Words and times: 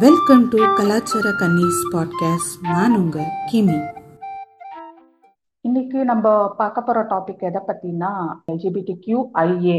Welcome 0.00 0.44
to 0.48 0.58
கலாச்சார 0.76 1.30
கன்னிஸ் 1.40 1.80
podcast 1.92 2.52
நான் 2.62 2.94
உங்க 2.96 3.24
கிமி. 3.50 3.76
இன்னைக்கு 5.60 5.98
நம்ம 6.04 6.26
பார்க்க 6.60 6.80
போற 6.80 7.00
டாபிக் 7.10 7.42
எதை 7.48 7.60
பத்தினா 7.66 8.10
எல்ஜிபிடி 8.52 8.94
கியூ 9.04 9.18
ஐஏ 9.42 9.76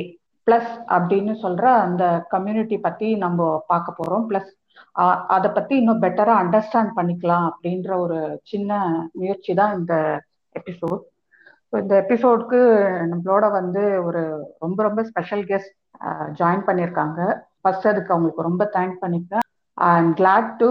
பிளஸ் 0.47 0.73
அப்படின்னு 0.95 1.33
சொல்ற 1.43 1.63
அந்த 1.85 2.03
கம்யூனிட்டி 2.29 2.77
பத்தி 2.77 3.09
நம்ம 3.15 3.47
பார்க்க 3.67 3.97
போறோம். 3.99 4.25
பிளஸ் 4.29 4.51
அதை 5.35 5.51
பத்தி 5.51 5.75
இன்னும் 5.75 6.01
பெட்டரா 6.01 6.35
அண்டர்ஸ்டாண்ட் 6.43 6.93
பண்ணிக்கலாம் 6.95 7.47
அப்படின்ற 7.51 7.97
ஒரு 7.97 8.19
சின்ன 8.43 8.81
முயற்சி 9.13 9.53
தான் 9.53 9.73
இந்த 9.79 9.95
எபிசோட் 10.55 11.01
இந்த 11.73 11.95
எபிசோடுக்கு 12.03 12.59
நம்மளோட 13.13 13.51
வந்து 13.51 13.85
ஒரு 14.03 14.23
ரொம்ப 14.59 14.79
ரொம்ப 14.83 15.03
ஸ்பெஷல் 15.03 15.43
கெஸ்ட் 15.43 15.73
ஜாயின் 16.41 16.67
பண்ணியிருக்காங்க. 16.67 17.19
ஃபர்ஸ்ட் 17.61 17.87
அதுக்கு 17.87 18.13
அவங்களுக்கு 18.13 18.47
ரொம்ப 18.49 18.63
தேங்க் 18.73 18.95
பண்ணிப்பேன் 19.01 19.42
I 19.77 19.91
am 19.97 20.11
glad 20.13 20.51
to 20.59 20.69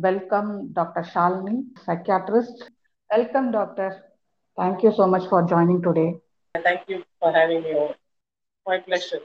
welcome 0.00 0.50
doctor 0.72 1.06
Shalini 1.12 1.54
psychiatrist 1.86 2.62
welcome 3.10 3.48
doctor 3.50 3.94
thank you 4.58 4.92
so 4.98 5.06
much 5.10 5.30
for 5.30 5.48
joining 5.52 5.84
today 5.86 6.08
Thank 6.54 6.80
you 6.88 6.96
for 7.18 7.30
having 7.32 7.60
me 7.62 7.72
over. 7.74 7.92
My 8.66 8.78
pleasure. 8.80 9.20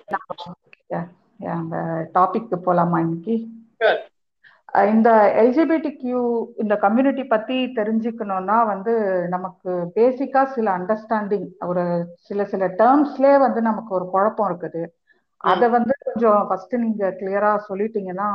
அந்த 1.55 1.75
டாபிக் 2.15 2.53
போலாமா 2.65 2.97
இன்னைக்கு. 2.99 3.33
இந்த 4.91 5.09
LGBT 5.41 5.89
Q 5.95 6.21
இந்த 6.57 6.75
கம்யூனிட்டி 6.77 7.23
பத்தி 7.27 7.57
தெரிஞ்சுக்கணும்னா 7.77 8.57
வந்து 8.65 8.93
நமக்கு 9.29 9.71
பேசிக்கா 9.97 10.41
சில 10.55 10.67
அண்டர்ஸ்டாண்டிங் 10.77 11.47
ஒரு 11.67 11.83
சில 12.21 12.45
சில 12.45 12.67
டேர்ம்ஸ்லயே 12.81 13.37
வந்து 13.39 13.61
நமக்கு 13.61 13.93
ஒரு 13.93 14.07
குழப்பம் 14.09 14.49
இருக்குது 14.49 14.83
அதை 15.51 15.67
வந்து 15.75 15.93
கொஞ்சம் 16.07 16.39
ஃபர்ஸ்ட் 16.49 16.73
நீங்க 16.83 17.09
கிளியரா 17.19 17.51
சொல்லிட்டீங்கன்னா 17.69 18.27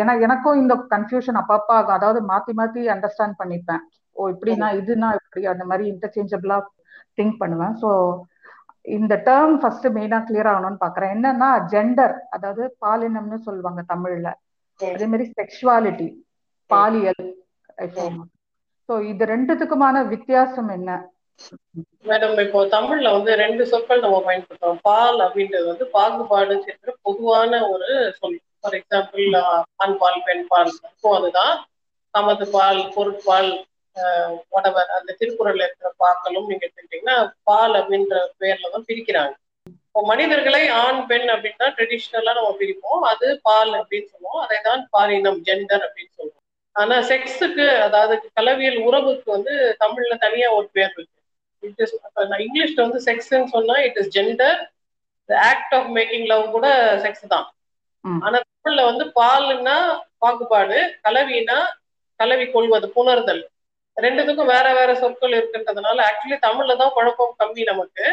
ஏன்னா 0.00 0.12
எனக்கும் 0.26 0.60
இந்த 0.62 0.74
கன்ஃபியூஷன் 0.94 1.38
அப்பப்பா 1.42 1.76
அதாவது 1.96 2.20
மாத்தி 2.32 2.52
மாத்தி 2.60 2.82
அண்டர்ஸ்டாண்ட் 2.94 3.36
பண்ணிப்பேன். 3.42 3.82
ஓ 4.16 4.28
இப்படின்னா 4.34 4.68
இதுனா 4.80 5.08
இப்படி 5.20 5.42
அந்த 5.52 5.64
மாதிரி 5.70 5.84
இன்டர்சேஞ்சபிளா 5.92 6.58
திங்க் 7.18 7.40
பண்ணுவேன். 7.42 7.74
ஸோ 7.82 7.90
இந்த 8.98 9.14
டேர்ம் 9.28 9.56
ஃபர்ஸ்ட் 9.62 9.88
மெயினா 9.96 10.18
கிளியர் 10.28 10.50
ஆகணும்னு 10.52 10.82
பாக்குறேன். 10.84 11.12
என்னன்னா 11.16 11.48
ஜெண்டர் 11.72 12.14
அதாவது 12.36 12.64
பாலினம்னு 12.84 13.38
சொல்லுவாங்க 13.48 13.82
தமிழ்ல. 13.92 14.28
அதே 14.80 15.06
மாதிரி 15.12 15.26
செக்ஷுவாலிட்டி 15.38 16.08
பாலியல் 16.70 17.24
ஸோ 18.88 18.94
இது 19.10 19.24
ரெண்டுத்துக்குமான 19.34 19.96
வித்தியாசம் 20.12 20.70
என்ன? 20.76 20.90
மேடம் 22.08 22.38
இப்போ 22.44 22.60
தமிழ்ல 22.74 23.08
வந்து 23.16 23.32
ரெண்டு 23.42 23.62
சொற்கள் 23.70 24.04
நம்ம 24.04 24.18
பயன்படுத்துறோம். 24.28 24.80
பால் 24.88 25.18
அப்படின்றது 25.26 25.66
வந்து 25.72 25.86
பாகுபாடு 25.96 26.54
சேர்க்கிற 26.64 26.92
பொதுவான 27.06 27.60
ஒரு 27.72 27.88
சொல். 28.20 28.38
ஃபார் 28.60 28.76
எக்ஸாம்பிள் 28.78 29.36
ஆண் 29.84 29.98
பால் 30.02 30.24
பெண் 30.28 30.46
பால். 30.52 30.72
இப்போ 30.92 31.10
அதுதான் 31.18 31.54
சமது 32.14 32.46
பால் 32.56 32.80
பொருட்பால் 32.94 33.50
உடவர் 34.56 34.90
அந்த 34.96 35.14
திருக்குறள்ல 35.20 35.66
இருக்கிற 35.66 35.88
பாக்களும் 36.02 36.48
நீங்க 36.48 36.62
எடுத்துக்கிட்டீங்கன்னா 36.66 37.16
பால் 37.48 37.74
அப்படின்ற 37.80 38.16
பேர்ல 38.40 38.70
தான் 38.74 38.86
பிரிக்கிறாங்க. 38.90 39.34
இப்போ 39.86 40.00
மனிதர்களை 40.10 40.62
ஆண் 40.82 41.00
பெண் 41.10 41.28
அப்படின்னா 41.34 41.68
ட்ரெடிஷ்னலா 41.76 42.32
நம்ம 42.38 42.52
பிரிப்போம். 42.60 43.00
அது 43.12 43.26
பால் 43.48 43.72
அப்படின்னு 43.80 44.10
சொல்லுவோம். 44.14 44.42
அதை 44.44 44.58
தான் 44.68 44.82
பாலினம் 44.96 45.40
ஜெண்டர் 45.48 45.84
அப்படின்னு 45.86 46.12
சொல்லுவோம். 46.18 46.36
ஆனா 46.76 46.96
செக்ஸுக்கு 47.10 47.66
அதாவது 47.86 48.14
கலவியல் 48.38 48.78
உறவுக்கு 48.88 49.28
வந்து 49.36 49.54
தமிழ்ல 49.82 50.16
தனியா 50.26 50.48
ஒரு 50.58 50.68
பேர் 50.76 50.92
இருக்கு. 50.96 51.16
இட் 51.62 51.80
இஸ் 51.84 51.94
இங்கிலீஷ்ல 52.44 52.80
வந்து 52.86 53.00
செக்ஸ்ன்னு 53.08 53.52
சொன்னா 53.56 53.76
it 53.86 53.98
is 54.02 54.12
gender 54.16 54.58
act 55.50 55.74
of 55.78 55.88
making 55.98 56.26
love 56.32 56.44
கூட 56.56 56.66
செக்ஸ் 57.04 57.32
தான். 57.34 57.46
ஆனா 58.24 58.38
தமிழ்ல 58.46 58.84
வந்து 58.90 59.04
பால்னா 59.18 59.76
பாகுபாடு 60.22 60.78
கலவினா 61.04 61.58
கலவி 62.20 62.46
கொள்வது 62.54 62.86
புணர்தல். 62.96 63.42
ரெண்டுத்துக்கும் 63.96 64.50
வேற 64.54 64.66
வேற 64.78 64.90
சொற்கள் 65.02 65.36
இருக்குன்றதுனால 65.38 66.04
ஆக்சுவலி 66.08 66.36
தமிழ்ல 66.46 66.76
தான் 66.82 66.94
குழப்பம் 66.96 67.34
கம்மி 67.40 67.62
நமக்கு. 67.72 68.04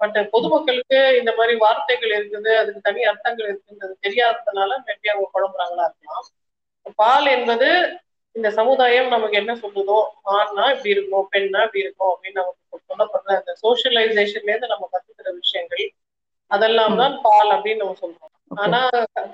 பட் 0.00 0.16
பொதுமக்களுக்கு 0.32 0.98
இந்த 1.18 1.30
மாதிரி 1.38 1.54
வார்த்தைகள் 1.64 2.12
இருக்குது 2.16 2.50
அதுக்கு 2.62 2.80
தனி 2.88 3.02
அர்த்தங்கள் 3.10 3.48
இருக்குன்றது 3.50 3.94
தெரியாததுனால 4.06 4.70
மேபி 4.86 5.12
அவங்க 5.12 5.28
குழம்புறாங்களா 5.36 5.86
இருக்கலாம். 5.88 6.26
பால் 7.00 7.28
என்பது 7.36 7.68
இந்த 8.36 8.48
சமுதாயம் 8.58 9.12
நமக்கு 9.14 9.36
என்ன 9.40 9.52
சொல்லுதோ 9.62 9.98
ஆண்னா 10.36 10.64
இப்படி 10.72 10.94
இருக்கும் 10.94 11.28
பெண்ணா 11.34 11.60
இப்படி 11.66 11.84
இருக்கும் 11.84 12.10
அப்படின்னு 12.12 12.40
நமக்கு 12.40 12.90
சொல்லப்படுற 12.90 13.36
அந்த 13.40 13.52
சோசியலைசேஷன்ல 13.62 14.52
இருந்து 14.52 14.72
நம்ம 14.74 14.88
கத்துக்கிற 14.92 15.28
விஷயங்கள் 15.42 15.84
அதெல்லாம் 16.50 16.96
தான் 17.00 17.14
பால் 17.22 17.52
அப்படின்னு 17.54 17.82
நம்ம 17.82 17.96
சொல்றோம். 18.02 18.32
ஆனா 18.62 18.80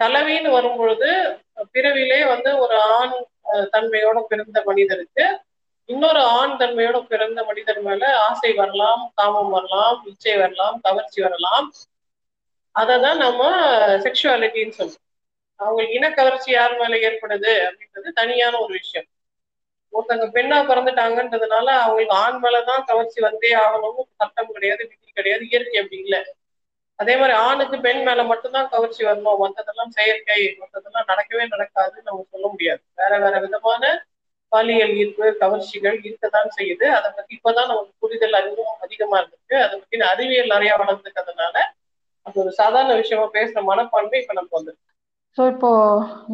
கலவின்னு 0.03 0.51
வரும் 0.51 0.79
பொழுது 0.81 1.09
பிறவிலே 1.75 2.21
வந்து 2.33 2.51
ஒரு 2.65 2.77
ஆண் 2.99 3.17
தன்மையோட 3.75 4.19
பிறந்த 4.31 4.59
மனிதருக்கு 4.69 5.25
இன்னொரு 5.89 6.21
ஆண் 6.39 6.55
தன்மையோட 6.61 6.99
பிறந்த 7.13 7.41
மனிதர் 7.45 7.81
மேல 7.83 8.03
ஆசை 8.29 8.51
வரலாம் 8.61 9.03
காமம் 9.15 9.53
வரலாம் 9.57 9.97
இச்சை 10.11 10.37
வரலாம் 10.43 10.77
கவர்ச்சி 10.87 11.21
வரலாம். 11.27 11.67
அதை 12.75 12.95
தான் 13.01 13.19
நம்ம 13.19 13.41
செக்ஷுவாலிட்டின்னு 14.05 14.79
சொல்றோம். 14.79 15.02
அவங்களுக்கு 15.65 15.99
இனக்கவர்ச்சி 15.99 16.51
யார் 16.51 16.77
மேல 16.79 16.95
ஏற்படுது 17.09 17.53
அப்படின்றது 17.69 18.11
தனியான 18.13 18.59
ஒரு 18.59 18.73
விஷயம். 18.73 19.09
ஒருத்தங்க 19.93 20.27
பெண்ணா 20.37 20.59
பிறந்துட்டாங்கன்றதுனால 20.69 21.67
அவங்களுக்கு 21.79 22.15
ஆண் 22.15 22.39
மேலதான் 22.43 22.85
கவர்ச்சி 22.85 23.21
வந்தே 23.21 23.51
ஆகணும்னு 23.55 24.03
சட்டம் 24.17 24.53
கிடையாது 24.53 24.83
விதி 24.85 25.11
கிடையாது 25.15 25.45
இயற்கை 25.49 25.81
அப்படி 25.81 25.99
இல்லை. 26.03 26.21
அதே 26.99 27.15
மாதிரி 27.17 27.35
ஆணுக்கு 27.39 27.77
பெண் 27.81 28.03
மேல 28.03 28.23
மட்டும்தான் 28.23 28.69
கவர்ச்சி 28.69 29.05
வரணும். 29.05 29.41
மற்றதெல்லாம் 29.45 29.89
செயற்கை 29.89 30.41
மற்றதெல்லாம் 30.61 31.09
நடக்கவே 31.09 31.45
நடக்காதுன்னு 31.55 32.03
நம்ம 32.03 32.27
சொல்ல 32.31 32.47
முடியாது. 32.49 32.83
வேற 32.95 33.19
வேற 33.19 33.39
விதமான 33.41 33.85
பாலியல் 34.53 34.95
ஈர்ப்பு 34.95 35.27
கவர்ச்சிகள் 35.41 35.99
இருக்கத்தான் 36.05 36.51
செய்யுது. 36.57 36.87
அதை 36.89 37.11
பத்தி 37.11 37.33
இப்பதான் 37.37 37.67
நமக்கு 37.67 37.93
புரிதல் 37.99 38.33
அதிகம் 38.33 38.77
அதிகமா 38.81 39.17
இருந்துச்சு 39.21 39.55
அதை 39.63 39.75
பத்தி 39.79 40.01
அறிவியல் 40.13 40.47
நிறைய 40.47 40.73
வளர்ந்துக்கிறதுனால 40.79 41.57
அது 42.27 42.41
ஒரு 42.41 42.53
சாதாரண 42.53 42.95
விஷயமா 42.95 43.27
பேசுற 43.33 43.63
மனப்பான்மை 43.63 44.21
இப்ப 44.21 44.33
நமக்கு 44.33 44.59
வந்துருக்கு. 44.59 44.89
ஸோ 45.39 45.43
இப்போ 45.53 45.69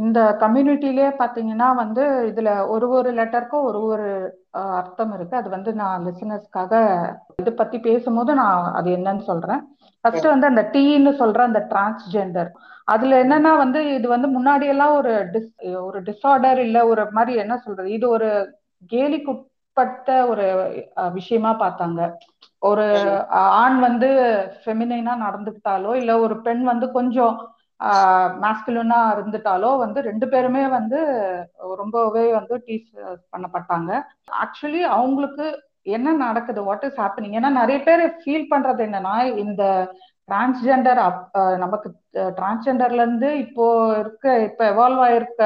இந்த 0.02 0.20
கம்யூனிட்டிலே 0.40 1.08
பார்த்தீங்கன்னா 1.18 1.68
வந்து 1.80 2.04
இதுல 2.30 2.50
ஒரு 2.74 2.86
ஒரு 2.98 3.10
லெட்டருக்கும் 3.18 3.66
ஒரு 3.68 3.80
ஒரு 3.92 4.06
அர்த்தம் 4.78 5.12
இருக்கு. 5.16 5.34
அது 5.40 5.48
வந்து 5.56 5.70
நான் 5.80 6.04
லிசனர்ஸ்க்காக 6.06 6.72
இது 7.42 7.50
பத்தி 7.60 7.78
பேசும்போது 7.86 8.32
நான் 8.40 8.64
அது 8.78 8.88
என்னன்னு 8.96 9.24
சொல்றேன். 9.30 9.62
ஃபர்ஸ்ட் 10.04 10.32
வந்து 10.32 10.50
அந்த 10.50 10.62
டீன்னு 10.74 11.12
சொல்ற 11.20 11.40
அந்த 11.48 11.60
டிரான்ஸ்ஜெண்டர் 11.72 12.50
அதுல 12.88 13.16
என்னன்னா 13.24 13.52
வந்து 13.62 13.80
இது 13.96 14.06
வந்து 14.14 14.28
முன்னாடி 14.36 14.66
எல்லாம் 14.74 14.94
ஒரு 15.00 15.12
டிஸ் 15.34 15.50
ஒரு 15.86 15.98
டிஸார்டர் 16.08 16.60
இல்ல 16.66 16.78
ஒரு 16.92 17.02
மாதிரி 17.16 17.32
என்ன 17.44 17.54
சொல்றது? 17.64 17.88
இது 17.96 18.06
ஒரு 18.16 18.28
கேலிக்குட்பட்ட 18.92 20.10
ஒரு 20.30 20.46
விஷயமா 21.18 21.52
பார்த்தாங்க. 21.62 22.00
ஒரு 22.62 22.86
ஆண் 23.58 23.78
வந்து 23.86 24.08
ஃபெமினைனா 24.62 25.14
நடந்துக்கிட்டாலோ 25.26 25.92
இல்ல 26.00 26.12
ஒரு 26.24 26.36
பெண் 26.46 26.62
வந்து 26.64 26.86
கொஞ்சம் 26.98 27.34
மேஸ்குலனா 28.42 28.98
இருந்துட்டாலோ 29.14 29.70
வந்து 29.82 29.98
ரெண்டு 30.08 30.26
பேருமே 30.32 30.62
வந்து 30.76 30.98
ரொம்பவே 31.80 32.24
வந்து 32.38 32.54
டீச் 32.66 32.88
பண்ணப்பட்டாங்க. 33.32 33.90
ஆக்சுவலி 34.44 34.82
அவங்களுக்கு 34.96 35.46
என்ன 35.96 36.12
நடக்குது? 36.24 36.60
வாட் 36.68 36.86
இஸ் 36.88 37.00
ஹேப்பனிங் 37.02 37.36
ஏன்னா 37.38 37.50
நிறைய 37.60 37.78
பேர் 37.86 38.02
ஃபீல் 38.20 38.50
பண்றது 38.52 38.80
என்னன்னா 38.88 39.14
இந்த 39.44 39.62
டிரான்ஸ்ஜெண்டர் 40.28 41.00
நமக்கு 41.62 41.88
டிரான்ஸ்ஜெண்டர்ல 42.38 43.02
இருந்து 43.02 43.28
இப்போ 43.44 43.66
இருக்க 44.02 44.26
இப்ப 44.48 44.62
எவால்வ் 44.72 45.02
ஆயிருக்க 45.06 45.44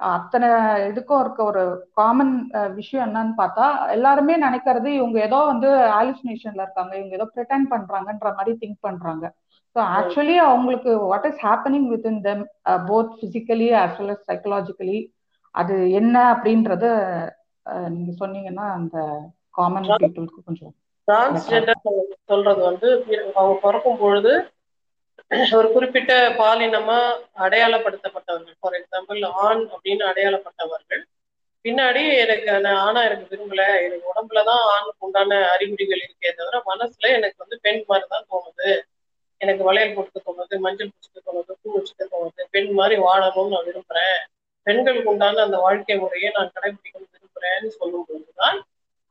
அத்தனை 0.00 0.48
இதுக்கும் 0.88 1.20
இருக்க 1.20 1.40
ஒரு 1.44 1.62
காமன் 2.00 2.32
விஷயம் 2.74 3.04
என்னன்னு 3.06 3.34
பார்த்தா 3.38 3.66
எல்லாருமே 3.96 4.34
நினைக்கிறது 4.44 4.88
இவங்க 4.98 5.18
ஏதோ 5.28 5.38
வந்து 5.52 5.68
ஆலிசினேஷன்ல 6.00 6.64
இருக்காங்க 6.66 6.92
இவங்க 6.98 7.14
ஏதோ 7.18 7.26
ப்ரிட்டன் 7.34 7.66
பண்றாங்கன்ற 7.72 8.30
மாதிரி 8.38 8.52
திங்க் 8.62 8.84
பண்றாங்க. 8.88 9.24
ஸோ 9.76 9.80
ஆக்சுவலி 9.96 10.36
அவங்களுக்கு 10.44 10.90
what 11.06 11.26
is 11.26 11.40
happening 11.42 11.88
with 11.88 12.06
in 12.06 12.22
them 12.22 12.42
both 12.86 13.12
physically 13.20 13.68
as 13.80 13.96
well 13.98 14.12
as 14.14 14.26
psychologically 14.30 14.98
அது 15.54 15.74
என்ன 16.00 16.14
அப்படின்றத 16.32 16.84
நீங்க 17.88 18.12
சொன்னீங்கன்னா 18.20 18.66
அந்த 18.78 18.96
காமன் 19.54 19.88
பீப்புளுக்கு 19.94 20.46
கொஞ்சம் 20.46 20.74
டிரான்ஸ்ஜெண்டர் 21.08 21.82
சொல்றது 22.26 22.60
வந்து 22.62 22.88
அவங்க 23.34 23.54
பிறக்கும் 23.60 23.98
பொழுது 23.98 24.32
ஒரு 25.56 25.68
குறிப்பிட்ட 25.72 26.12
பாலினமா 26.38 26.98
அடையாளப்படுத்தப்பட்டவர்கள். 27.44 28.56
ஃபார் 28.60 28.76
எக்ஸாம்பிள் 28.78 29.20
ஆண் 29.44 29.62
அப்படின்னு 29.72 30.04
அடையாளப்பட்டவர்கள். 30.10 31.02
பின்னாடி 31.64 32.02
எனக்கு 32.16 32.50
நான் 32.56 32.80
ஆணா 32.82 33.00
எனக்கு 33.06 33.30
விரும்பல 33.32 33.62
எனக்கு 33.86 34.10
உடம்புலதான் 34.10 34.62
ஆணுக்கு 34.74 35.06
உண்டான 35.06 35.38
அறிகுறிகள் 35.54 36.04
இருக்கே 36.04 36.30
தவிர 36.32 36.60
மனசுல 36.68 37.10
எனக்கு 37.18 37.38
வந்து 37.44 37.58
பெண் 37.64 37.82
மாதிரி 37.88 38.06
தான் 38.08 38.28
தோணுது. 38.30 38.68
எனக்கு 39.40 39.62
வளையல் 39.64 39.94
போட்டுக்க 39.94 40.20
தோணுது 40.28 40.56
மஞ்சள் 40.64 40.90
பிடிச்சிட்டு 40.90 41.20
தோணுது 41.26 41.52
பூ 41.60 41.68
வச்சுட்டு 41.74 42.04
தோணுது 42.12 42.42
பெண் 42.54 42.70
மாதிரி 42.78 42.96
வாழணும்னு 43.02 43.54
நான் 43.54 43.66
விரும்புறேன். 43.68 44.16
பெண்களுக்கு 44.66 45.10
உண்டான 45.12 45.42
அந்த 45.42 45.58
வாழ்க்கை 45.64 45.96
முறையை 45.98 46.30
நான் 46.36 46.52
கடைபிடிக்கணும் 46.54 47.12
விரும்புறேன்னு 47.14 47.70
சொல்லும் 47.76 48.06
பொழுதுதான் 48.08 48.58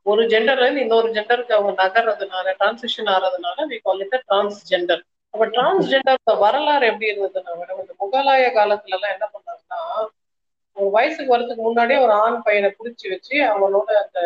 ஒரு 0.06 0.24
ஜெண்டர்ல 0.32 0.66
இருந்து 0.66 0.84
இன்னொரு 0.84 1.10
ஜெண்டருக்கு 1.14 1.56
அவங்க 1.56 1.72
நகர்றதுனால 1.82 2.54
டிரான்சிஷன் 2.60 3.12
ஆறதுனால 3.14 3.66
வி 3.70 3.78
கால் 3.86 4.02
இட் 4.06 4.18
டிரான்ஸ்ஜெண்டர் 4.24 5.02
அப்ப 5.34 5.46
டிரான்ஸ்ஜெண்டர் 5.54 6.20
வரலாறு 6.44 6.86
எப்படி 6.92 7.10
இருந்ததுன்னா 7.12 7.54
மேடம் 7.62 7.82
இந்த 7.84 7.96
முகலாய 8.04 8.46
காலத்துல 8.58 8.98
எல்லாம் 8.98 9.16
என்ன 9.16 9.28
பண்ணாங்கன்னா 9.34 9.82
வயசுக்கு 10.78 11.34
வரதுக்கு 11.34 11.64
முன்னாடியே 11.64 12.00
ஒரு 12.06 12.14
ஆண் 12.22 12.40
பையனை 12.46 12.70
பிடிச்சி 12.74 13.06
வச்சு 13.12 13.36
அவங்களோட 13.50 13.90
அந்த 14.04 14.20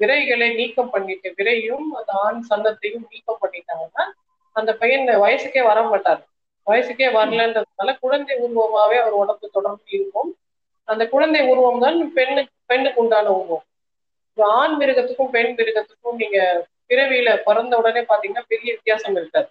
விரைகளை 0.00 0.48
நீக்கம் 0.56 0.92
பண்ணிட்டு 0.94 1.28
விரையும் 1.38 1.88
அந்த 1.98 2.12
ஆண் 2.24 2.40
சன்னத்தையும் 2.48 3.06
நீக்கம் 3.12 3.42
பண்ணிட்டாங்கன்னா 3.42 4.04
அந்த 4.56 4.70
பையன் 4.72 5.06
வயசுக்கே 5.24 5.62
வர 5.62 5.78
மாட்டார். 5.82 6.20
வயசுக்கே 6.66 7.08
வரலன்றதுனால 7.16 7.90
குழந்தை 7.98 8.34
உருவமாவே 8.36 8.96
அவர் 9.02 9.20
உடம்பு 9.22 9.48
தொடர்ந்து 9.50 9.84
இருக்கும். 9.90 10.30
அந்த 10.88 11.02
குழந்தை 11.08 11.40
உருவம் 11.50 11.80
தான் 11.80 11.98
பெண்ணுக்கு 12.12 12.54
பெண்ணுக்கு 12.66 13.00
உண்டான 13.00 13.26
உருவம். 13.30 13.64
ஆண் 14.38 14.74
மிருகத்துக்கும் 14.80 15.30
பெண் 15.30 15.52
மிருகத்துக்கும் 15.58 16.18
நீங்க 16.18 16.38
பிறவியில 16.90 17.30
பிறந்த 17.44 17.76
உடனே 17.76 18.02
பாத்தீங்கன்னா 18.10 18.44
பெரிய 18.48 18.68
வித்தியாசம் 18.74 19.16
இருக்காது. 19.16 19.48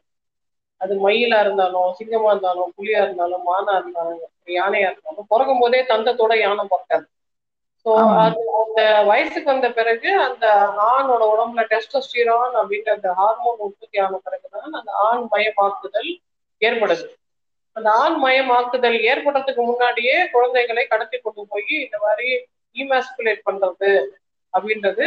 அது 0.82 0.94
மயிலா 0.96 1.40
இருந்தாலும் 1.40 1.90
சிங்கமா 2.00 2.30
இருந்தாலும் 2.30 2.72
புலியா 2.78 3.02
இருந்தாலும் 3.02 3.44
மானா 3.50 3.74
இருந்தாலும் 3.82 4.22
யானையா 4.54 4.90
இருந்தாலும் 4.92 5.30
பிறக்கும் 5.30 5.60
போதே 5.60 5.82
தந்தத்தோட 5.84 6.34
யானை 6.40 6.66
பிறக்காது. 6.66 7.06
ஸோ 7.86 7.92
அது 8.24 8.40
அந்த 8.62 8.82
வயசுக்கு 9.04 9.52
வந்த 9.52 9.68
பிறகு 9.72 10.10
அந்த 10.28 10.46
ஆணோட 10.92 11.24
உடம்புல 11.34 11.64
டெஸ்டோஸ்டிரான் 11.74 12.56
அப்படின்ற 12.62 12.90
அந்த 12.94 13.10
ஹார்மோன் 13.14 13.62
உற்பத்தி 13.68 13.98
ஆன 13.98 14.20
பிறகுதான் 14.24 14.80
அந்த 14.80 14.92
ஆண் 15.08 15.26
மயமாக்குதல் 15.34 16.10
ஏற்படுது. 16.62 17.06
அந்த 17.76 17.90
ஆண் 18.04 18.18
மயமாக்குதல் 18.24 18.98
ஏற்படுறதுக்கு 19.12 19.62
முன்னாடியே 19.64 20.18
குழந்தைகளை 20.32 20.84
கடத்தி 20.88 21.18
கொண்டு 21.18 21.44
போய் 21.50 21.74
இந்த 21.86 21.98
மாதிரி 21.98 22.30
இமாஸ்குலேட் 22.76 23.46
பண்றது 23.50 23.92
அப்படின்றது 24.54 25.06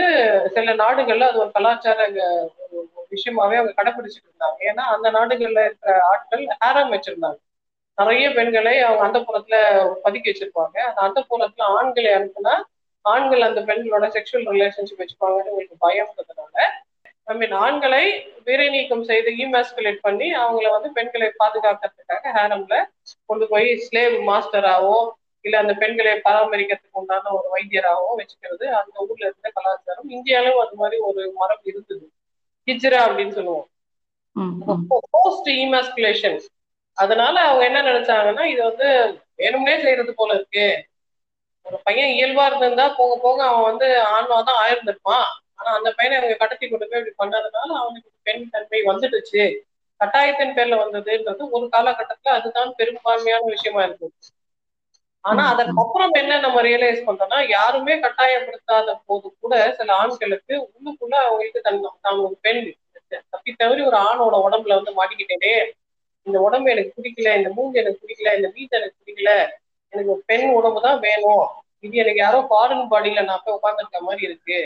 சில 0.55 0.75
நாடுகள்ல 0.75 1.29
அது 1.31 1.39
ஒரு 1.39 1.51
கலாச்சார 1.51 1.99
விஷயமாவே 3.13 3.59
அவங்க 3.59 3.75
கடைபிடிச்சிட்டு 3.77 4.29
இருந்தாங்க. 4.31 4.59
ஏன்னா 4.71 4.85
அந்த 4.95 5.09
நாடுகள்ல 5.11 5.61
இருக்கிற 5.65 5.93
ஆட்கள் 6.13 6.45
ஹேரம் 6.63 6.93
வச்சிருந்தாங்க. 6.95 7.39
நிறைய 7.99 8.27
பெண்களை 8.31 8.75
அவங்க 8.79 9.05
அந்த 9.05 9.19
புறத்துல 9.19 9.56
பதுக்கி 10.05 10.29
வச்சிருப்பாங்க. 10.31 10.77
அந்த 10.89 11.00
அந்த 11.06 11.21
புறத்துல 11.31 11.62
ஆண்களை 11.79 12.11
அனுப்புனா 12.15 12.55
ஆண்கள் 13.05 13.43
அந்த 13.43 13.61
பெண்களோட 13.61 14.06
செக்ஷுவல் 14.17 14.49
ரிலேஷன்ஷிப் 14.55 15.03
வச்சுப்பாங்கன்னு 15.03 15.53
உங்களுக்கு 15.53 15.77
பயம்ன்றதுனால 15.87 16.56
ஐ 17.27 17.35
மீன் 17.37 17.55
ஆண்களை 17.59 18.03
வீரை 18.45 18.67
நீக்கம் 18.69 19.05
செய்து 19.05 19.31
இமாஸ்குலேட் 19.45 19.99
பண்ணி 20.00 20.29
அவங்கள 20.35 20.69
வந்து 20.71 20.91
பெண்களை 20.93 21.29
பாதுகாக்கிறதுக்காக 21.43 22.33
ஹேரம்ல 22.37 22.77
கொண்டு 23.27 23.47
போய் 23.49 23.69
ஸ்லேவ் 23.87 24.17
மாஸ்டராவோ 24.29 24.99
இல்ல 25.44 25.56
அந்த 25.59 25.75
பெண்களை 25.75 26.12
பராமரிக்கிறதுக்கு 26.25 27.01
உண்டான 27.01 27.33
ஒரு 27.37 27.49
வைத்தியராகவோ 27.55 28.11
வச்சுக்கிறது. 28.21 28.65
அந்த 28.79 28.94
ஊர்ல 29.03 29.25
இருந்த 29.27 29.49
கலாச்சாரம் 29.56 30.11
இந்தியாலும் 30.17 30.61
அது 30.65 30.75
மாதிரி 30.75 30.97
ஒரு 31.09 31.23
மரபு 31.35 31.67
இருந்தது. 31.71 32.06
ஹிஜ்ரா 32.69 33.01
அப்படின்னு 33.06 33.37
சொல்லுவோம். 33.39 33.67
போஸ்ட் 35.15 35.51
இமாஸ்குலேஷன் 35.59 36.39
அதனால 36.99 37.37
அவங்க 37.47 37.65
என்ன 37.69 37.81
நினைச்சாங்கன்னா 37.85 38.45
இது 38.53 38.62
வந்து 38.65 38.89
வேணும்னே 39.39 39.75
செய்யறது 39.83 40.12
போல 40.15 40.31
இருக்கு. 40.39 40.67
ஒரு 41.67 41.77
பையன் 41.87 42.12
இயல்பா 42.15 42.45
இருந்திருந்தா 42.47 42.87
போக 42.97 43.12
போக 43.19 43.39
அவன் 43.49 43.69
வந்து 43.71 43.87
ஆண்வா 44.12 44.39
தான் 44.43 44.61
ஆயிருந்திருப்பான் 44.62 45.27
ஆனா 45.59 45.71
அந்த 45.77 45.89
பையனை 45.97 46.17
அவங்க 46.19 46.37
கடத்தி 46.37 46.67
கொண்டு 46.67 46.87
போய் 46.87 47.00
இப்படி 47.00 47.15
பண்ணதுனால 47.23 47.71
அவனுக்கு 47.81 48.11
பெண் 48.27 48.45
தன்மை 48.50 48.81
வந்துடுச்சு. 48.91 49.45
கட்டாயத்தின் 50.00 50.56
பேர்ல 50.56 50.75
வந்ததுன்றது 50.81 51.45
ஒரு 51.56 51.67
காலகட்டத்துல 51.73 52.35
அதுதான் 52.37 52.71
பெரும்பான்மையான 52.79 53.47
விஷயமா 53.55 53.81
இருந்தது. 53.87 54.15
ஆனா 55.25 55.43
அதற்கப்புறம் 55.53 56.12
என்ன 56.21 56.39
நம்ம 56.44 56.59
ரியலைஸ் 56.67 57.06
பண்றோம்னா 57.06 57.39
யாருமே 57.51 57.94
கட்டாயப்படுத்தாத 58.05 58.94
போது 59.06 59.27
கூட 59.37 59.55
சில 59.79 59.91
ஆண்களுக்கு 59.97 60.55
உள்ளுக்குள்ள 60.67 61.17
அவங்களுக்கு 61.25 61.61
தன் 61.61 61.81
தான் 62.01 62.21
ஒரு 62.25 62.37
பெண். 62.44 62.62
தப்பி 63.33 63.53
தவறி 63.55 63.83
ஒரு 63.83 63.99
ஆணோட 64.06 64.37
உடம்புல 64.47 64.79
வந்து 64.79 64.93
மாட்டிக்கிட்டேனே. 64.97 65.53
இந்த 66.29 66.39
உடம்பு 66.47 66.69
எனக்கு 66.75 66.93
பிடிக்கல 66.99 67.33
இந்த 67.41 67.51
மூஞ்சி 67.57 67.81
எனக்கு 67.83 68.03
பிடிக்கல 68.05 68.35
இந்த 68.39 68.49
வீட்டை 68.57 68.77
எனக்கு 68.81 68.99
பிடிக்கல 69.01 69.31
எனக்கு 69.93 70.15
பெண் 70.31 70.47
உடம்பு 70.59 70.81
தான் 70.87 71.01
வேணும். 71.07 71.45
இது 71.87 71.97
எனக்கு 72.03 72.21
யாரோ 72.25 72.39
ஃபாரின் 72.51 72.89
பாடியில 72.93 73.23
நான் 73.29 73.43
போய் 73.45 73.57
உட்காந்துருக்க 73.59 74.01
மாதிரி 74.09 74.23
இருக்கு. 74.29 74.59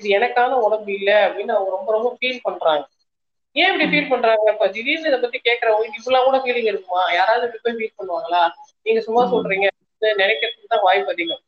இது 0.00 0.08
எனக்கான 0.18 0.58
உடம்பு 0.66 0.90
இல்லை 0.98 1.16
அப்படின்னு 1.26 1.54
அவங்க 1.56 1.70
ரொம்ப 1.76 1.88
ரொம்ப 1.96 2.08
ஃபீல் 2.18 2.44
பண்றாங்க. 2.46 2.84
ஏன் 3.56 3.70
இப்படி 3.70 3.86
ஃபீல் 3.92 4.10
பண்றாங்க? 4.12 4.44
இப்ப 4.54 4.66
திடீர்னு 4.68 5.10
இதை 5.10 5.18
பத்தி 5.20 5.38
கேட்கறவங்களுக்கு 5.48 6.00
இவ்வளவு 6.02 6.26
கூட 6.28 6.38
ஃபீலிங் 6.44 6.70
இருக்குமா? 6.72 7.02
யாராவது 7.18 7.46
இப்படி 7.46 7.62
போய் 7.64 7.78
ஃபீல் 7.78 7.98
பண்ணுவாங்களா? 8.00 8.42
நீங்க 8.86 9.00
சும்மா 9.06 9.22
சொல்றீங்க 9.32 9.68
நினைக்கிறதுக்கு 10.22 10.72
தான் 10.74 10.86
வாய்ப்பு 10.88 11.12
அதிகம். 11.14 11.42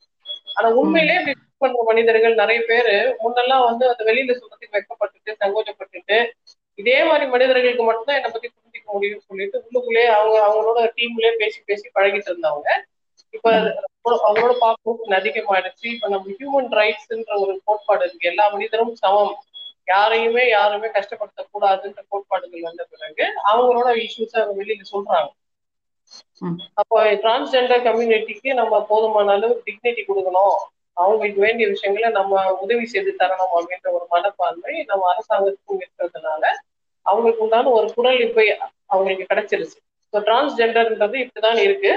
ஆனா 0.57 0.69
உண்மையிலே 0.81 1.17
இப்படி 1.21 1.35
பண்ற 1.59 1.83
மனிதர்கள் 1.91 2.41
நிறைய 2.41 2.61
பேரு 2.71 2.95
முன்னெல்லாம் 3.23 3.65
வந்து 3.69 3.85
அந்த 3.91 4.03
வெளியில 4.09 4.35
சொல்றதுக்கு 4.41 4.77
வெக்கப்பட்டுட்டு 4.77 5.33
சங்கோஜப்பட்டுட்டு 5.43 6.19
இதே 6.79 6.99
மாதிரி 7.05 7.25
மனிதர்களுக்கு 7.35 7.85
மட்டும்தான் 7.89 8.19
என்னை 8.19 8.31
பத்தி 8.31 8.49
முடியும்னு 8.94 9.28
சொல்லிட்டு 9.28 9.58
உள்ளுக்குள்ளே 9.64 10.04
அவங்க 10.16 10.37
அவங்களோட 10.46 10.81
டீம்லயே 10.96 11.32
பேசி 11.40 11.60
பேசி 11.66 11.87
பழகிட்டு 11.94 12.31
இருந்தவங்க. 12.31 12.70
இப்ப 13.34 13.48
அவங்களோட 14.22 14.54
பாப்புலேஷன் 14.62 15.16
அதிகமாயிடுச்சு 15.19 15.87
இப்ப 15.94 16.08
நம்ம 16.08 16.32
ஹியூமன் 16.38 16.70
ரைட்ஸ்ன்ற 16.78 17.34
ஒரு 17.44 17.52
கோட்பாடு 17.64 18.04
இருக்கு. 18.06 18.31
எல்லா 18.31 18.44
மனிதரும் 18.54 18.94
சமம். 19.02 19.34
யாரையுமே 19.88 20.44
யாருமே 20.48 20.88
கஷ்டப்படுத்த 20.88 21.44
கூடாதுன்ற 21.52 22.00
கோட்பாடுகள் 22.08 22.66
வந்த 22.69 22.82
பிறகு 22.92 23.25
அவங்களோட 23.52 23.88
இஷ்யூஸ் 24.04 24.37
அவங்க 24.38 24.54
வெளியில 24.60 24.84
சொல்றாங்க. 24.92 25.31
அப்போ 26.81 26.98
டிரான்ஸ்ஜெண்டர் 27.25 27.87
கம்யூனிட்டிக்கு 27.87 28.50
நம்ம 28.60 28.75
போதுமான 28.90 29.32
அளவு 29.32 29.54
டிக்னிட்டி 29.66 30.02
கொடுக்கணும். 30.04 30.56
அவங்களுக்கு 30.96 31.40
வேண்டிய 31.40 31.66
விஷயங்களை 31.69 32.08
நம்ம 32.10 32.32
உதவி 32.56 32.87
செய்து 32.87 33.12
தரணும் 33.20 33.54
அப்படின்ற 33.56 33.88
ஒரு 33.96 34.06
மனப்பான்மை 34.10 34.75
நம்ம 34.90 35.08
அரசாங்கத்துக்கும் 35.12 35.82
இருக்கிறதுனால 35.82 36.42
அவங்களுக்கு 37.06 37.44
உண்டான 37.44 37.70
ஒரு 37.70 37.88
குரல் 37.94 38.20
இப்ப 38.20 38.42
அவங்களுக்கு 38.90 39.31
கிடைச்சிருச்சு. 39.31 39.78
ஸோ 40.12 40.20
டிரான்ஸ்ஜெண்டர்ன்றது 40.26 41.16
இப்படிதான் 41.22 41.60
இருக்கு. 41.66 41.92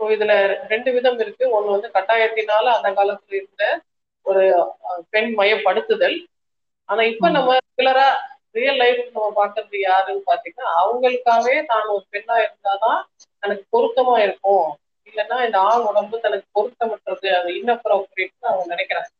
ஸோ 0.00 0.12
இதுல 0.14 0.32
ரெண்டு 0.72 0.90
விதம் 0.96 1.18
இருக்கு. 1.20 1.44
ஒண்ணு 1.56 1.74
வந்து 1.74 1.88
கட்டாயத்தினால 1.94 2.66
அந்த 2.76 2.88
காலத்துல 2.98 3.38
இருந்த 3.40 3.64
ஒரு 4.26 4.42
பெண் 5.12 5.30
மயப்படுத்துதல். 5.38 6.16
ஆனா 6.88 7.02
இப்ப 7.12 7.28
நம்ம 7.30 7.50
ரெகுலரா 7.58 8.06
ரியல் 8.54 8.78
லைஃப் 8.78 9.00
நம்ம 9.06 9.28
பாக்குறது 9.36 9.76
யாருன்னு 9.82 10.22
பாத்தீங்கன்னா 10.26 10.70
அவங்களுக்காகவே 10.80 11.56
தான் 11.68 11.92
ஒரு 11.94 12.04
பெண்ணா 12.12 12.36
இருந்தாதான் 12.42 13.00
எனக்கு 13.42 13.64
பொருத்தமா 13.72 14.16
இருக்கும். 14.26 14.66
இல்லைன்னா 15.08 15.36
இந்த 15.46 15.58
ஆண் 15.66 15.86
உடம்பு 15.88 16.16
தனக்கு 16.20 16.46
பொருத்தமற்றது 16.56 17.28
அது 17.38 17.50
இன்னப்ரோப்ரியேட்னு 17.58 18.50
அவங்க 18.50 18.66
நினைக்கிறாங்க. 18.74 19.10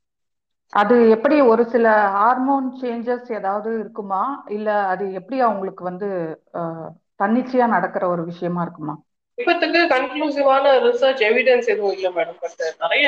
அது 0.73 0.95
எப்படி 1.15 1.37
ஒரு 1.51 1.65
சில 1.73 1.87
ஹார்மோன் 2.15 2.69
சேஞ்சஸ் 2.79 3.29
ஏதாவது 3.39 3.71
இருக்குமா? 3.79 4.23
இல்ல 4.51 4.69
அது 4.89 5.05
எப்படி 5.19 5.39
அவங்களுக்கு 5.47 5.83
வந்து 5.91 6.09
தன்னிச்சையா 7.23 7.67
நடக்கிற 7.69 8.05
ஒரு 8.09 8.23
விஷயமா 8.25 8.63
இருக்குமா? 8.63 8.95
இப்பத்துக்கு 9.39 9.81
கன்க்ளூசிவான 9.93 10.73
ரிசர்ச் 10.83 11.23
எவிடன்ஸ் 11.29 11.69
எதுவும் 11.69 11.93
இல்லை 11.93 12.11
மேடம் 12.13 12.41
பட் 12.41 12.63
நிறைய 12.79 13.07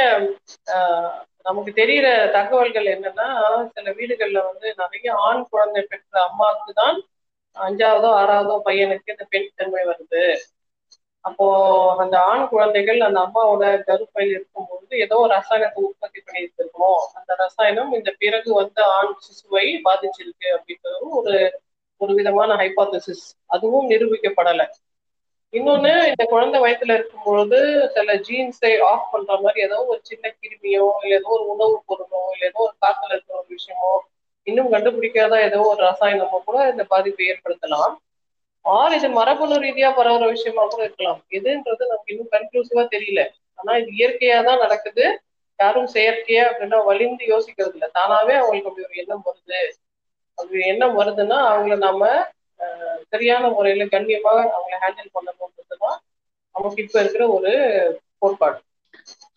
நமக்கு 1.43 1.71
தெரியற 1.73 2.07
தகவல்கள் 2.31 2.87
என்னன்னா 2.87 3.27
சில 3.75 3.91
வீடுகள்ல 3.91 4.39
வந்து 4.47 4.69
நிறைய 4.77 5.15
ஆண் 5.25 5.43
குழந்தை 5.51 5.83
பெற்ற 5.83 6.23
அம்மாவுக்கு 6.23 6.73
தான் 6.73 6.97
அஞ்சாவதோ 7.57 8.09
ஆறாவதோ 8.21 8.55
பையனுக்கு 8.65 9.13
இந்த 9.13 9.25
பெண் 9.31 9.51
தன்மை 9.55 9.83
வருது. 9.85 10.23
அப்போ 11.25 11.47
அந்த 11.97 12.17
ஆண் 12.23 12.49
குழந்தைகள் 12.49 13.01
அந்த 13.01 13.19
அம்மாவோட 13.21 13.67
கருப்பையில் 13.85 14.33
இருக்கும்போது 14.33 14.99
ஏதோ 14.99 15.17
ஒரு 15.17 15.33
ரசாயனத்தை 15.35 15.83
உற்பத்தி 15.83 16.21
பண்ணிட்டு 16.21 16.59
இருக்கணும் 16.59 17.05
அந்த 17.15 17.33
ரசாயனம் 17.39 17.93
இந்த 17.93 18.11
பிறகு 18.19 18.51
வந்த 18.55 18.81
ஆண் 18.97 19.15
சிசுவை 19.25 19.67
பாதிச்சிருக்கு 19.87 20.49
அப்படின்றதும் 20.57 21.15
ஒரு 21.21 21.35
ஒரு 22.01 22.13
விதமான 22.15 22.51
ஹைபாத்தசிஸ் 22.57 23.25
அதுவும் 23.47 23.87
நிரூபிக்கப்படலை. 23.91 24.67
இன்னொன்னு 25.53 25.93
இந்த 26.09 26.25
குழந்தை 26.25 26.59
வயத்துல 26.61 26.95
இருக்கும்பொழுது 26.95 27.59
சில 27.93 28.15
ஜீன்ஸை 28.27 28.73
ஆஃப் 28.89 29.11
பண்ற 29.13 29.37
மாதிரி 29.41 29.61
ஏதோ 29.63 29.79
ஒரு 29.87 30.01
சின்ன 30.03 30.33
கிருமியோ 30.39 30.87
இல்ல 31.03 31.13
ஏதோ 31.15 31.29
ஒரு 31.37 31.45
உணவு 31.53 31.77
பொருளோ 31.89 32.23
இல்ல 32.35 32.45
ஏதோ 32.47 32.61
ஒரு 32.67 32.75
காத்துல 32.83 33.15
இருக்கிற 33.15 33.37
ஒரு 33.39 33.49
விஷயமோ 33.55 33.93
இன்னும் 34.47 34.73
கண்டுபிடிக்காத 34.73 35.35
ஏதோ 35.41 35.61
ஒரு 35.69 35.81
ரசாயனமோ 35.85 36.39
கூட 36.45 36.59
இந்த 36.71 36.85
பாதிப்பை 36.85 37.27
ஏற்படுத்தலாம். 37.33 37.93
ஆர் 38.65 38.95
இது 38.95 39.09
மரபணு 39.11 39.57
ரீதியா 39.65 39.89
பரவுற 39.97 40.25
விஷயமா 40.31 40.63
கூட 40.67 40.83
இருக்கலாம். 40.85 41.21
எதுன்றது 41.31 41.83
நமக்கு 41.89 42.13
இன்னும் 42.15 42.33
கன்க்ளூசிவா 42.33 42.85
தெரியல. 42.95 43.23
ஆனா 43.59 43.73
இது 43.77 43.91
இயற்கையா 43.99 44.39
தான் 44.45 44.63
நடக்குது. 44.65 45.05
யாரும் 45.59 45.89
செயற்கையா 45.95 46.45
அப்படின்னா 46.51 46.79
வலிந்து 46.85 47.25
யோசிக்கிறது 47.27 47.77
இல்லை 47.79 47.89
தானாவே 47.99 48.35
அவங்களுக்கு 48.35 48.71
அப்படி 48.71 48.87
ஒரு 48.87 49.01
எண்ணம் 49.03 49.27
வருது. 49.27 49.61
அப்படி 50.39 50.61
எண்ணம் 50.73 50.99
வருதுன்னா 51.01 51.39
அவங்கள 51.51 51.77
நாம 51.85 52.09
சரியான 53.13 53.51
முறையில 53.57 53.87
கண்ணியமாக 53.95 54.39
அவங்களை 54.55 54.79
ஹேண்டில் 54.85 55.15
பண்ணணுன்றதுதான் 55.17 55.99
நமக்கு 56.55 56.85
இப்ப 56.87 56.97
இருக்கிற 57.03 57.25
ஒரு 57.37 57.53
கோட்பாடு. 58.19 58.59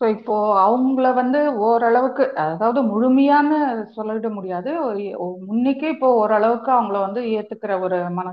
ஸோ 0.00 0.04
இப்போ 0.16 0.34
அவங்கள 0.64 1.06
வந்து 1.14 1.38
ஓரளவுக்கு 1.66 2.24
அதாவது 2.44 2.80
முழுமையான 2.90 3.48
சொல்லிட 3.96 4.28
முடியாது. 4.36 4.70
முன்னைக்கே 5.48 5.88
இப்போ 5.94 6.08
ஓரளவுக்கு 6.20 6.70
அவங்கள 6.76 6.98
வந்து 7.06 7.22
ஏத்துக்கிற 7.38 7.74
ஒரு 7.86 7.98
மன 8.18 8.28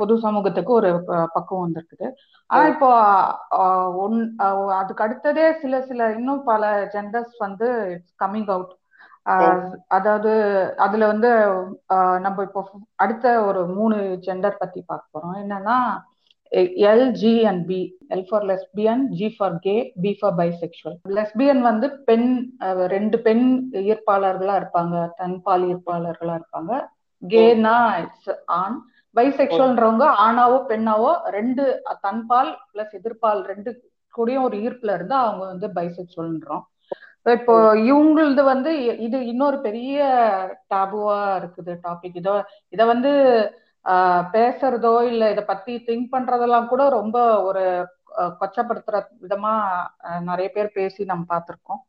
பொது 0.00 0.14
சமூகத்துக்கு 0.24 0.72
ஒரு 0.78 0.90
பக்குவம் 1.34 1.64
வந்திருக்குது. 1.66 2.08
ஆனா 2.50 2.64
இப்போ 2.74 2.88
ஒன் 4.04 4.18
அதுக்கு 4.80 5.04
அடுத்ததே 5.06 5.46
சில 5.62 5.80
சில 5.90 6.10
இன்னும் 6.18 6.42
பல 6.44 6.62
ஜெண்டர்ஸ் 6.94 7.36
வந்து 7.46 7.68
இட்ஸ் 7.94 8.16
கம்மிங் 8.24 8.50
அவுட் 8.54 8.72
அதாவது 9.96 10.32
அதுல 10.84 11.06
வந்து 11.12 11.30
நம்ம 12.26 12.44
இப்போ 12.46 12.60
அடுத்த 13.04 13.32
ஒரு 13.48 13.62
மூணு 13.78 13.96
ஜெண்டர் 14.26 14.60
பத்தி 14.62 14.80
பார்க்க 14.82 15.14
போறோம். 15.14 15.36
என்னன்னா 15.42 15.78
L 16.90 17.08
G 17.22 17.32
and 17.50 17.62
B 17.70 17.78
L 18.14 18.26
for 18.28 18.44
lesbian 18.50 19.02
G 19.18 19.28
for 19.36 19.56
gay 19.66 19.74
B 20.04 20.10
for 20.20 20.36
bisexual 20.38 20.96
lesbian 21.18 21.60
வந்து 21.70 21.88
பெண் 22.08 22.28
ரெண்டு 22.94 23.18
பெண் 23.26 23.44
ஈர்ப்பாளர்களா 23.90 24.54
இருப்பாங்க. 24.60 24.96
தன்பால் 25.20 25.66
ஈர்ப்பாளர்களா 25.72 26.36
இருப்பாங்க. 26.40 26.72
கேனா 27.22 27.76
இட்ஸ் 28.04 28.32
ஆண். 28.60 28.78
பைசெக்சுவல்ன்றவங்க 29.16 30.06
ஆணாவோ 30.24 30.58
பெண்ணாவோ 30.70 31.12
ரெண்டு 31.36 31.62
தன்பால் 32.06 32.50
பிளஸ் 32.72 32.96
எதிர்பால் 32.98 33.40
ரெண்டு 33.52 33.70
கூடயும் 34.14 34.46
ஒரு 34.48 34.56
ஈர்ப்புல 34.64 34.94
இருந்து 34.98 35.14
அவங்க 35.22 35.42
வந்து 35.52 35.66
பைசெக்சுவல்ன்றோம் 35.78 36.64
இப்போ 37.26 37.54
இவங்களது 37.88 38.42
வந்து 38.52 38.70
இது 39.06 39.18
இன்னொரு 39.32 39.58
பெரிய 39.66 39.96
டாபுவா 40.72 41.18
இருக்குது 41.40 41.72
டாபிக். 41.86 42.18
இதோ 42.22 42.34
இத 42.74 42.82
வந்து 42.92 43.12
பேசுறதோ 44.34 44.94
இல்ல 45.10 45.24
இத 45.34 45.42
பத்தி 45.50 45.74
திங்க் 45.88 46.08
பண்றதெல்லாம் 46.14 46.70
கூட 46.72 46.82
ரொம்ப 46.98 47.18
ஒரு 47.48 47.64
கொச்சப்படுத்துற 48.40 48.96
விதமா 49.24 49.52
நிறைய 50.30 50.48
பேர் 50.56 50.76
பேசி 50.78 51.02
நம்ம 51.10 51.24
பார்த்திருக்கோம். 51.32 51.80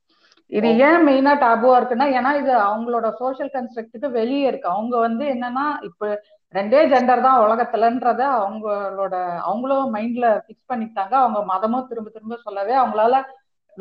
இது 0.52 0.70
ஏன் 0.88 1.04
மெயினா 1.08 1.34
டாபுவா 1.44 1.74
இருக்குன்னா 1.80 2.08
ஏன்னா 2.20 2.32
இது 2.42 2.52
அவங்களோட 2.68 3.08
சோசியல் 3.22 3.52
கன்ஸ்ட்ரக்டுக்கு 3.56 4.08
வெளியே 4.20 4.46
இருக்கு. 4.50 4.68
அவங்க 4.76 4.96
வந்து 5.08 5.26
என்னன்னா 5.36 5.66
இப்ப 5.90 6.12
ரெண்டே 6.54 6.80
ஜெண்டர் 6.94 7.26
தான் 7.26 7.42
உலகத்துலன்றத 7.46 8.22
அவங்களோட 8.38 9.16
அவங்களும் 9.50 9.94
மைண்ட்ல 9.96 10.28
பிக்ஸ் 10.48 10.70
பண்ணிட்டாங்க 10.72 11.16
அவங்க 11.24 11.42
மதமும் 11.52 11.88
திரும்ப 11.90 12.10
திரும்ப 12.16 12.38
சொல்லவே 12.46 12.76
அவங்களால 12.82 13.18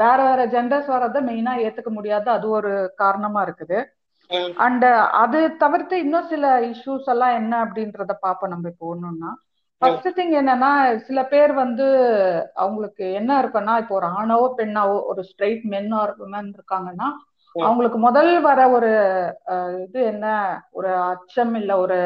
வேற 0.02 0.18
வேற 0.28 0.40
ஜெண்டர்ஸ் 0.54 0.88
வரத 0.94 1.20
மெயினா 1.28 1.52
ஏத்துக்க 1.66 1.90
முடியாது. 1.98 2.28
அது 2.36 2.46
ஒரு 2.58 2.72
காரணமா 3.02 3.40
இருக்குது. 3.46 3.78
அண்ட் 4.64 4.86
அது 5.22 5.38
தவிர்த்து 5.62 5.94
இன்னும் 6.04 6.30
சில 6.32 6.46
இஷ்யூஸ் 6.72 7.06
எல்லாம் 7.14 7.36
என்ன 7.40 7.54
அப்படின்றத 7.64 8.14
பார்ப்போம் 8.26 8.52
நம்ம 8.54 8.68
இப்போ 8.72 8.86
ஒண்ணுன்னா. 8.94 9.30
ஃபர்ஸ்ட் 9.82 10.08
திங் 10.16 10.34
என்னன்னா 10.40 10.70
சில 11.08 11.18
பேர் 11.32 11.52
வந்து 11.62 11.86
அவங்களுக்கு 12.62 13.04
என்ன 13.20 13.30
இருக்குன்னா 13.42 13.74
இப்போ 13.82 13.94
ஒரு 13.98 14.08
ஆணாவோ 14.18 14.46
பெண்ணாவோ 14.60 14.96
ஒரு 15.10 15.22
ஸ்ட்ரைட் 15.30 15.64
மென் 15.74 15.92
ஆர் 16.00 16.12
உமன் 16.24 16.48
இருக்காங்கன்னா 16.56 17.08
அவங்களுக்கு 17.54 17.98
முதல் 17.98 18.32
வர 18.46 18.60
ஒரு 18.76 18.90
இது 19.84 20.00
என்ன 20.12 20.26
ஒரு 20.78 20.90
அச்சம் 21.12 21.54
இல்ல 21.60 21.72
ஒரு 21.84 21.98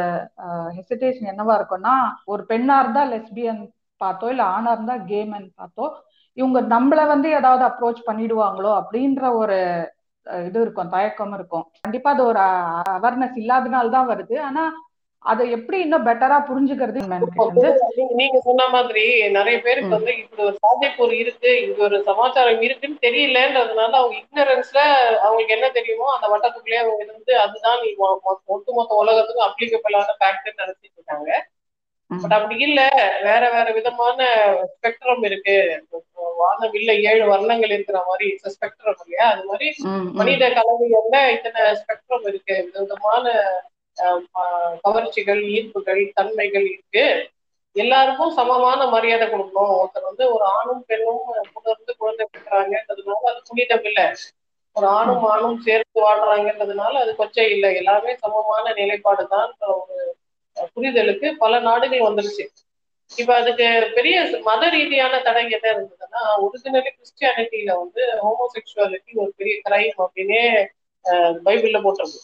ஹெசிடேஷன் 0.76 1.30
என்னவா 1.32 1.54
இருக்கும்னா 1.58 1.94
ஒரு 2.32 2.44
பெண்ணா 2.50 2.76
இருந்தா 2.82 3.02
லெஸ்பியன் 3.12 3.62
பார்த்தோ 4.00 4.28
இல்ல 4.34 4.44
ஆணா 4.56 4.70
இருந்தா 4.76 4.96
கேமன் 5.10 5.48
பார்த்தோ 5.60 5.86
இவங்க 6.36 6.58
நம்மள 6.74 7.00
வந்து 7.06 7.28
ஏதாவது 7.38 7.64
அப்ரோச் 7.68 8.06
பண்ணிடுவாங்களோ 8.06 8.70
அப்படின்ற 8.80 9.22
ஒரு 9.40 9.58
இது 10.46 10.58
இருக்கும் 10.64 10.92
தயக்கம் 10.92 11.34
இருக்கும். 11.34 11.64
கண்டிப்பா 11.78 12.08
அது 12.14 12.22
ஒரு 12.30 12.40
அவேர்னஸ் 12.96 13.38
இல்லாதனால 13.42 13.90
தான் 13.90 14.10
வருது. 14.12 14.36
ஆனா 14.48 14.62
அதை 15.22 15.44
எப்படி 15.56 15.78
இன்னும் 15.84 16.06
பெட்டரா 16.06 16.36
புரிஞ்சுக்கிறது 16.46 17.00
நீங்க 18.20 18.38
சொன்ன 18.46 18.62
மாதிரி 18.68 19.04
நிறைய 19.36 19.56
பேருக்கு 19.60 19.96
வந்து 19.96 20.12
இப்படி 20.16 20.42
ஒரு 20.42 20.56
சாத்தியக்கூறு 20.62 21.14
இருக்கு 21.22 21.50
இது 21.64 21.80
ஒரு 21.80 21.98
சமாச்சாரம் 22.08 22.62
இருக்குன்னு 22.66 23.04
தெரியலன்றதுனால 23.04 23.92
அவங்க 24.00 24.16
இக்னரன்ஸ்ல 24.20 24.80
அவங்களுக்கு 25.22 25.56
என்ன 25.56 25.68
தெரியுமோ 25.78 26.08
அந்த 26.14 26.28
வட்டத்துக்குள்ளேயே 26.32 26.82
அவங்க 26.82 27.02
இருந்து 27.04 27.34
அதுதான் 27.44 27.80
ஒட்டுமொத்த 28.48 29.00
உலகத்துக்கும் 29.02 29.48
அப்ளிகபிளான 29.48 30.16
ஃபேக்டர் 30.20 30.60
நினைச்சிட்டு 30.62 30.96
இருக்காங்க. 30.98 31.30
பட் 32.22 32.34
அப்படி 32.36 32.56
இல்ல. 32.66 32.80
வேற 33.26 33.42
வேற 33.50 33.66
விதமான 33.78 34.18
ஸ்பெக்ட்ரம் 34.72 35.24
இருக்கு. 35.28 35.56
வானம் 36.40 36.74
இல்ல 36.78 36.90
ஏழு 37.10 37.24
வர்ணங்கள் 37.32 37.74
இருக்கிற 37.74 37.98
மாதிரி 38.08 38.26
ஸ்பெக்ட்ரம் 38.54 39.00
இல்லையா? 39.04 39.26
அது 39.32 39.44
மாதிரி 39.50 39.68
மனித 40.20 40.48
கலவைகள்ல 40.58 41.18
இத்தனை 41.34 41.62
ஸ்பெக்ட்ரம் 41.82 42.26
இருக்கு. 42.30 42.56
விதவிதமான 42.66 43.26
கவர்ச்சிகள் 44.84 45.42
ஈர்ப்புகள் 45.54 46.02
தன்மைகள் 46.14 46.66
இருக்கு. 46.72 47.04
எல்லாருக்கும் 47.76 48.36
சமமான 48.38 48.80
மரியாதை 48.94 49.26
கொடுக்கணும். 49.28 49.74
ஒருத்தர் 49.78 50.08
வந்து 50.10 50.24
ஒரு 50.34 50.44
ஆணும் 50.56 50.82
பெண்ணும் 50.88 51.22
புணர்ந்து 51.54 51.92
குழந்தை 52.00 52.24
பெற்றாங்கன்றதுனால 52.32 53.28
அது 53.32 53.40
புனிதம் 53.50 53.86
இல்லை. 53.90 54.06
ஒரு 54.76 54.86
ஆணும் 54.98 55.24
ஆணும் 55.32 55.58
சேர்த்து 55.60 55.98
வாழ்றாங்கன்றதுனால 56.06 57.00
அது 57.04 57.12
கொச்சை 57.18 57.46
இல்லை. 57.54 57.70
எல்லாமே 57.80 58.12
சமமான 58.24 58.64
நிலைப்பாடு 58.80 59.24
தான் 59.34 59.50
ஒரு 59.78 59.96
புரிதலுக்கு 60.74 61.28
பல 61.38 61.60
நாடுகள் 61.60 62.06
வந்துருச்சு. 62.06 62.44
இப்ப 63.10 63.32
அதுக்கு 63.36 63.66
பெரிய 63.96 64.16
மத 64.46 64.68
ரீதியான 64.70 65.14
தடை 65.20 65.42
என்ன 65.48 65.66
இருந்ததுன்னா 65.72 66.20
ஒரிஜினலி 66.44 66.90
கிறிஸ்டியானிட்டியில 66.90 67.72
வந்து 67.78 68.02
ஹோமோசெக்சுவாலிட்டி 68.22 69.12
ஒரு 69.22 69.32
பெரிய 69.36 69.54
கிரைம் 69.64 69.98
அப்படின்னே 70.04 70.42
பைபிள்ல 71.44 71.78
போட்டிருக்கு. 71.84 72.20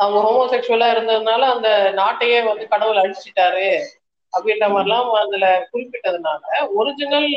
அவங்க 0.00 0.18
ஹோமோசெக்சுவலா 0.26 0.88
இருந்ததுனால 0.94 1.42
அந்த 1.54 1.68
நாட்டையே 1.96 2.38
வந்து 2.48 2.64
கடவுள் 2.68 3.02
அழிச்சிட்டாரு 3.02 3.68
அப்படின்ற 4.32 4.66
மாதிரிலாம் 4.70 5.10
அதுல 5.20 5.44
குறிப்பிட்டதுனால 5.72 6.42
ஒரிஜினல் 6.76 7.30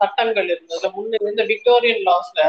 சட்டங்கள் 0.00 0.48
இருந்தது 0.48 0.88
முன்ன 0.94 1.18
இருந்த 1.20 1.42
விக்டோரியன் 1.50 2.04
லாஸ்ல 2.06 2.40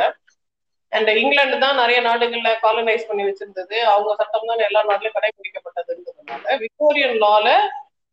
அண்ட் 0.91 1.09
இங்கிலாந்து 1.15 1.57
தான் 1.59 1.79
நிறைய 1.79 1.99
நாடுகள்ல 2.05 2.49
காலனைஸ் 2.63 3.07
பண்ணி 3.09 3.23
வச்சிருந்தது. 3.27 3.75
அவங்க 3.91 4.11
சட்டம் 4.19 4.49
தான் 4.49 4.65
எல்லா 4.67 4.81
நாட்டிலும் 4.83 5.17
கடைபிடிக்கப்பட்டதுன்றதுனால 5.17 6.57
விக்டோரியன் 6.63 7.17
லால 7.19 7.47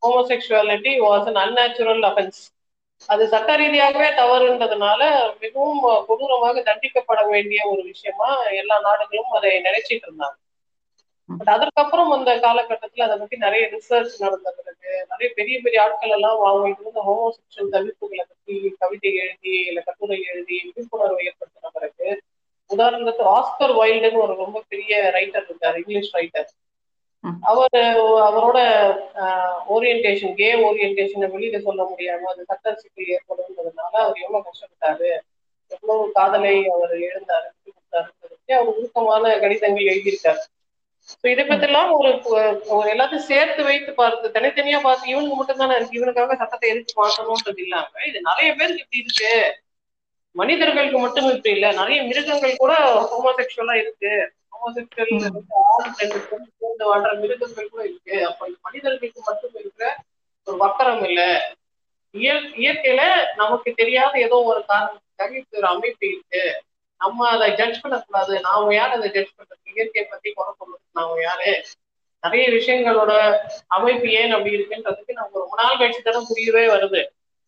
homosexuality 0.03 0.93
was 1.05 1.29
an 1.31 1.41
unnatural 1.45 2.05
offence 2.09 2.41
அது 3.09 3.25
சட்ட 3.33 3.51
ரீதியாகவே 3.59 4.09
தவறுன்றதுனால 4.17 5.01
மிகவும் 5.43 5.81
கொடூரமாக 6.09 6.63
தண்டிக்கப்பட 6.65 7.21
வேண்டிய 7.31 7.61
ஒரு 7.71 7.83
விஷயமா 7.91 8.29
எல்லா 8.61 8.77
நாடுகளும் 8.87 9.35
அதை 9.37 9.51
நினைச்சிட்டு 9.67 10.07
இருந்தாங்க. 10.07 10.37
பட் 11.29 11.51
அதற்கப்புறம் 11.55 12.11
அந்த 12.15 12.31
காலகட்டத்துல 12.45 13.07
அதை 13.07 13.17
பத்தி 13.19 13.37
நிறைய 13.43 13.65
ரிசர்ச் 13.75 14.15
நடந்த 14.23 14.49
பிறகு 14.59 14.75
நிறைய 15.11 15.29
பெரிய 15.39 15.57
பெரிய 15.65 15.83
ஆட்கள் 15.85 16.15
எல்லாம் 16.17 16.39
அவங்களுக்கு 16.45 16.85
இருந்த 16.85 17.03
ஹோமோசெக்சுவல் 17.09 17.73
தவிர்ப்புகளை 17.75 18.25
பத்தி 18.25 18.55
கவிதை 18.83 19.13
எழுதி 19.23 19.55
இல்ல 19.69 19.81
கட்டுரை 19.89 20.19
எழுதி 20.31 20.59
விழிப்புணர்வு 20.67 21.27
ஏற்படுத்தின 21.27 21.73
பிறகு 21.77 22.09
உதாரணத்துக்கு 22.71 23.25
ஆஸ்கர் 23.35 23.75
வைல்டுன்னு 23.81 24.25
ஒரு 24.25 24.35
ரொம்ப 24.37 24.59
பெரிய 24.73 24.97
ரைட்டர் 25.17 25.47
இருக்கார் 25.49 25.79
இங்கிலீஷ் 25.83 26.15
ரைட்டர் 26.19 26.49
அவர் 27.51 27.77
அவரோட 28.27 28.59
ஓரியன்டேஷன் 29.75 30.37
கே 30.37 30.51
ஓரியன்டேஷனை 30.67 31.29
வெளியில 31.33 31.59
சொல்ல 31.65 31.83
முடியாம 31.91 32.29
அது 32.33 32.49
சட்ட 32.51 32.75
சிக்கல் 32.81 33.13
ஏற்படும்ன்றதுனால 33.17 33.95
அவர் 34.05 34.23
எவ்வளவு 34.25 34.47
கஷ்டப்பட்டாரு 34.49 35.11
எவ்வளவு 35.71 36.05
காதலை 36.17 36.55
அவர் 36.75 36.95
எழுந்தாரு 37.09 37.49
கொடுத்தாருன்றதுக்கு 37.67 38.55
அவர் 38.59 38.73
உருக்கமான 38.73 39.35
கடிதங்கள் 39.43 39.91
எழுதியிருக்காரு. 39.93 40.43
ஸோ 41.13 41.27
இதை 41.33 41.45
பத்திலாம் 41.45 41.91
ஒரு 41.99 42.11
ஒரு 42.77 42.89
எல்லாத்தையும் 42.95 43.29
சேர்த்து 43.31 43.63
வைத்து 43.69 43.93
பார்த்து 43.95 44.35
தனித்தனியா 44.37 44.79
பார்த்து 44.83 45.13
இவனுக்கு 45.13 45.37
மட்டும் 45.37 45.63
தானே 45.63 45.77
இருக்கு 45.77 45.99
இவனுக்காக 46.01 46.37
சட்டத்தை 46.41 46.69
எதிர்த்து 46.73 46.99
மாற்றணும்ன்றது 47.01 47.63
இல்லாம 47.67 48.05
இது 48.09 48.19
நிறைய 48.29 48.51
பேருக்கு 48.59 48.85
இப்படி 48.85 49.03
இருக்கு. 49.05 49.33
மனிதர்களுக்கு 50.39 50.99
மட்டும் 50.99 51.29
இப்படி 51.29 51.55
இல்ல. 51.55 51.67
நிறைய 51.73 51.99
மிருகங்கள் 52.03 52.61
கூட 52.63 52.73
ஹோமோசெக்சுவலா 53.05 53.75
இருக்கு. 53.75 54.13
ஹோமோசெக்சுவல் 54.53 55.13
சேர்ந்து 56.59 56.85
வாழ்ற 56.91 57.11
மிருகங்கள் 57.21 57.73
கூட 57.73 57.83
இருக்கு. 57.85 58.17
அப்ப 58.27 58.51
மனிதர்களுக்கு 58.63 59.21
மட்டும் 59.25 59.55
இருக்கிற 59.55 59.87
ஒரு 60.47 60.57
வக்கரம் 60.65 61.05
இல்ல. 61.05 61.23
இயற் 62.15 62.49
இயற்கையில 62.57 63.03
நமக்கு 63.37 63.71
தெரியாத 63.73 64.15
ஏதோ 64.19 64.37
ஒரு 64.43 64.61
காரணத்துக்காக 64.69 65.33
இப்படி 65.41 65.63
ஒரு 65.63 65.67
அமைப்பு 65.67 66.05
இருக்கு. 66.09 66.43
நம்ம 67.01 67.29
அதை 67.29 67.49
ஜட்ஜ் 67.55 67.81
பண்ணக்கூடாது. 67.81 68.41
நாம 68.41 68.75
யார் 68.75 68.91
அதை 68.91 69.09
ஜட்ஜ் 69.11 69.37
பண்றது? 69.39 69.75
இயற்கையை 69.75 70.05
பத்தி 70.11 70.29
குறை 70.33 70.53
சொல்றது 70.59 70.83
நாம 70.93 71.21
யாரு? 71.21 71.53
நிறைய 72.23 72.45
விஷயங்களோட 72.49 73.13
அமைப்பு 73.67 74.07
ஏன் 74.11 74.33
அப்படி 74.33 74.55
இருக்குன்றதுக்கு 74.57 75.13
நமக்கு 75.19 75.43
ரொம்ப 75.43 75.57
நாள் 75.63 75.79
கழிச்சு 75.79 76.01
தானே 76.03 76.25
புரியவே 76.29 76.65
வருது. 76.75 77.03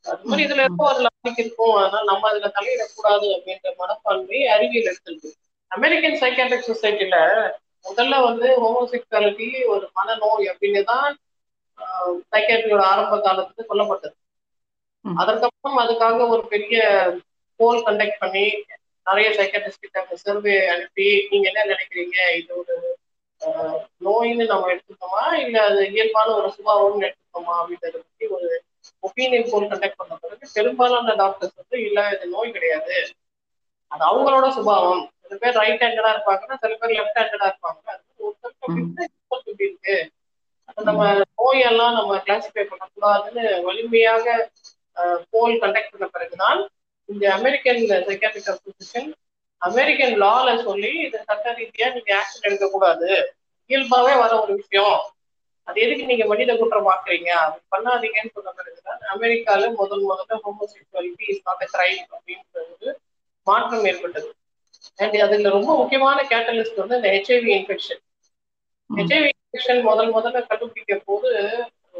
அது 0.04 0.28
மாதிரி 0.28 0.44
இதுல 0.46 0.64
இருக்க 0.64 0.82
ஒரு 0.84 1.00
லாஜிக் 1.06 1.40
இருக்கும்? 1.42 1.74
அதனால 1.78 2.04
நம்ம 2.10 2.28
அதுல 2.30 2.50
தலையிடக்கூடாது 2.56 3.26
அப்படின்ற 3.36 3.72
மனப்பான்மை 3.80 4.40
அறிவியல் 4.54 4.90
எடுத்துருக்கு. 4.90 5.30
அமெரிக்கன் 5.70 6.20
சைக்காட்ரிக் 6.22 6.68
சொசைட்டில 6.68 7.16
முதல்ல 7.86 8.14
வந்து 8.24 8.46
ஹோமோசெக்சுவாலிட்டி 8.62 9.48
ஒரு 9.72 9.84
மனநோய் 9.98 10.50
அப்படின்னு 10.52 10.80
தான் 10.90 11.10
சைக்காட்ரியோட 12.32 12.82
ஆரம்ப 12.92 13.14
காலத்துல 13.26 13.66
சொல்லப்பட்டது. 13.70 14.16
அதற்கப்புறம் 15.04 15.80
அதுக்காக 15.82 16.26
ஒரு 16.34 16.42
பெரிய 16.52 16.78
போல் 17.60 17.84
கண்டக்ட் 17.86 18.20
பண்ணி 18.22 18.44
நிறைய 19.06 19.28
சைக்காட்ரிஸ்ட் 19.38 19.84
கிட்ட 19.84 20.16
சர்வே 20.24 20.56
அனுப்பி 20.74 21.06
நீங்க 21.30 21.46
என்ன 21.50 21.62
நினைக்கிறீங்க? 21.70 22.18
இது 22.40 22.52
ஒரு 22.60 22.74
நோயின்னு 24.02 24.44
நம்ம 24.50 24.68
எடுத்துக்கோமா 24.72 25.24
இல்ல 25.42 25.56
அது 25.68 25.80
இயல்பான 25.94 26.34
ஒரு 26.38 26.48
சுபாவம்னு 26.56 27.06
எடுத்துக்கோமா 27.08 27.54
அப்படின்றத 27.60 27.96
பத்தி 27.98 28.26
ஒரு 28.36 28.48
ஒப்பீனியன் 29.02 29.50
போல் 29.52 29.70
கண்டக்ட் 29.70 30.00
பண்ண 30.00 30.14
பிறகு 30.22 30.46
பெரும்பாலான 30.54 31.14
டாக்டர்ஸ் 31.14 31.58
வந்து 31.60 31.76
இல்ல 31.86 32.00
இது 32.14 32.26
நோய் 32.28 32.54
கிடையாது. 32.56 32.96
அது 33.90 34.02
அவங்களோட 34.10 34.46
சுபாவம். 34.56 35.02
சில 35.22 35.38
பேர் 35.42 35.58
ரைட் 35.62 35.84
ஹேண்டடா 35.84 36.10
இருப்பாங்கன்னா 36.14 36.56
சில 36.62 36.74
பேர் 36.80 36.96
லெஃப்ட் 36.98 37.20
ஹேண்டடா 37.20 37.46
இருப்பாங்க. 37.50 37.96
ஒருத்தருக்கு 38.26 39.64
இருக்கு. 39.68 39.96
நம்ம 40.88 41.04
நோயெல்லாம் 41.38 41.96
நம்ம 41.98 42.18
கிளாசிஃபை 42.26 42.64
பண்ணக்கூடாதுன்னு 42.72 43.44
வலிமையாக 43.64 44.26
போல் 45.32 45.56
கண்டக்ட் 45.62 45.92
பண்ண 45.94 46.06
பிறகுதான் 46.06 46.60
இந்த 47.08 47.24
அமெரிக்கன் 47.38 47.80
சைக்காட்ரிக் 48.08 48.50
அசோசியேஷன் 48.52 49.08
அமெரிக்கன் 49.62 50.14
லால 50.22 50.48
சொல்லி 50.66 50.90
இது 51.06 51.18
சட்ட 51.28 51.52
ரீதியா 51.58 51.86
நீங்க 51.94 52.10
ஆக்ஷன் 52.18 52.46
எடுக்கக்கூடாது. 52.48 53.08
இயல்பாவே 53.70 54.14
வர 54.22 54.32
ஒரு 54.40 54.52
விஷயம். 54.54 54.98
அது 55.68 55.78
எதுக்கு 55.80 56.04
நீங்க 56.04 56.24
மனித 56.26 56.52
குற்றம் 56.56 56.88
பாக்குறீங்க 56.88 57.30
அது 57.42 57.56
பண்ணாதீங்கன்னு 57.74 58.34
சொன்ன 58.36 58.52
பிறகுதான் 58.58 59.02
அமெரிக்கால 59.14 59.70
முதல் 59.80 60.04
முதல்ல 60.10 60.38
ஹோமோசெக்சுவாலிட்டி 60.44 61.26
இஸ் 61.32 61.44
நாட் 61.46 61.64
கிரைம் 61.74 62.04
அப்படின்ற 62.14 62.62
ஒரு 62.72 62.90
மாற்றம் 63.46 63.84
ஏற்பட்டது. 63.84 64.28
அண்ட் 64.98 65.16
அதுல 65.26 65.50
ரொம்ப 65.56 65.70
முக்கியமான 65.76 66.18
கேட்டலிஸ்ட் 66.32 66.80
வந்து 66.82 66.98
இந்த 66.98 67.10
ஹெச்ஐவி 67.16 67.52
இன்ஃபெக்ஷன் 67.58 68.00
ஹெச்ஐவி 68.90 69.28
இன்ஃபெக்ஷன் 69.32 69.82
முதல் 69.82 70.10
முதல்ல 70.16 70.40
கண்டுபிடிக்க 70.46 70.94
போது 71.08 71.30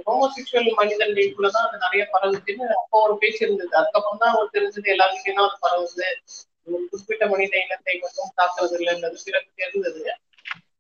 ஹோமோசெக்சுவல் 0.07 0.71
மனிதர்களுக்குள்ளதான் 0.79 1.67
அது 1.69 1.79
நிறைய 1.79 2.03
பரவுதுன்னு 2.13 2.67
அப்போ 2.79 2.99
ஒரு 3.07 3.15
பேச்சு 3.19 3.43
இருந்தது. 3.47 3.73
அதுக்கப்புறம் 3.77 4.21
தான் 4.23 4.35
அவர் 4.35 4.55
தெரிஞ்சது 4.55 4.93
எல்லாருக்கிட்டையும் 4.95 5.41
தான் 5.41 5.49
அது 5.49 5.59
பரவுது. 5.67 6.09
குறிப்பிட்ட 6.91 7.25
மனித 7.27 7.55
இனத்தை 7.59 7.95
மட்டும் 7.99 8.35
தாக்குறது 8.37 8.77
இல்லைன்றது 8.79 9.19
பிறகு 9.27 9.49
தெரிந்தது. 9.57 10.03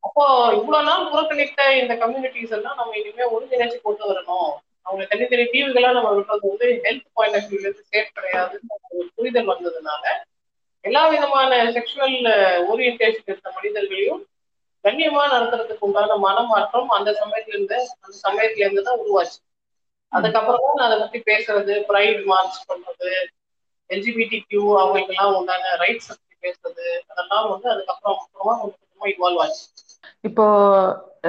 அப்போ 0.04 0.24
இவ்வளவு 0.58 0.86
நாள் 0.86 1.10
புறக்கணித்த 1.10 1.60
இந்த 1.80 1.94
கம்யூனிட்டிஸ் 2.02 2.54
எல்லாம் 2.56 2.78
நம்ம 2.80 2.96
இனிமே 3.00 3.24
ஒருங்கிணைச்சு 3.34 3.78
கொண்டு 3.80 4.04
வரணும். 4.08 4.50
அவங்க 4.86 5.04
தனித்தனி 5.10 5.44
தீவுகளா 5.50 5.90
நம்ம 5.96 6.10
விடுறது 6.12 6.50
வந்து 6.50 6.66
ஹெல்த் 6.84 7.08
பாயிண்ட் 7.16 7.36
ஆஃப் 7.38 7.48
வியூல 7.50 7.66
இருந்து 7.66 7.84
சேஃப் 7.90 8.14
கிடையாதுன்னு 8.16 8.70
ஒரு 8.92 9.08
புரிதல் 9.16 9.50
வந்ததுனால 9.52 10.04
எல்லா 10.84 11.02
விதமான 11.12 11.48
செக்ஷுவல் 11.74 12.16
ஓரியன்டேஷன் 12.70 13.22
uh, 13.22 13.32
இருந்த 13.32 13.48
மனிதர்களையும் 13.56 14.22
கண்ணியமா 14.84 15.22
நடத்துறதுக்கு 15.32 15.86
உண்டான 15.86 16.16
மனமாற்றம் 16.22 16.90
அந்த 16.96 17.10
சமயத்துல 17.18 17.54
இருந்து 17.54 17.76
அந்த 17.96 18.14
சமயத்துல 18.22 18.64
இருந்து 18.64 18.84
தான் 18.86 19.00
உருவாச்சு. 19.02 19.38
அதுக்கப்புறம் 20.12 20.64
தான் 20.64 20.78
நான் 20.78 20.88
அதை 20.88 20.98
பத்தி 21.02 21.18
பேசுறது 21.28 21.74
ப்ரைட் 21.90 22.22
மார்ச் 22.30 22.58
பண்றது 22.70 23.10
எல்ஜிபிடி 23.90 24.38
கியூ 24.42 24.62
அவங்களுக்கு 24.80 25.14
எல்லாம் 25.14 25.36
உண்டான 25.38 25.74
ரைட்ஸ் 25.82 26.10
பத்தி 26.12 26.34
பேசுறது 26.44 26.86
அதெல்லாம் 27.10 27.48
வந்து 27.52 27.68
அதுக்கப்புறம் 27.74 28.16
அப்புறமா 28.16 28.54
கொஞ்சம் 28.62 28.80
கொஞ்சமா 28.80 29.08
இவால்வ் 29.14 29.42
ஆச்சு. 29.44 29.64
இப்போ 30.24 30.46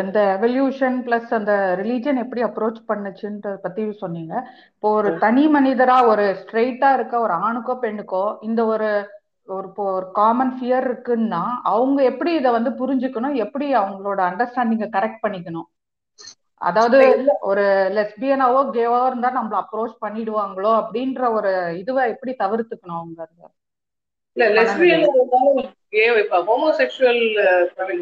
இந்த 0.02 0.20
எவல்யூஷன் 0.36 0.98
பிளஸ் 1.06 1.32
அந்த 1.38 1.54
ரிலீஜன் 1.82 2.20
எப்படி 2.24 2.42
அப்ரோச் 2.44 2.80
பண்ணுச்சுன்றத 2.90 3.56
பத்தி 3.66 3.84
சொன்னீங்க. 4.04 4.34
இப்போ 4.76 4.90
ஒரு 5.00 5.10
தனி 5.26 5.44
மனிதரா 5.56 5.98
ஒரு 6.12 6.26
ஸ்ட்ரெயிட்டா 6.42 6.90
இருக்க 6.98 7.16
ஒரு 7.20 7.34
ஆணுக்கோ 7.46 7.76
பெண்ணுக்கோ 7.84 8.24
இந்த 8.42 8.62
ஒரு 8.74 8.90
ஒரு 9.48 9.66
இப்போ 9.70 9.86
ஒரு 9.98 10.08
காமன் 10.20 10.54
ஃபியர் 10.58 10.86
இருக்குன்னா 10.88 11.42
அவங்க 11.72 12.00
எப்படி 12.12 12.32
இதை 12.40 12.50
வந்து 12.58 12.72
புரிஞ்சுக்கணும்? 12.82 13.36
எப்படி 13.46 13.68
அவங்களோட 13.82 14.20
அண்டர்ஸ்டாண்டிங்க 14.30 14.88
கரெக்ட் 14.98 15.24
பண்ணிக்கணும்? 15.26 15.68
அதாவது 16.62 17.00
ஒரு 17.50 17.64
லெஸ்பியனாவோ 17.98 18.60
கேவாவோ 18.76 19.06
இருந்தா 19.08 19.30
நம்மள 19.38 19.58
அப்ரோச் 19.62 19.96
பண்ணிடுவாங்களோ 20.06 20.72
அப்படின்ற 20.82 21.22
ஒரு 21.38 21.52
இதுவை 21.82 22.04
எப்படி 22.14 22.34
தவிர்த்துக்கணும் 22.44 23.00
அவங்க 23.00 23.22
இல்ல 24.38 24.48
லெஸ்பியன் 24.58 25.06
கே 25.94 26.04
இப்ப 26.20 26.38
ஹோமோசெக்சுவல் 26.44 27.22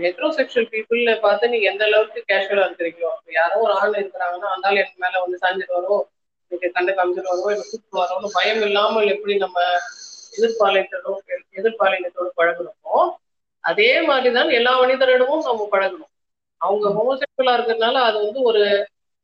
ஹெட்ரோசெக்சுவல் 0.03 0.67
பீப்புள் 0.73 1.19
பார்த்து 1.19 1.49
நீங்க 1.49 1.67
எந்த 1.71 1.83
அளவுக்கு 1.85 2.19
கேஷுவலா 2.27 2.65
இருக்கிறீங்களோ 2.67 3.11
யாரோ 3.31 3.55
ஒரு 3.59 3.73
ஆள் 3.73 3.97
இருக்கிறாங்கன்னா 4.01 4.49
அந்த 4.55 4.67
ஆள் 4.67 4.75
எனக்கு 4.75 4.97
மேல 4.97 5.21
வந்து 5.21 5.39
சாஞ்சிட்டு 5.41 5.77
வரும் 5.77 6.03
எனக்கு 6.51 6.71
கண்டு 6.71 6.91
காமிச்சிட்டு 6.91 7.33
வரும் 7.33 7.53
எனக்கு 7.53 7.71
கூப்பிட்டு 7.71 8.01
வரோம்னு 8.01 8.29
பயம் 8.33 8.61
இல்லாமல் 8.61 9.07
எப்படி 9.07 9.35
நம்ம 9.37 9.59
எதிர்பாலினத்தோட 10.33 11.15
எதிர்பாலினத்தோடு 11.57 12.29
பழகணுமோ 12.37 12.99
அதே 13.63 14.01
மாதிரிதான் 14.01 14.49
எல்லா 14.49 14.73
மனிதரிடமும் 14.81 15.47
நம்ம 15.47 15.67
பழகணும். 15.71 16.11
அவங்க 16.61 16.85
ஹோமோசெக்சுவலா 16.89 17.55
இருக்கிறதுனால 17.57 17.93
அது 17.93 18.17
வந்து 18.25 18.41
ஒரு 18.41 18.61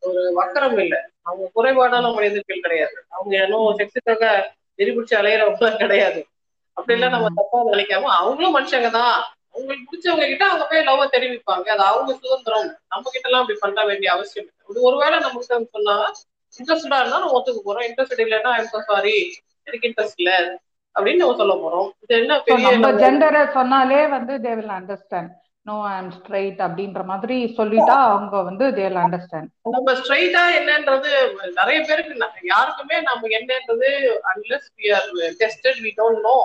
ஒரு 0.04 0.22
வக்கரம் 0.36 0.80
இல்லை. 0.80 1.00
அவங்க 1.22 1.46
குறைபாடான 1.56 2.14
மனிதர்கள் 2.14 2.62
கிடையாது. 2.62 2.98
அவங்க 3.10 3.34
இன்னும் 3.44 3.78
செக்ஸுக்காக 3.80 4.24
வெறிபிடிச்சு 4.80 5.16
அலையிறவங்க 5.16 5.78
கிடையாது. 5.78 6.20
அப்படிலாம் 6.78 7.16
நம்ம 7.16 7.30
தப்பா 7.38 7.60
நினைக்காம 7.72 8.12
அவங்களும் 8.20 8.56
மனுஷங்க 8.58 8.90
தான். 9.00 9.16
அவங்களுக்கு 9.54 9.88
பிடிச்சவங்க 9.90 10.26
கிட்ட 10.32 10.46
அவங்க 10.50 10.66
போய் 10.70 10.88
லவ் 10.88 11.14
தெரிவிப்பாங்க. 11.14 11.68
அது 11.76 11.84
அவங்க 11.92 12.12
சுதந்திரம். 12.22 12.70
நம்ம 12.94 13.06
கிட்ட 13.10 13.30
எல்லாம் 13.30 13.44
அப்படி 13.44 13.58
பண்ண 13.62 13.84
வேண்டிய 13.90 14.10
அவசியம் 14.16 14.46
இல்லை. 14.46 14.84
ஒருவேளை 14.88 15.18
நம்ம 15.20 15.40
கிட்ட 15.40 15.60
சொன்னா 15.78 15.96
இன்ட்ரெஸ்டடா 16.60 17.00
இருந்தா 17.02 17.22
நம்ம 17.22 17.38
ஒத்துக்க 17.38 17.62
போறோம். 17.64 17.86
இன்ட்ரெஸ்ட் 17.90 18.24
இல்லைன்னா 18.26 18.52
ஐம் 18.58 18.86
சாரி 18.92 19.16
எனக்கு 19.68 19.88
இன்ட்ரெஸ்ட் 19.90 20.22
இல்ல. 20.24 20.34
அப்படின்னு 20.96 21.22
நம்ம 21.22 21.38
சொல்ல 21.40 21.56
போறோம். 21.64 21.88
இது 22.04 22.14
என்ன 22.20 22.34
பெரிய 22.44 22.68
நம்ம 22.68 22.92
ஜெண்டரை 23.02 23.42
சொன்னாலே 23.56 24.02
வந்து 24.14 24.34
they 24.46 24.52
will 24.60 24.76
understand 24.78 25.32
no 25.66 25.76
I'm 25.92 26.12
straight 26.18 26.60
அப்படின்ற 26.66 27.02
மாதிரி 27.12 27.38
சொல்லிட்டா 27.58 27.96
அவங்க 28.08 28.42
வந்து 28.50 28.66
தே 28.78 28.84
வில் 28.88 29.02
அண்டர்ஸ்டாண்ட் 29.04 29.50
நம்ம 29.76 29.96
ஸ்ட்ரைட்டா 30.02 30.44
என்னன்றது 30.60 31.12
நிறைய 31.60 31.78
பேருக்கு 31.88 32.30
யாருக்குமே 32.52 33.00
நம்ம 33.10 33.32
என்னன்றது 33.40 33.90
unless 34.32 34.70
we 34.78 34.88
are 34.98 35.10
tested 35.42 35.82
we 35.86 35.94
don't 36.00 36.22
know 36.30 36.38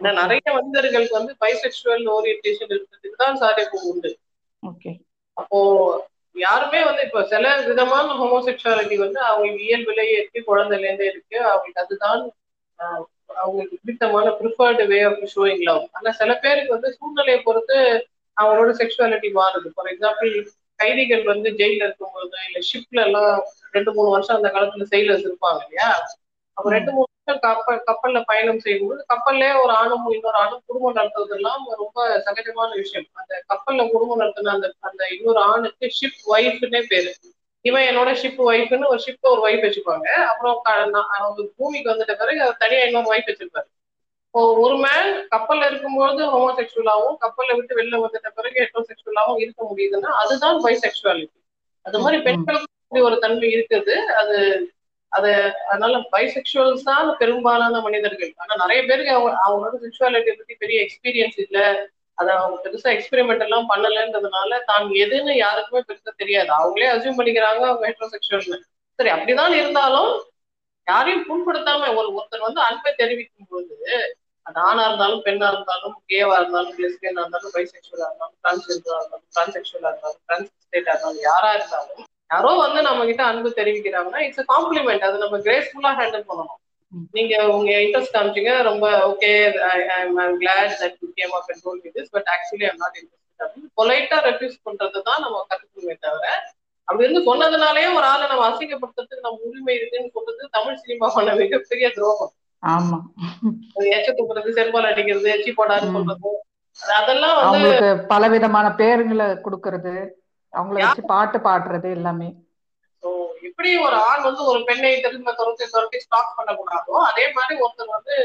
ஏன்னா 0.00 0.10
நிறைய 0.20 0.42
மனிதர்களுக்கு 0.56 1.18
வந்து 1.18 1.32
பைசெக்சுவல் 1.42 2.04
ஓரியன்டேஷன் 2.14 2.72
இருக்கிறதுக்கு 2.72 3.22
தான் 3.22 3.40
சாத்தியக்கூறு 3.42 3.86
உண்டு. 3.92 4.10
ஓகே 4.62 4.92
அப்போ 5.36 5.58
யாருமே 6.36 6.80
வந்து 6.84 7.02
இப்போ 7.06 7.20
சில 7.30 7.44
விதமான 7.68 8.06
ஹோமோசெக்சுவாலிட்டி 8.20 8.96
வந்து 8.98 9.20
அவங்களுக்கு 9.28 9.66
இயல்பிலேயே 9.68 10.14
இருக்கு 10.18 10.40
குழந்தைல 10.50 10.86
இருந்தே 10.86 11.08
இருக்கு. 11.12 11.36
அவங்களுக்கு 11.50 11.84
அதுதான் 11.84 12.22
அவங்களுக்கு 13.42 13.76
பிடித்தமான 13.80 14.28
preferred 14.38 14.84
way 14.90 14.98
of 15.08 15.24
showing 15.34 15.64
love 15.68 15.82
ஆனா 15.96 16.10
சில 16.20 16.32
பேருக்கு 16.44 16.76
வந்து 16.76 16.88
சூழ்நிலையை 16.96 17.40
பொறுத்து 17.42 17.76
அவங்களோட 18.36 18.70
செக்ஷுவாலிட்டி 18.80 19.28
மாறுது. 19.36 19.68
ஃபார் 19.74 19.90
எக்ஸாம்பிள் 19.92 20.32
கைதிகள் 20.80 21.24
வந்து 21.32 21.48
ஜெயில 21.58 21.86
இருக்கும்போது 21.86 22.36
இல்ல 22.48 22.60
ஷிப்ல 22.68 23.00
எல்லாம் 23.08 23.32
ரெண்டு 23.74 23.90
மூணு 23.96 24.10
வருஷம் 24.14 24.38
அந்த 24.38 24.50
காலத்துல 24.54 24.86
செயலர்ஸ் 24.92 25.26
இருப்பாங்க 25.28 25.60
இல்லையா? 25.66 25.88
அப்ப 26.56 26.70
ரெண்டு 26.76 26.92
மூணு 26.92 27.09
கப்பல் 27.38 27.82
கப்பல்ல 27.86 28.18
பயணம் 28.26 28.58
செய்யும்போது 28.58 29.00
கப்பல்லே 29.08 29.50
ஒரு 29.62 29.72
ஆணும் 29.72 30.06
இன்னொரு 30.10 30.38
ஆணும் 30.38 30.62
குடும்பம் 30.66 30.96
நடத்துவதெல்லாம் 30.96 31.62
ரொம்ப 31.76 31.98
சகஜமான 32.26 32.70
விஷயம். 32.74 33.08
அந்த 33.12 33.32
கப்பல்ல 33.48 33.88
குடும்பம் 33.90 34.20
நடத்தின 34.20 34.54
அந்த 34.56 34.68
அந்த 34.80 35.02
இன்னொரு 35.16 35.42
ஆணுக்கு 35.52 35.88
ஷிப் 35.98 36.20
ஒய்ஃப்னே 36.32 36.82
பேரு. 36.88 37.12
இவன் 37.64 37.86
என்னோட 37.88 38.10
ஷிப் 38.20 38.40
ஒய்ஃப்னு 38.48 38.86
ஒரு 38.86 39.00
ஷிப்ல 39.06 39.32
ஒரு 39.32 39.42
ஒய்ஃப் 39.46 39.64
வச்சுப்பாங்க 39.66 40.06
அப்புறம் 40.28 40.60
அவங்க 41.16 41.48
பூமிக்கு 41.56 41.92
வந்துட்ட 41.92 42.14
பிறகு 42.14 42.54
தனியா 42.58 42.84
இன்னொரு 42.84 43.10
ஒய்ஃப் 43.12 43.30
வச்சிருப்பாரு. 43.30 43.68
ஒரு 44.62 44.76
மேன் 44.76 45.08
கப்பல்ல 45.30 45.66
இருக்கும்போது 45.66 46.22
ஹோமோசெக்சுவலாவும் 46.32 47.16
கப்பல்ல 47.22 47.54
விட்டு 47.54 47.78
வெளில 47.78 48.00
வந்துட்ட 48.04 48.28
பிறகு 48.34 48.56
ஹெட்ரோசெக்சுவலாவும் 48.60 49.40
இருக்க 49.40 49.60
முடியுதுன்னா 49.70 50.10
அதுதான் 50.22 50.58
பைசெக்சுவாலிட்டி 50.64 51.38
அது 51.86 51.98
மாதிரி 51.98 52.18
பெண்களுக்கு 52.22 52.68
ஒரு 53.02 53.16
தன்மை 53.18 53.48
இருக்குது. 53.56 53.94
அது 54.14 54.36
அது 55.12 55.30
அதனால 55.70 55.94
பைசெக்சுவல்ஸ் 56.12 56.84
தான் 56.90 57.08
பெரும்பாலான 57.20 57.80
மனிதர்கள். 57.86 58.32
ஆனா 58.42 58.52
நிறைய 58.62 58.80
பேருக்கு 58.88 59.14
அவங்க 59.14 59.30
அவங்களோட 59.46 59.76
செக்சுவாலிட்டி 59.84 60.32
பத்தி 60.32 60.54
பெரிய 60.56 60.78
எக்ஸ்பீரியன்ஸ் 60.84 61.38
இல்லை. 61.44 61.64
அதை 62.18 62.30
அவங்க 62.36 62.56
பெருசா 62.64 62.88
எக்ஸ்பெரிமெண்ட் 62.96 63.44
எல்லாம் 63.46 63.70
பண்ணலன்றதுனால 63.70 64.58
தான் 64.70 64.86
எதுன்னு 65.02 65.34
யாருக்குமே 65.36 65.82
பெருசா 65.88 66.12
தெரியாது. 66.22 66.50
அவங்களே 66.58 66.90
அசியூம் 66.94 67.18
பண்ணிக்கிறாங்க 67.20 67.62
அவங்க 67.70 67.86
ஹெட்ரோசெக்சுவல்னு 67.90 68.58
சரி 68.98 69.10
அப்படிதான் 69.10 69.54
இருந்தாலும் 69.60 70.12
யாரையும் 70.86 71.26
புண்படுத்தாம 71.28 71.88
ஒரு 71.98 72.08
ஒருத்தர் 72.16 72.46
வந்து 72.46 72.60
அன்பை 72.68 72.90
தெரிவிக்கும் 73.00 73.50
போது 73.52 73.74
அது 74.46 74.58
ஆணா 74.68 74.84
இருந்தாலும் 74.88 75.24
பெண்ணா 75.26 75.48
இருந்தாலும் 75.52 75.96
கேவா 76.12 76.36
இருந்தாலும் 76.40 76.78
லெஸ்பியனா 76.82 77.22
இருந்தாலும் 77.22 77.54
பைசெக்சுவலா 77.56 78.06
இருந்தாலும் 78.08 78.38
டிரான்ஸ்ஜெண்டரா 78.42 78.98
இருந்தாலும் 79.00 79.28
டிரான்செக்சுவலா 79.34 79.90
இருந்தாலும் 79.90 80.22
டிரான்ஸ்டேட்டா 80.28 80.92
இருந்தாலும் 80.94 81.24
யாரா 81.28 81.50
இருந்தாலும் 81.58 82.06
யாரோ 82.30 82.50
வந்து 82.58 82.80
நம்ம 82.82 83.04
கிட்ட 83.06 83.22
அன்பு 83.26 83.50
தெரிவிக்கிறாங்கன்னா 83.56 84.20
இட்ஸ் 84.26 84.50
காம்ப்ளிமெண்ட் 84.50 85.06
அது 85.06 85.22
நம்ம 85.22 85.38
கிரேஸ்ஃபுல்லா 85.46 85.92
ஹேண்டில் 86.00 86.26
பண்ணணும். 86.28 86.58
நீங்க 87.12 87.34
உங்க 87.54 87.72
இன்ட்ரெஸ்ட் 87.82 88.14
காமிச்சீங்க 88.14 88.52
ரொம்ப 88.68 88.86
okay 89.10 89.30
glad 90.40 90.72
that 90.80 90.96
you 91.02 91.08
came 91.18 91.34
up 91.38 91.50
and 91.50 91.62
told 91.66 91.80
this 91.96 92.10
but 92.16 92.28
actually 92.34 92.66
I'm 92.70 92.80
not 92.82 92.96
interest 93.00 93.16
அப்படின்னு 93.40 93.70
பொலைட்டா 93.78 94.16
ரெஃப்யூஸ் 94.26 94.56
பண்றது 94.66 95.00
தான் 95.08 95.22
நம்ம 95.24 95.42
கத்துக்கணுமே 95.50 95.96
தவிர 96.00 96.24
அப்படி 96.88 97.04
இருந்து 97.06 97.26
சொன்னதுனாலே 97.28 97.82
ஒரு 97.96 98.06
ஆளை 98.06 98.24
நம்ம 98.30 98.44
அசிங்கப்படுத்துறதுக்கு 98.48 99.26
நம்ம 99.26 99.48
உரிமை 99.48 99.74
இருக்குன்னு 99.76 100.14
சொல்றது 100.16 100.48
தமிழ் 100.56 100.80
சினிமாவான 100.80 101.34
மிகப்பெரிய 101.40 101.88
துரோகம். 101.96 102.32
ஆமா. 102.62 102.96
எச்ச 103.96 104.08
துப்புறது 104.12 104.56
செருப்பால் 104.56 104.88
அடிக்கிறது 104.88 105.28
எச்சி 105.34 105.52
போடாது 105.52 105.86
சொல்றது 105.94 106.30
அதெல்லாம் 106.96 107.36
வந்து 107.44 107.70
பல 108.10 108.24
விதமான 108.34 108.66
பேருங்களை 108.80 109.26
கொடுக்கறது 109.44 109.94
அவங்கள 110.52 110.78
வச்சு 110.82 111.02
பாட்டு 111.12 111.38
பாடுறது 111.38 111.88
எல்லாமே. 111.98 112.28
எப்படி 113.48 113.70
ஒரு 113.86 113.96
ஆண் 114.08 114.26
வந்து 114.26 114.42
ஒரு 114.44 114.60
பெண்ணை 114.64 114.90
திரும்ப 115.00 115.32
துரத்தி 115.32 115.66
துரத்தி 115.66 115.98
ஸ்டாக் 116.04 116.36
பண்ணக்கூடாதோ? 116.38 116.94
அதே 117.10 117.24
மாதிரி 117.36 117.54
ஒருத்தர் 117.64 117.94
வந்து 117.96 118.16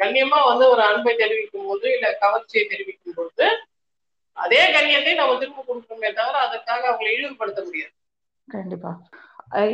கண்ணியமா 0.00 0.38
வந்து 0.48 0.64
ஒரு 0.72 0.82
அன்பை 0.82 1.12
தெரிவிக்கும் 1.16 1.68
போது 1.68 1.86
இல்ல 1.94 2.08
கவர்ச்சியை 2.20 2.64
தெரிவிக்கும் 2.72 3.16
போது 3.16 3.46
அதே 4.36 4.62
கண்ணியத்தை 4.74 5.12
நம்ம 5.14 5.36
திரும்ப 5.38 5.64
கொடுக்கணுமே 5.68 6.10
தவிர 6.18 6.36
அதற்காக 6.46 6.82
அவங்களை 6.90 7.12
இழிவுபடுத்த 7.14 7.60
முடியாது. 7.64 7.94
கண்டிப்பா. 8.48 8.90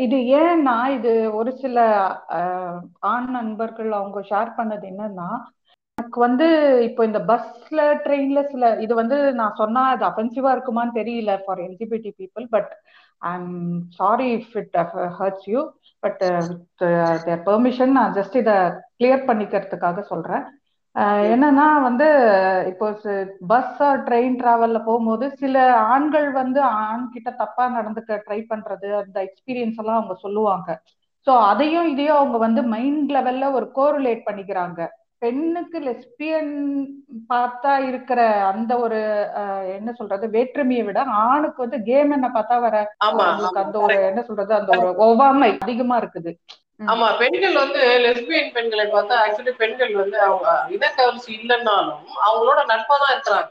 இது 0.05 0.17
ஏன்னா 0.41 0.77
இது 0.97 1.13
ஒரு 1.35 1.51
சில 1.57 1.77
ஆண் 3.13 3.29
நண்பர்கள் 3.31 3.91
அவங்க 3.93 4.21
ஷேர் 4.31 4.57
பண்ணது 4.59 4.85
என்னன்னா 4.93 5.29
எனக்கு 5.99 6.19
வந்து 6.21 6.47
இப்போ 6.87 7.03
இந்த 7.09 7.21
பஸ்ல 7.31 7.81
ட்ரெயின்ல 8.05 8.41
சில 8.53 8.69
இது 8.85 8.93
வந்து 9.01 9.17
நான் 9.41 9.59
சொன்னா 9.61 9.83
அது 9.95 10.05
அஃபென்சிவா 10.09 10.51
இருக்குமான்னு 10.55 10.99
தெரியல 11.01 11.33
for 11.45 11.61
LGBT 11.67 12.11
people 12.21 12.47
but 12.55 12.71
I 13.23 13.33
am 13.35 13.53
sorry 13.99 14.29
if 14.39 14.55
it 14.61 14.77
hurts 15.19 15.47
you 15.53 15.61
but 16.03 16.23
with 16.49 16.85
their 17.27 17.45
permission 17.51 17.93
நான் 17.99 18.17
ஜஸ்ட் 18.19 18.37
இதை 18.43 18.57
கிளியர் 18.99 19.29
பண்ணிக்கிறதுக்காக 19.31 20.05
சொல்றேன். 20.13 20.45
என்னன்னா 21.35 21.67
வந்து 21.87 22.07
இப்போ 22.71 22.87
பஸ் 23.53 23.77
ட்ரெயின் 24.09 24.35
டிராவல்ல 24.41 24.79
போகும்போது 24.89 25.27
சில 25.43 25.57
ஆண்கள் 25.93 26.29
வந்து 26.41 26.61
ஆண் 26.81 27.05
கிட்ட 27.15 27.31
தப்பா 27.43 27.65
நடந்துக்க 27.77 28.19
ட்ரை 28.27 28.41
பண்றது 28.51 28.89
அந்த 29.03 29.17
எக்ஸ்பீரியன்ஸ் 29.29 29.79
எல்லாம் 29.83 30.01
அவங்க 30.01 30.17
சொல்லுவாங்க. 30.25 30.69
சோ 31.27 31.35
அதையும் 31.51 31.89
இதையும் 31.93 32.19
அவங்க 32.21 32.39
வந்து 32.47 32.63
மைண்ட் 32.75 33.13
லெவல்ல 33.17 33.49
ஒரு 33.59 33.67
கோரிலேட் 33.79 34.27
பண்ணிக்கிறாங்க. 34.29 34.81
பெண்ணுக்கு 35.23 35.79
லெஸ்பியன் 35.87 36.53
பார்த்தா 37.33 37.73
இருக்கிற 37.89 38.21
அந்த 38.51 38.73
ஒரு 38.85 39.01
என்ன 39.77 39.91
சொல்றது 39.99 40.27
வேற்றுமையை 40.37 40.85
விட 40.87 41.01
ஆணுக்கு 41.27 41.65
வந்து 41.65 41.79
கேம் 41.91 42.15
என்ன 42.17 42.29
பார்த்தா 42.37 42.57
வர 42.65 42.77
அந்த 43.63 43.77
ஒரு 43.87 43.99
என்ன 44.11 44.23
சொல்றது 44.29 44.53
அந்த 44.61 44.73
ஒரு 44.81 44.91
ஒவ்வாமை 45.07 45.51
அதிகமா 45.65 45.97
இருக்குது. 46.03 46.33
ஆமா 46.93 47.09
பெண்கள் 47.21 47.57
வந்து 47.63 47.81
லெஸ்பியன் 48.05 48.53
பெண்களை 48.55 48.87
பார்த்தா 48.95 49.17
ஆக்சுவலி 49.25 49.53
பெண்கள் 49.61 49.93
வந்து 50.03 50.19
அவங்க 50.29 50.47
இனக்கவர்ச்சி 50.77 51.31
இல்லைன்னாலும் 51.41 52.01
அவங்களோட 52.27 52.61
நட்பா 52.73 52.97
தான் 53.03 53.13
இருக்கிறாங்க. 53.15 53.51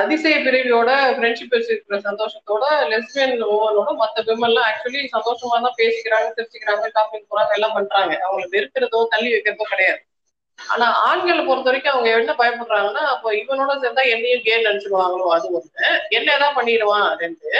அதிசய 0.00 0.36
பிரிவியோட 0.44 0.90
ஃப்ரெண்ட்ஷிப் 1.16 1.54
வச்சிருக்கிற 1.54 1.96
சந்தோஷத்தோட 2.08 2.64
லெஸ்பியன் 2.92 3.36
ஓவனோட 3.54 3.90
மத்த 4.02 4.24
விமன்லாம் 4.28 4.68
ஆக்சுவலி 4.70 5.00
சந்தோஷமா 5.16 5.56
தான் 5.66 5.78
பேசிக்கிறாங்க 5.80 6.28
தெரிஞ்சுக்கிறாங்க 6.38 6.84
ஷாப்பிங் 6.96 7.28
போறாங்க 7.30 7.56
எல்லாம் 7.58 7.76
பண்றாங்க. 7.78 8.12
அவங்களை 8.26 8.46
வெறுக்கிறதோ 8.56 9.00
தள்ளி 9.14 9.30
வைக்கிறதோ 9.34 9.66
கிடையாது. 9.72 10.02
ஆனா 10.58 10.86
ஆண்களை 11.04 11.42
பொறுத்த 11.42 11.68
வரைக்கும் 11.68 11.94
அவங்க 11.94 12.08
என்ன 12.16 12.32
பயப்படுறாங்கன்னா 12.38 13.02
அப்போ 13.12 13.28
இவனோட 13.34 13.74
சேர்ந்தா 13.82 14.04
என்னையும் 14.14 14.42
கே 14.42 14.56
நினைச்சிருவாங்களோ 14.62 15.26
அது 15.34 15.46
ஒண்ணு. 15.50 15.86
என்ன 16.10 16.28
ஏதாவது 16.34 16.56
பண்ணிடுவான் 16.58 17.06
அப்படின்ட்டு. 17.10 17.52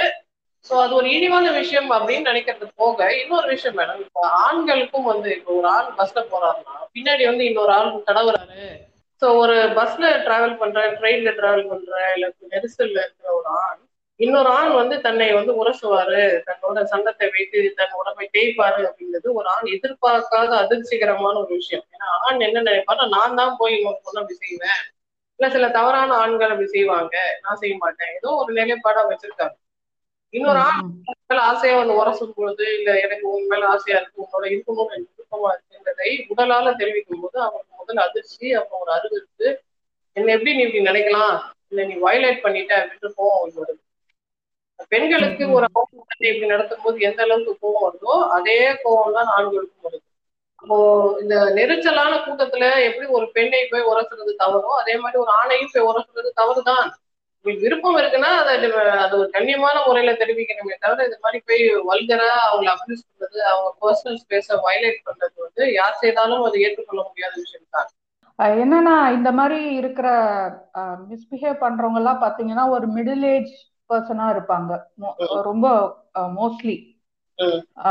சோ 0.66 0.74
அது 0.82 0.92
ஒரு 0.94 1.08
இனிவான 1.08 1.50
விஷயம் 1.58 1.88
அப்படின்னு 1.96 2.28
நினைக்கிறது 2.30 2.66
போக 2.76 2.98
இன்னொரு 3.20 3.48
விஷயம் 3.48 3.76
மேடம் 3.76 4.00
இப்போ 4.04 4.22
ஆண்களுக்கும் 4.40 5.06
வந்து 5.06 5.28
இப்போ 5.36 5.52
ஒரு 5.54 5.68
ஆண் 5.68 5.90
பஸ்ல 5.98 6.22
போறாருன்னா 6.32 6.76
பின்னாடி 6.94 7.24
வந்து 7.26 7.44
இன்னொரு 7.44 7.72
ஆள் 7.72 7.90
தடவுறாரு 8.08 8.66
சோ 9.22 9.28
ஒரு 9.38 9.56
பஸ்ல 9.78 10.10
டிராவல் 10.26 10.58
பண்ற 10.58 10.80
ட்ரெயின்ல 10.98 11.30
டிராவல் 11.38 11.70
பண்ற 11.70 11.92
இல்ல 12.16 12.26
நெரிசல்ல 12.52 12.98
இருக்கிற 12.98 13.30
ஒரு 13.34 13.48
ஆண் 13.60 13.80
இன்னொரு 14.20 14.48
ஆண் 14.50 14.72
வந்து 14.72 14.96
தன்னை 15.00 15.26
வந்து 15.32 15.52
உரசுவாரு. 15.60 16.22
தன்னோட 16.48 16.78
சங்கத்தை 16.84 17.26
வைத்து 17.34 17.58
தன் 17.76 17.98
உடம்பை 18.00 18.26
தேய்ப்பாரு 18.36 18.80
அப்படிங்கிறது 18.88 19.28
ஒரு 19.34 19.48
ஆண் 19.48 19.68
எதிர்பார்க்காத 19.74 20.50
அதிர்ச்சிகரமான 20.62 21.34
ஒரு 21.42 21.52
விஷயம். 21.54 21.84
ஏன்னா 21.94 22.08
ஆண் 22.26 22.40
என்ன 22.40 22.62
நினைப்பாரு 22.62 23.06
நான் 23.16 23.36
தான் 23.36 23.54
போய் 23.56 23.76
இன்னொரு 23.76 24.00
பொண்ணு 24.04 24.20
அப்படி 24.22 24.38
செய்வேன். 24.42 24.80
இல்ல 25.40 25.48
சில 25.50 25.66
தவறான 25.70 26.10
ஆண்கள் 26.16 26.50
அப்படி 26.50 26.68
செய்வாங்க. 26.68 27.14
நான் 27.42 27.60
செய்ய 27.62 27.74
மாட்டேன். 27.78 28.12
ஏதோ 28.16 28.30
ஒரு 28.40 28.52
நிலைப்பாடா 28.52 29.02
வச்சிருக்காங்க. 29.10 29.56
இன்னொரு 30.34 30.60
ஆண். 30.64 30.82
மேல 31.28 31.40
ஆசையா 31.42 31.74
வந்து 31.76 31.98
உரசும் 32.00 32.34
பொழுது 32.34 32.64
இல்ல 32.78 32.90
எனக்கு 33.00 33.26
உன் 33.28 33.46
மேல 33.46 33.66
ஆசையா 33.66 33.96
இருக்கு 33.98 34.22
உன்னோட 34.24 34.44
இருக்கணும்னு 34.52 34.94
எனக்கு 34.96 35.14
விருப்பமா 35.14 35.48
இருக்குன்றதை 35.54 36.10
உடலால 36.32 36.74
தெரிவிக்கும் 36.76 37.22
போது 37.22 37.38
அவனுக்கு 37.40 37.72
முதல் 37.78 38.04
அதிர்ச்சி 38.06 38.46
அப்புறம் 38.52 38.82
ஒரு 38.82 38.92
அறிவிப்பு 38.92 39.46
என்ன 40.16 40.32
எப்படி 40.36 40.54
நீ 40.56 40.62
இப்படி 40.62 40.82
நினைக்கலாம்? 40.90 41.34
இல்ல 41.70 41.80
நீ 41.84 41.94
வயலேட் 42.04 42.44
பண்ணிட்ட 42.44 42.74
வந்து 43.42 43.60
வருது 43.60 43.82
பெண்களுக்கு 44.86 45.44
ஒரு 45.52 45.66
ஆண் 45.74 45.94
இப்படி 46.22 46.46
நடத்தும் 46.46 46.84
போது 46.84 46.98
எந்த 47.00 47.20
அளவுக்கு 47.22 47.54
கோவம் 47.62 47.84
வருதோ 47.86 48.14
அதே 48.36 48.60
கோவம் 48.84 49.16
தான் 49.16 49.32
ஆண்களுக்கும் 49.34 49.86
வருது 49.86 50.04
அப்போ 50.62 50.76
இந்த 51.20 51.34
நெரிச்சலான 51.56 52.14
கூட்டத்துல 52.18 52.64
எப்படி 52.86 53.06
ஒரு 53.08 53.26
பெண்ணை 53.34 53.60
போய் 53.64 53.88
உரசுறது 53.90 54.32
தவறோ 54.40 54.70
அதே 54.80 54.94
மாதிரி 54.96 55.18
ஒரு 55.18 55.32
ஆணையும் 55.34 55.72
போய் 55.74 55.88
உரசுறது 55.90 56.30
தவறுதான். 56.40 56.88
உங்களுக்கு 57.38 57.64
விருப்பம் 57.64 57.98
இருக்குன்னா 57.98 58.30
அதை 58.40 58.52
அது 59.02 59.14
ஒரு 59.18 59.28
கண்ணியமான 59.30 59.76
முறையில 59.86 60.12
தெரிவிக்கணுமே 60.14 60.74
தவிர 60.78 61.04
இது 61.04 61.18
மாதிரி 61.22 61.38
போய் 61.48 61.62
வல்கரா 61.90 62.30
அவங்களை 62.46 62.70
அபியூஸ் 62.72 63.04
பண்றது 63.08 63.38
அவங்க 63.50 63.70
பர்சனல் 63.82 64.18
ஸ்பேஸை 64.22 64.56
வயலேட் 64.64 65.06
பண்றது 65.06 65.36
வந்து 65.44 65.64
யார் 65.72 66.00
செய்தாலும் 66.00 66.44
அது 66.44 66.64
ஏற்றுக்கொள்ள 66.66 67.02
முடியாத 67.08 67.34
விஷயம் 67.36 67.70
தான் 67.70 67.88
என்னன்னா 68.58 68.96
இந்த 69.16 69.30
மாதிரி 69.32 69.60
இருக்கிற 69.74 70.08
மிஸ்பிஹேவ் 71.08 71.62
பண்றவங்க 71.62 72.00
எல்லாம் 72.02 72.22
பாத்தீங்கன்னா 72.24 72.66
ஒரு 72.76 72.86
மிடில் 72.96 73.26
ஏஜ் 73.32 73.54
பர்சனா 73.90 74.26
இருப்பாங்க. 74.34 74.72
ரொம்ப 75.48 75.66
மோஸ்ட்லி. 76.38 76.76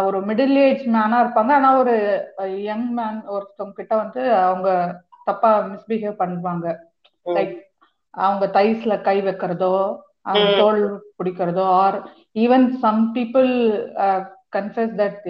ஒரு 0.08 0.20
மிடில் 0.30 0.58
ஏஜ் 0.64 0.84
மேனா 0.96 1.18
இருப்பாங்க 1.24 1.52
ஆனா 1.58 1.70
ஒரு 1.82 1.96
யங் 2.70 2.90
மேன் 2.98 3.20
ஒருத்தவங்க 3.36 3.78
கிட்ட 3.80 3.94
வந்து 4.04 4.22
அவங்க 4.48 4.70
தப்பா 5.30 5.52
மிஸ்பிஹேவ் 5.72 6.20
பண்ணுவாங்க. 6.24 6.68
லைக் 7.38 7.56
அவங்க 8.14 8.46
தைஸ்ல 8.58 8.96
கை 9.08 9.18
வைக்கிறதோ. 9.28 9.76
தோல் 10.60 10.82
பிடிக்கிறதோ 11.20 11.66
or 11.84 11.98
even 12.44 12.66
some 12.84 13.02
people 13.16 13.52
confuse 14.56 14.94
that 15.02 15.28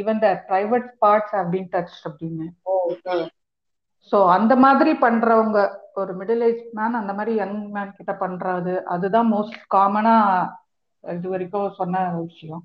even 0.00 0.20
the 0.24 0.28
private 0.48 0.88
parts 1.04 1.36
been 1.52 1.70
touch 1.74 1.96
அப்படின்னு. 2.08 2.46
சோ 4.12 4.18
அந்த 4.36 4.52
மாதிரி 4.64 4.92
பண்றவங்க 5.04 5.58
ஒரு 5.96 6.12
மிடில் 6.18 6.44
ஏஜ் 6.48 6.62
மேன் 6.78 7.00
அந்த 7.00 7.12
மாதிரி 7.12 7.32
யங் 7.38 7.58
மேன் 7.74 7.96
கிட்ட 7.96 8.12
பண்றது 8.20 8.74
அதுதான் 8.94 9.30
மோஸ்ட் 9.34 9.58
காமனா 9.74 10.16
இது 11.04 11.28
வரைக்கும் 11.32 11.76
சொன்ன 11.80 12.02
விஷயம். 12.20 12.62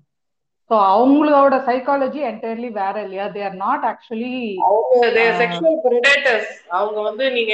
ஸோ 0.70 0.76
அவங்களோட 0.94 1.56
சைக்காலஜி 1.68 2.22
என்டையர்லி 2.30 2.70
வேற 2.80 2.96
இல்லையா? 3.06 3.26
தே 3.36 3.42
ஆர் 3.50 3.58
நாட் 3.64 3.86
ஆக்சுவலி 3.92 4.32
அவங்க. 4.68 5.12
செக்ஷுவல் 5.42 5.78
ப்ரிடேட்டர்ஸ் 5.86 6.52
அவங்க 6.78 6.98
வந்து 7.10 7.26
நீங்க 7.38 7.54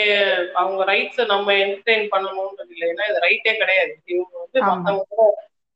அவங்க 0.62 0.82
ரைட்ஸை 0.92 1.26
நம்ம 1.34 1.54
என்டர்டெயின் 1.66 2.08
பண்ணணும்ன்றது 2.14 2.74
இல்லை. 2.76 2.88
ஏன்னா 2.94 3.06
இது 3.12 3.26
ரைட்டே 3.28 3.54
கிடையாது. 3.62 3.94
இவங்க 4.14 4.34
வந்து 4.40 5.28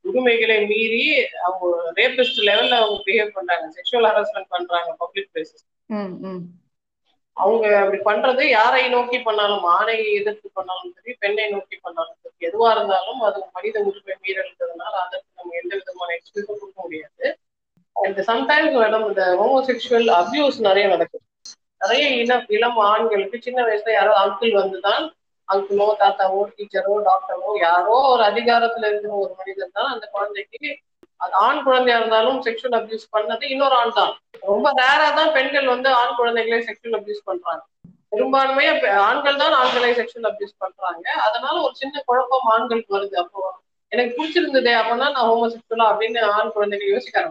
உரிமைகளை 0.06 0.58
மீறி 0.72 1.04
அவங்க 1.46 1.66
ரேபிஸ்ட் 2.00 2.42
லெவல்ல 2.50 2.76
அவங்க 2.82 3.00
பிஹேவ் 3.08 3.36
பண்றாங்க. 3.38 3.66
செக்ஷுவல் 3.78 4.10
ஹராஸ்மெண்ட் 4.12 4.54
பண்றாங்க 4.56 4.92
பப்ளிக் 5.04 5.32
பிளேசஸ் 5.34 5.66
அவங்க 7.38 7.66
அப்படி 7.80 8.00
பண்றது 8.06 8.44
யாரை 8.50 8.84
நோக்கி 8.90 9.18
பண்ணாலும் 9.20 9.66
ஆணை 9.76 9.98
எதிர்த்து 10.20 10.48
பண்ணாலும் 10.54 10.94
சரி 10.96 11.12
பெண்ணை 11.24 11.46
நோக்கி 11.52 11.76
பண்ணாலும் 11.78 12.18
சரி 12.18 12.48
எதுவா 12.48 12.70
இருந்தாலும் 12.76 13.20
அது 13.28 13.40
மனித 13.58 13.78
உரிமை 13.90 14.16
மீறல்ன்றதுனால 14.24 14.94
அதற்கு 15.06 15.30
நம்ம 15.36 15.56
எந்த 15.62 15.74
விதமான 15.80 16.10
எக்ஸ்கியூஸும் 16.18 16.60
கொடுக்க 16.62 16.80
முடியாது. 16.82 17.28
அண்ட் 17.96 18.20
சம்டைம்ஸ் 18.30 18.78
மேடம் 18.82 19.06
இந்த 19.10 19.24
ஹோமோசெக்சுவல் 19.40 20.10
அபியூஸ் 20.18 20.58
நிறைய 20.68 20.88
நடக்குது. 20.88 21.24
நிறைய 21.82 22.06
இளம் 22.22 22.46
இளம் 22.56 22.80
ஆண்களுக்கு 22.90 23.38
சின்ன 23.42 23.60
வயசுல 23.68 23.94
யாரோ 23.96 24.14
அங்கிள் 24.24 24.60
வந்துதான் 24.60 25.06
அங்கிளோ 25.50 25.88
தாத்தாவோ 26.00 26.40
டீச்சரோ 26.54 26.94
டாக்டரோ 27.08 27.52
யாரோ 27.62 27.98
ஒரு 28.14 28.24
அதிகாரத்துல 28.24 28.90
இருக்கிற 28.92 29.14
ஒரு 29.24 29.34
மனிதன் 29.40 29.76
தான் 29.78 29.92
அந்த 29.94 30.06
குழந்தைக்கு 30.16 30.62
அது 31.20 31.34
ஆண் 31.46 31.64
குழந்தையா 31.64 31.98
இருந்தாலும் 32.00 32.40
செக்ஷுவல் 32.46 32.78
அபியூஸ் 32.80 33.06
பண்ணது 33.16 33.44
இன்னொரு 33.54 33.76
ஆண் 33.82 33.98
தான். 34.00 34.14
ரொம்ப 34.50 34.68
ரேரா 34.82 35.08
தான் 35.20 35.32
பெண்கள் 35.38 35.68
வந்து 35.74 35.90
ஆண் 36.02 36.18
குழந்தைகளை 36.20 36.60
செக்ஷுவல் 36.68 36.98
அபியூஸ் 37.00 37.28
பண்றாங்க. 37.30 37.64
பெரும்பான்மையா 38.12 38.74
ஆண்கள் 39.08 39.42
தான் 39.44 39.56
ஆண்களை 39.62 39.90
செக்ஷுவல் 40.00 40.30
அபியூஸ் 40.32 40.60
பண்றாங்க. 40.64 41.06
அதனால 41.28 41.56
ஒரு 41.62 41.74
சின்ன 41.82 42.04
குழப்பம் 42.06 42.50
ஆண்களுக்கு 42.56 42.96
வருது. 42.98 43.16
அப்போ 43.24 43.42
எனக்கு 43.92 44.14
பிடிச்சிருந்ததே 44.18 44.74
அப்பதான் 44.80 45.16
நான் 45.16 45.30
ஹோமோசெக்சுவலா 45.32 45.88
அப்படின்னு 45.92 46.22
ஆண் 46.38 46.56
குழந்தைகள் 46.56 46.94
யோசிக்க 46.96 47.26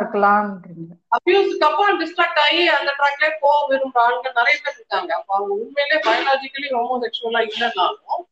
இருக்கலாம்ன்றீங்க 0.00 0.92
அபியூஸ்க்கு 1.16 1.66
அப்புறம் 1.68 1.98
டிஸ்ட்ராக்ட் 2.00 2.40
ஆகி 2.42 2.62
அந்த 2.78 2.90
ட்ராக்லயே 2.98 3.30
போக 3.40 3.58
விரும்புற 3.70 4.02
ஆண்கள் 4.08 4.38
நிறைய 4.38 4.56
பேர் 4.64 4.76
இருக்காங்க. 4.78 5.10
அப்போ 5.18 5.32
அவங்க 5.36 5.52
உண்மையிலே 5.62 5.98
பயாலஜிக்கலி 6.06 6.68
ஹோமோசெக்சுவலா 6.76 7.40
இல்லைனாலும் 7.48 8.24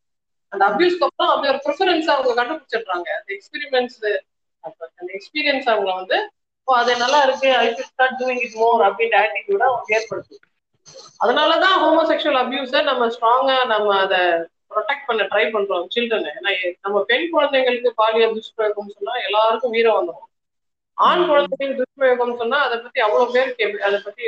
அந்த 0.55 0.65
அபியூஸ்க்கு 0.69 1.07
அப்புறம் 1.07 1.33
அப்படி 1.33 1.51
ஒரு 1.53 1.61
ப்ரிஃபரன்ஸ் 1.65 2.09
அவங்க 2.13 2.33
கண்டுபிடிச்சிடுறாங்க. 2.39 3.09
அந்த 3.19 3.31
எக்ஸ்பீரியன்ஸ் 3.37 3.99
அந்த 4.65 5.11
எக்ஸ்பீரியன்ஸ் 5.17 5.69
அவங்க 5.73 5.93
வந்து 5.95 6.19
ஓ 6.69 6.75
அது 6.77 6.93
நல்லா 7.01 7.19
இருக்கு 7.25 7.49
I 7.57 7.65
should 7.71 7.89
start 7.89 8.19
doing 8.21 8.43
it 8.45 8.59
more 8.61 8.83
அப்படின்ற 8.87 9.17
ஆட்டிடியூட 9.23 9.65
அவங்க 9.69 9.97
ஏற்படுத்து 9.97 10.37
அதனாலதான் 11.21 11.77
ஹோமோசெக்சுவல் 11.83 12.41
அபியூஸை 12.41 12.81
நம்ம 12.89 13.07
ஸ்ட்ராங்கா 13.15 13.57
நம்ம 13.73 13.97
அதை 14.01 14.21
ப்ரொடெக்ட் 14.71 15.07
பண்ண 15.07 15.23
ட்ரை 15.31 15.45
பண்றோம் 15.51 15.87
சில்ட்ரன் 15.95 16.29
ஏன்னா 16.33 16.53
நம்ம 16.81 17.03
பெண் 17.11 17.27
குழந்தைங்களுக்கு 17.33 17.91
பாலியல் 18.01 18.37
துஷ்பிரயோகம் 18.39 18.95
சொன்னா 18.95 19.15
எல்லாருக்கும் 19.27 19.75
வீரம் 19.77 19.99
வந்துடும் 19.99 20.31
ஆண் 20.99 21.25
குழந்தைகள் 21.29 21.79
துஷ்பிரயோகம் 21.81 22.39
சொன்னா 22.41 22.59
அதை 22.67 22.77
பத்தி 22.79 23.01
அவ்வளவு 23.01 23.35
பேருக்கு 23.35 23.85
அதை 23.87 23.99
பத்தி 24.01 24.25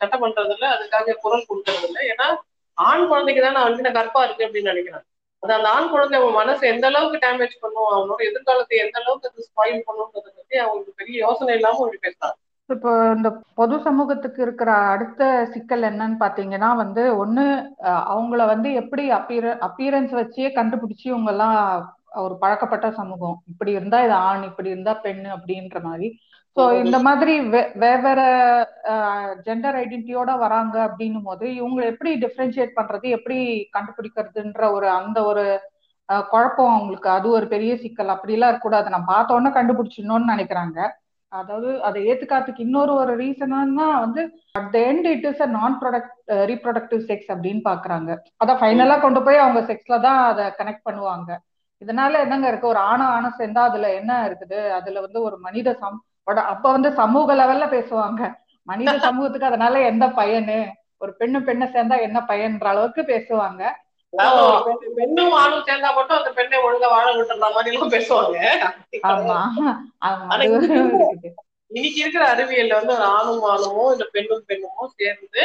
சட்டம் 0.00 0.22
பண்றது 0.22 0.54
இல்ல 0.56 0.66
அதுக்காக 0.74 1.16
குரல் 1.22 1.48
கொடுக்கறது 1.48 1.86
இல்ல 1.88 1.98
ஏன்னா 2.12 2.26
ஆண் 2.78 3.06
குழந்தைக்கு 3.08 3.44
தான் 3.44 3.60
வந்து 3.68 3.96
கற்பா 3.98 4.22
இருக்கு 4.24 4.46
அப்படின்னு 4.46 4.72
நினைக்கிறேன் 4.72 5.04
அந்த 5.52 5.70
ஆண் 5.72 5.90
குழந்தை 5.90 6.16
அவன் 6.18 6.38
மனசு 6.38 6.62
எந்த 6.70 6.86
அளவுக்கு 6.90 7.22
டேமேஜ் 7.22 7.54
பண்ணும் 7.60 7.92
அவனோட 7.92 8.20
எதிர்காலத்தை 8.28 8.78
எந்த 8.82 8.96
அளவுக்கு 9.00 9.30
அது 9.30 9.46
ஸ்பாயில் 9.46 9.86
பண்ணுன்றதை 9.86 10.30
பத்தி 10.32 10.56
அவங்களுக்கு 10.62 11.00
பெரிய 11.00 11.16
யோசனை 11.22 11.54
இல்லாம 11.58 11.82
அப்படி 11.84 12.00
பேசுறாங்க 12.04 12.38
இப்போ 12.70 12.92
இந்த 13.12 13.28
பொது 13.58 13.74
சமூகத்துக்கு 13.82 14.40
இருக்கிற 14.44 14.70
அடுத்த 14.92 15.22
சிக்கல் 15.52 15.88
என்னன்னு 15.88 16.16
பாத்தீங்கன்னா 16.20 16.70
வந்து 16.76 17.02
ஒண்ணு 17.18 17.44
அஹ், 17.86 18.04
அவங்கள 18.12 18.40
வந்து 18.48 18.68
எப்படி 18.80 19.04
அப்பீர 19.18 19.52
அப்பீரன்ஸ் 19.66 20.14
வச்சே 20.18 20.48
கண்டுபிடிச்சு 20.56 21.06
இவங்க 21.08 21.30
எல்லாம் 21.32 21.54
ஒரு 22.18 22.34
பழக்கப்பட்ட 22.42 22.86
சமூகம். 22.98 23.36
இப்படி 23.50 23.70
இருந்தா 23.72 23.98
இது 24.02 24.14
ஆண் 24.24 24.44
இப்படி 24.44 24.68
இருந்தா 24.70 24.92
பெண் 25.02 25.24
அப்படின்ற 25.34 25.78
மாதிரி 25.82 26.06
சோ 26.56 26.62
இந்த 26.82 26.98
மாதிரி 27.00 27.32
வே- 27.50 27.70
வெவ்வேறு 27.74 28.26
ஜெண்டர் 29.46 29.76
ஐடென்டிட்டியோட 29.76 30.38
வராங்க 30.38 30.76
அப்படின்னும் 30.86 31.22
போது 31.22 31.54
இவங்க 31.54 31.80
எப்படி 31.84 32.10
டிஃபரன்ஷியேட் 32.14 32.76
பண்றது 32.76 33.08
எப்படி 33.16 33.38
கண்டுபிடிக்கிறதுன்ற 33.76 34.72
ஒரு 34.72 34.88
அந்த 34.90 35.18
ஒரு 35.24 35.44
குழப்பம் 36.28 36.74
அவங்களுக்கு. 36.74 37.08
அது 37.10 37.26
ஒரு 37.30 37.46
பெரிய 37.46 37.72
சிக்கல். 37.76 38.12
அப்படிலாம் 38.14 38.50
இருக்கக்கூடாது. 38.50 38.90
நான் 38.90 39.04
பார்த்த 39.04 39.34
உடனே 39.34 39.50
கண்டுபிடிச்சிடணும்னு 39.50 40.32
நினைக்கிறாங்க. 40.32 40.78
அதாவது 41.32 41.82
அதை 41.82 42.00
ஏத்துக்காததுக்கு 42.08 42.60
இன்னொரு 42.60 42.92
ஒரு 42.94 43.12
ரீசனா 43.18 43.60
வந்து 44.00 44.22
at 44.52 44.70
the 44.70 44.78
end 44.90 45.06
it 45.06 45.24
is 45.24 45.40
a 45.40 45.48
non 45.54 45.78
product 45.80 46.14
reproductive 46.50 47.02
sex 47.08 47.30
அப்படின்னு 47.32 47.62
பாக்குறாங்க. 47.64 48.10
அதான் 48.40 48.60
ஃபைனலா 48.60 49.00
கொண்டு 49.00 49.22
போய் 49.22 49.36
அவங்க 49.36 49.60
செக்ஸ்ல 49.70 50.00
தான் 50.00 50.20
அதை 50.24 50.44
கனெக்ட் 50.58 50.86
பண்ணுவாங்க. 50.88 51.30
இதனால 51.82 52.20
என்னங்க 52.20 52.48
இருக்கு? 52.48 52.66
ஒரு 52.66 52.80
ஆணம் 52.90 53.06
ஆணம் 53.08 53.38
சேர்ந்தா 53.38 53.62
அதுல 53.62 53.94
என்ன 53.94 54.12
இருக்குது? 54.28 54.70
அதுல 54.70 55.00
வந்து 55.00 55.22
ஒரு 55.22 55.38
மனித 55.38 55.74
சம் 55.74 55.98
அப்ப 56.46 56.64
வந்து 56.70 56.90
சமூக 56.94 57.34
லெவல்ல 57.34 57.66
பேசுவாங்க. 57.70 58.20
மனித 58.68 58.86
சமூகத்துக்கு 59.06 59.50
அதனால 59.50 59.80
எந்த 59.90 60.04
பயனு? 60.16 60.58
ஒரு 61.00 61.12
பெண்ணு 61.18 61.38
பெண்ணை 61.42 61.66
சேர்ந்தா 61.68 61.96
என்ன 62.02 62.18
பயன்ற 62.28 62.66
அளவுக்கு 62.70 63.02
பேசுவாங்க. 63.06 63.62
பெண்ணும் 64.98 65.34
ஆணும் 65.40 65.66
சேர்ந்தா 65.66 65.90
மட்டும் 65.96 66.18
அந்த 66.18 66.30
பெண்ணை 66.38 66.58
ஒழுங்கா 66.62 66.88
வாழ 66.90 67.06
விட்டுற 67.12 67.36
மாதிரி 67.48 67.72
எல்லாம் 67.72 67.94
பேசுவாங்க. 67.94 68.38
ஆமா 69.04 69.38
இன்னைக்கு 71.70 71.98
இருக்கிற 72.02 72.24
அறிவியல்ல 72.32 72.78
வந்து 72.78 72.94
ஒரு 72.96 73.06
ஆணும் 73.14 73.44
ஆணுமோ 73.50 73.84
இல்ல 73.92 74.04
பெண்ணும் 74.12 74.44
பெண்ணுமோ 74.48 74.84
சேர்ந்து 74.94 75.42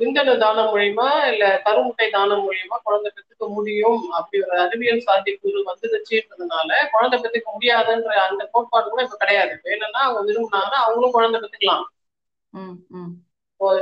விந்தணு 0.00 0.32
தானம் 0.42 0.68
மூலியமா 0.70 1.06
இல்ல 1.30 1.44
கருமுட்டை 1.64 2.06
தானம் 2.10 2.42
மூலியமா 2.44 2.76
குழந்தை 2.84 3.08
பெற்றுக்க 3.10 3.46
முடியும் 3.56 4.02
அப்படி 4.18 4.42
ஒரு 4.44 4.54
அறிவியல் 4.64 5.06
சாத்தியக்கூறு 5.06 5.62
வந்துடுச்சுன்றதுனால 5.70 6.68
குழந்தை 6.94 7.16
பெற்றுக்க 7.18 7.48
முடியாதுன்ற 7.56 8.12
அந்த 8.26 8.44
கோட்பாடு 8.52 8.86
கூட 8.88 9.02
இப்ப 9.06 9.18
கிடையாது. 9.22 9.54
வேணும்னா 9.66 10.02
அவங்க 10.06 10.22
விரும்பினாங்கன்னா 10.28 10.80
அவங்களும் 10.84 11.16
குழந்தை 11.16 11.40
பெற்றுக்கலாம். 11.40 11.84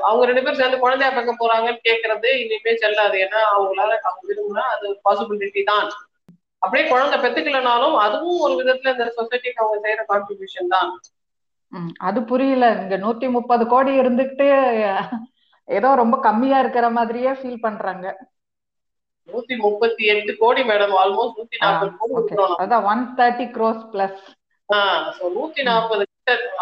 அவங்க 0.08 0.24
ரெண்டு 0.28 0.42
பேரும் 0.42 0.60
சேர்ந்து 0.60 0.82
குழந்தையா 0.82 1.10
பார்க்க 1.12 1.40
போறாங்கன்னு 1.40 1.80
கேட்கறது 1.88 2.30
இனிமே 2.42 2.72
செல்லாது. 2.82 3.16
ஏன்னா 3.24 3.40
அவங்களால 3.54 3.92
அவங்க 4.08 4.22
விரும்பினா 4.30 4.64
அது 4.74 4.84
ஒரு 4.90 4.98
பாசிபிலிட்டி 5.06 5.62
தான். 5.70 5.88
அப்படியே 6.62 6.84
குழந்தை 6.88 7.16
பெத்துக்கலனாலும் 7.20 7.96
அதுவும் 8.06 8.42
ஒரு 8.46 8.54
விதத்துல 8.60 8.92
இந்த 8.94 9.06
சொசைட்டிக்கு 9.18 9.62
அவங்க 9.62 9.78
செய்யற 9.84 10.02
கான்ட்ரிபியூஷன் 10.10 10.74
தான். 10.74 10.90
அது 12.08 12.20
புரியல. 12.30 12.66
இங்க 12.82 12.96
நூத்தி 13.04 13.26
முப்பது 13.36 13.64
கோடி 13.72 13.92
இருந்துகிட்டு 14.00 14.46
ஏதோ 15.70 15.88
ரொம்ப 16.02 16.16
கம்மியா 16.26 16.58
இருக்கிற 16.64 16.86
மாதிரியே 16.98 17.32
ஃபீல் 17.38 17.64
பண்றாங்க. 17.66 18.06
நூத்தி 19.28 19.54
முப்பத்தி 19.64 20.04
எட்டு 20.12 20.32
கோடி 20.42 20.62
மேடம் 20.70 20.94
ஆல்மோஸ்ட் 21.00 21.38
நூத்தி 21.40 21.58
நாற்பது 21.64 21.92
கோடி 21.98 22.36
அதான் 22.64 22.86
ஒன் 22.92 23.02
தேர்ட்டி 23.18 23.46
க்ரோஸ் 23.56 23.82
பிளஸ் 23.92 24.22
நூத்தி 25.36 25.62
நாற்பது 25.68 26.04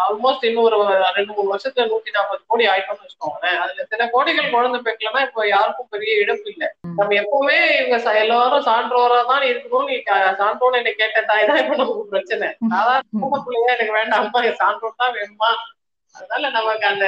ஆல்மோஸ்ட் 0.03 0.45
இன்னும் 0.47 0.65
ஒரு 0.67 0.77
ரெண்டு 1.17 1.31
மூணு 1.37 1.49
வருஷத்துல 1.53 1.85
நூத்தி 1.89 2.11
நாற்பது 2.15 2.41
கோடி 2.51 2.63
ஆயிட்டோம்னு 2.71 3.03
வச்சுக்கோங்களேன். 3.05 3.57
அதுல 3.63 3.83
சில 3.91 4.05
கோடிகள் 4.13 4.53
குழந்தை 4.53 4.79
பெக்கலன்னா 4.85 5.21
இப்ப 5.27 5.45
யாருக்கும் 5.47 5.91
பெரிய 5.93 6.13
இழப்பு 6.21 6.47
இல்லை. 6.53 6.67
நம்ம 6.99 7.15
எப்பவுமே 7.21 7.57
இவங்க 7.79 8.13
எல்லாரும் 8.23 8.65
சான்றோரா 8.69 9.19
தான் 9.31 9.45
இருக்கணும். 9.49 9.89
நீ 9.89 9.97
சான்றோன்னு 10.41 10.79
என்ன 10.81 10.93
கேட்ட 11.01 11.21
தாய் 11.31 11.47
தான் 11.49 11.61
இப்ப 11.63 11.77
நமக்கு 11.81 12.05
பிரச்சனை. 12.13 12.49
அதான் 12.79 13.43
பிள்ளையா 13.45 13.75
எனக்கு 13.75 13.97
வேண்டாம்மா 13.99 14.41
சான்றோர் 14.61 15.01
தான் 15.03 15.15
வேணுமா? 15.19 15.51
அதனால 16.15 16.49
நமக்கு 16.57 16.87
அந்த 16.93 17.05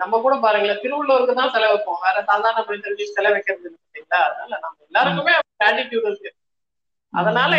நம்ம 0.00 0.20
கூட 0.20 0.34
பாருங்களேன் 0.42 0.82
திருவள்ளுவருக்கு 0.82 1.34
தான் 1.34 1.54
செலவைப்போம் 1.54 2.02
வேற 2.04 2.18
சாதாரண 2.28 2.60
மனிதர்களுக்கு 2.62 3.16
செலவைக்கிறது 3.16 3.66
இல்லைங்களா? 3.68 4.20
அதனால 4.28 4.58
நம்ம 4.64 4.78
எல்லாருக்குமே 4.86 5.34
ஆட்டிடியூட் 5.66 6.08
இருக்கு. 6.10 6.30
அதனால 7.12 7.52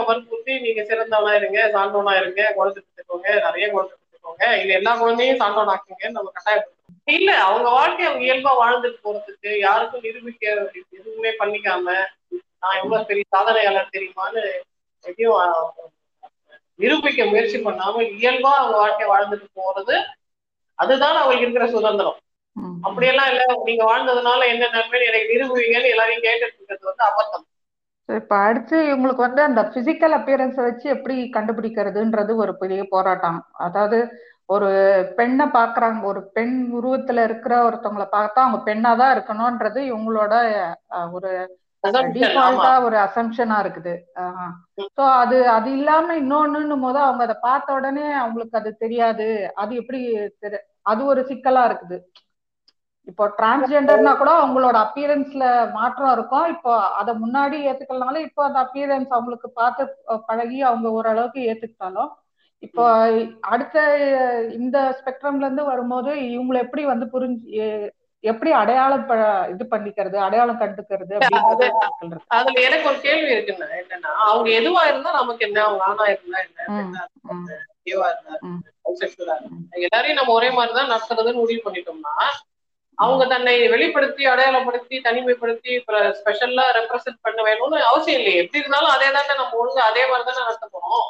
வற்புறுத்தி 0.00 0.52
நீங்க 0.64 0.82
சிறந்தவனா 0.88 1.32
இருங்க 1.38 1.58
சான்றோனா 1.74 2.12
இருங்க 2.20 2.42
குழந்தை 2.56 2.78
பெற்றுக்கோங்க 2.78 3.28
நிறைய 3.46 3.66
குழந்தை 3.72 3.94
பெற்றுக்கோங்க 3.94 4.44
இது 4.62 4.72
எல்லா 4.78 4.92
குழந்தையும் 5.00 5.40
சான்றோன் 5.42 5.72
ஆக்குங்கன்னு 5.74 6.18
நம்ம 6.18 6.32
கட்டாயப்படுத்தோம் 6.36 6.74
இல்ல 7.14 7.30
அவங்க 7.46 7.68
வாழ்க்கை 7.76 8.04
அவங்க 8.06 8.24
இயல்பா 8.26 8.52
வாழ்ந்துட்டு 8.60 9.04
போறதுக்கு 9.04 9.50
யாருக்கும் 9.60 10.06
நிரூபிக்க 10.06 10.44
எதுவுமே 10.94 11.32
பண்ணிக்காம 11.40 11.86
நான் 12.60 12.78
எவ்வளவு 12.80 13.08
பெரிய 13.10 13.24
சாதனையாளர் 13.34 13.94
தெரியுமான்னு 13.94 14.44
எதையும் 15.04 15.36
நிரூபிக்க 16.78 17.20
முயற்சி 17.26 17.58
பண்ணாம 17.60 18.00
இயல்பா 18.16 18.52
அவங்க 18.56 18.76
வாழ்க்கை 18.80 19.06
வாழ்ந்துட்டு 19.10 19.48
போறது 19.60 19.96
அதுதான் 20.78 21.16
அவங்களுக்கு 21.16 21.46
இருக்கிற 21.46 21.66
சுதந்திரம். 21.66 22.18
அப்படியெல்லாம் 22.82 23.28
இல்ல. 23.28 23.44
நீங்க 23.64 23.82
வாழ்ந்ததுனால 23.84 24.46
என்ன 24.46 24.68
நன்மை? 24.68 25.00
எனக்கு 25.06 25.32
நிரூபிங்கன்னு 25.32 25.92
எல்லாரையும் 25.94 26.22
கேட்டுட்டு 26.22 26.56
இருக்கிறது 26.56 26.84
வந்து 26.84 27.04
அபத்தம். 27.04 27.44
இப்ப 28.08 28.36
அடுத்து 28.36 28.76
இவங்களுக்கு 28.82 29.22
வந்து 29.26 29.42
அந்த 29.42 29.62
பிசிக்கல் 29.74 30.14
அப்பியரன்ஸை 30.18 30.62
வச்சு 30.62 30.88
எப்படி 30.88 31.30
கண்டுபிடிக்கிறதுன்றது 31.32 32.34
ஒரு 32.34 32.56
பெரிய 32.56 32.86
போராட்டம். 32.88 33.46
அதாவது 33.52 33.98
ஒரு 34.46 34.68
பெண்ணை 35.16 35.46
பாக்குறாங்க 35.46 36.02
ஒரு 36.02 36.20
பெண் 36.32 36.70
உருவத்துல 36.74 37.24
இருக்கிற 37.24 37.54
ஒருத்தவங்களை 37.68 38.06
பார்த்தா 38.12 38.42
அவங்க 38.42 38.60
பெண்ணாதான் 38.66 39.14
இருக்கணும்ன்றது 39.16 39.80
இவங்களோட 39.92 40.34
ஒரு 41.12 41.32
டிஃபால்ட்டா 42.16 42.72
ஒரு 42.86 42.96
அசம்ஷனா 43.06 43.56
இருக்குது. 43.64 43.94
சோ 44.96 45.02
அது 45.22 45.38
அது 45.56 45.68
இல்லாம 45.78 46.16
இன்னொன்னும் 46.22 46.84
போது 46.86 46.98
அவங்க 47.06 47.22
அதை 47.26 47.36
பார்த்த 47.48 47.78
உடனே 47.78 48.06
அவங்களுக்கு 48.22 48.60
அது 48.60 48.70
தெரியாது. 48.84 49.28
அது 49.62 49.72
எப்படி 49.82 50.00
அது 50.92 51.02
ஒரு 51.12 51.22
சிக்கலா 51.30 51.64
இருக்குது. 51.70 51.98
இப்போ 53.08 53.24
டிரான்ஸ்ஜெண்டர்னா 53.38 54.12
கூட 54.20 54.30
அவங்களோட 54.42 54.76
அப்பியரன்ஸ்ல 54.86 55.44
மாற்றம் 55.78 56.12
இருக்கும். 56.16 56.46
இப்போ 56.54 56.72
அதை 57.00 57.12
முன்னாடி 57.24 57.58
ஏத்துக்கலனாலும் 57.70 58.26
இப்போ 58.28 58.42
அந்த 58.48 58.58
அப்பியரன்ஸ் 58.66 59.10
அவங்களுக்கு 59.16 59.48
பார்த்து 59.60 59.82
பழகி 60.30 60.58
அவங்க 60.70 60.88
ஓரளவுக்கு 60.98 61.40
ஏத்துக்கிட்டாலும் 61.50 62.10
இப்போ 62.62 62.84
அடுத்த 63.52 63.76
இந்த 64.58 64.76
ஸ்பெக்ட்ரம்ல 64.98 65.46
இருந்து 65.46 65.64
வரும்போது 65.72 66.10
இவங்களை 66.34 66.58
எப்படி 66.64 66.82
வந்து 66.92 67.06
புரிஞ்சு 67.14 67.66
எப்படி 68.24 68.50
அடையாளம் 68.52 69.02
இது 69.50 69.64
பண்ணிக்கிறது 69.70 70.16
அடையாளம் 70.18 70.60
கண்டுக்கிறது 70.60 71.14
அதுல 72.36 72.56
எனக்கு 72.60 72.88
ஒரு 72.88 72.98
கேள்வி 73.00 73.30
இருக்குன்னா 73.34 73.68
என்னன்னா 73.80 74.12
அவங்க 74.24 74.48
எதுவா 74.58 74.82
இருந்தா 74.88 75.12
நமக்கு 75.12 75.46
என்ன 75.46 75.60
அவங்க 75.64 75.84
ஆணா 75.90 76.06
இருந்தா 76.08 76.38
என்ன 76.40 76.68
எல்லாரையும் 79.80 80.18
நம்ம 80.18 80.32
ஒரே 80.32 80.50
மாதிரிதான் 80.50 80.92
நடத்துறதுன்னு 80.92 81.42
முடிவு 81.42 81.64
பண்ணிட்டோம்னா 81.64 82.14
அவங்க 82.98 83.24
தன்னை 83.26 83.54
வெளிப்படுத்தி 83.68 84.22
அடையாளப்படுத்தி 84.26 84.96
தனிமைப்படுத்தி 85.04 85.72
ஸ்பெஷல்லா 86.18 86.64
ரெப்ரசென்ட் 86.76 87.22
பண்ண 87.22 87.40
வேணும்னு 87.42 87.78
அவசியம் 87.88 88.18
இல்லையே. 88.20 88.40
எப்படி 88.42 88.60
இருந்தாலும் 88.60 88.94
அதே 88.94 89.08
தானே 89.12 89.34
நம்ம 89.34 89.58
ஒழுங்கு 89.58 89.82
அதே 89.82 90.04
மாதிரி 90.06 90.26
தானே 90.28 90.42
நடத்த 90.42 90.66
போறோம் 90.74 91.04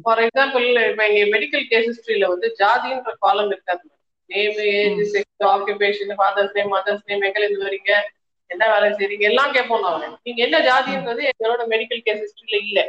ஃபார் 0.00 0.22
எக்ஸாம்பிள் 0.24 0.66
இப்ப 0.84 1.04
எங்க 1.10 1.22
மெடிக்கல் 1.34 1.64
கேஸ் 1.70 1.88
ஹிஸ்டரியில 1.90 2.28
வந்து 2.28 2.48
ஜாதின்ற 2.60 3.14
காலம் 3.18 3.50
இருக்காது 3.50 3.84
name 4.30 4.60
age 4.72 5.00
sex 5.14 5.46
occupation 5.50 6.14
father's 6.20 6.54
name 6.56 6.72
mother's 6.74 7.08
name 7.08 7.26
எங்க 7.28 7.40
இருந்து 7.42 7.66
வரீங்க 7.66 7.92
என்ன 8.50 8.64
வேலை 8.72 8.88
செய்றீங்க? 8.98 9.24
எல்லாம் 9.30 9.54
கேட்போம் 9.54 9.84
நாங்க 9.84 10.06
நீங்க 10.26 10.40
என்ன 10.46 10.56
ஜாதின்றது 10.66 11.22
எங்களோட 11.30 11.62
மெடிக்கல் 11.72 12.04
கேஸ் 12.06 12.22
ஹிஸ்டரியில 12.24 12.60
இல்ல. 12.64 12.80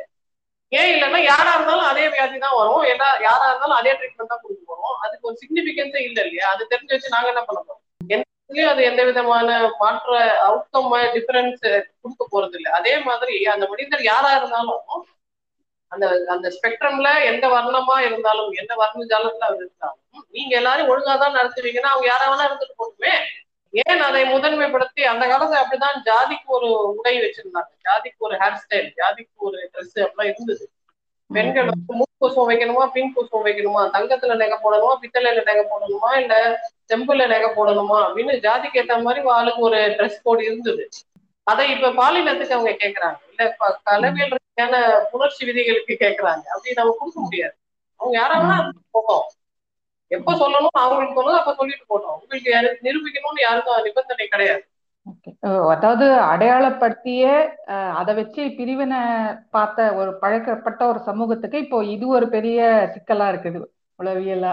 ஏன் 0.71 0.89
இல்லைன்னா 0.93 1.19
யாரா 1.25 1.51
இருந்தாலும் 1.55 1.89
அதே 1.91 2.05
வியாதி 2.13 2.37
தான் 2.37 2.57
வரும். 2.59 2.83
எல்லா 2.93 3.07
யாரா 3.27 3.45
இருந்தாலும் 3.49 3.79
அதே 3.79 3.91
ட்ரீட்மெண்ட் 3.99 4.31
தான் 4.33 4.43
கொடுக்க 4.43 4.61
போறோம். 4.63 4.95
அதுக்கு 5.05 5.27
ஒரு 5.29 5.37
சிக்னிபிகன்ஸே 5.41 6.01
இல்ல 6.07 6.19
இல்லையா? 6.25 6.47
அது 6.53 6.71
தெரிஞ்சு 6.73 6.93
வச்சு 6.95 7.13
நாங்க 7.15 7.29
என்ன 7.33 7.43
பண்ண 7.47 7.59
போறோம்? 7.61 7.81
எந்த 8.09 8.25
அது 8.71 8.81
எந்த 8.83 9.01
விதமான 9.07 9.47
மாற்ற 9.81 10.11
அவுட்கம் 10.47 10.91
டிஃபரன்ஸ் 11.15 11.63
கொடுக்க 12.01 12.23
போறது 12.29 12.55
இல்லை 12.59 12.71
அதே 12.77 12.93
மாதிரி 13.07 13.35
அந்த 13.53 13.65
மனிதர் 13.71 14.03
யாரா 14.03 14.31
இருந்தாலும் 14.37 14.83
அந்த 15.87 16.25
அந்த 16.27 16.47
ஸ்பெக்ட்ரம்ல 16.49 17.23
எந்த 17.23 17.47
வர்ணமா 17.47 17.99
இருந்தாலும் 17.99 18.51
எந்த 18.51 18.75
வர்ண 18.75 19.03
ஜாலத்துல 19.03 19.47
அவர் 19.47 19.57
இருந்தாலும் 19.57 20.25
நீங்க 20.29 20.55
எல்லாரும் 20.55 20.89
ஒழுங்காதான் 20.89 21.37
நடத்துவீங்கன்னா 21.37 21.91
அவங்க 21.93 22.07
யாரா 22.07 22.25
வேணா 22.31 22.47
இருந்துட்டு 22.47 22.79
போட்டுமே 22.79 23.13
ஏன் 23.73 23.99
அதை 23.99 24.23
முதன்மைப்படுத்தி 24.23 25.01
அந்த 25.01 25.27
காலத்துல 25.27 25.61
அப்படிதான் 25.61 25.97
ஜாதிக்கு 26.05 26.47
ஒரு 26.47 26.69
உடை 26.95 27.19
வச்சிருந்தாங்க. 27.19 27.71
ஜாதிக்கு 27.87 28.17
ஒரு 28.17 28.35
ஹேர் 28.35 28.57
ஸ்டைல் 28.61 28.89
ஜாதிக்கு 28.97 29.35
ஒரு 29.35 29.69
ட்ரெஸ் 29.73 30.03
அப்படிலாம் 30.03 30.23
இருந்தது. 30.23 30.69
பெண்கள் 31.27 31.65
வந்து 31.65 31.93
மூக்கு 31.93 32.51
வைக்கணுமா 32.51 32.89
பின் 32.91 33.13
குசுவம் 33.15 33.45
வைக்கணுமா 33.45 33.81
தங்கத்துல 33.93 34.37
நெகை 34.43 34.57
போடணுமா 34.63 34.93
பித்தளையில 35.01 35.41
நெகை 35.43 35.65
போடணுமா 35.71 36.19
இல்ல 36.19 36.35
செம்புல 36.89 37.27
நெகை 37.27 37.49
போடணுமா 37.57 37.97
அப்படின்னு 38.05 38.35
ஜாதிக்கு 38.45 38.81
ஏத்த 38.81 39.01
மாதிரி 39.01 39.27
ஆளுக்கு 39.27 39.61
ஒரு 39.61 39.77
ட்ரெஸ் 39.77 40.23
கோட் 40.23 40.41
இருந்தது. 40.41 40.89
அதை 41.51 41.63
இப்ப 41.75 41.91
பாலினத்துக்கு 41.99 42.55
அவங்க 42.57 42.71
கேக்குறாங்க. 42.83 43.17
இல்ல 43.31 43.43
கலவியல் 43.89 44.33
ரீதியான 44.35 44.75
புணர்ச்சி 45.11 45.41
விதிகளுக்கு 45.49 45.93
கேக்குறாங்க. 46.05 46.43
அப்படி 46.53 46.77
நம்ம 46.79 46.95
கொடுக்க 46.99 47.19
முடியாது. 47.25 47.55
அவங்க 47.99 48.15
யாராவது 48.21 48.55
போட்டோம் 48.95 49.25
எப்ப 50.11 50.33
சொல்லணும் 50.41 50.81
அவங்களுக்கு 50.81 51.17
தோணுது 51.19 51.39
அப்ப 51.41 51.53
சொல்லிட்டு 51.59 51.85
போட்டோம் 51.91 52.17
உங்களுக்கு 52.19 52.49
யாரு 52.55 52.69
நிரூபிக்கணும்னு 52.87 53.45
யாருக்கும் 53.45 53.85
நிபந்தனை 53.87 54.27
கிடையாது. 54.33 54.63
அதாவது 55.73 56.05
அடையாளப்படுத்தியே 56.31 57.33
அதை 57.99 58.11
வச்சு 58.19 58.41
பிரிவினை 58.57 59.01
பார்த்த 59.55 59.87
ஒரு 59.99 60.11
பழக்கப்பட்ட 60.23 60.81
ஒரு 60.91 60.99
சமூகத்துக்கு 61.09 61.57
இப்போ 61.65 61.77
இது 61.95 62.05
ஒரு 62.17 62.27
பெரிய 62.35 62.59
சிக்கலா 62.95 63.27
இருக்குது. 63.33 63.61
உளவியலா. 64.03 64.51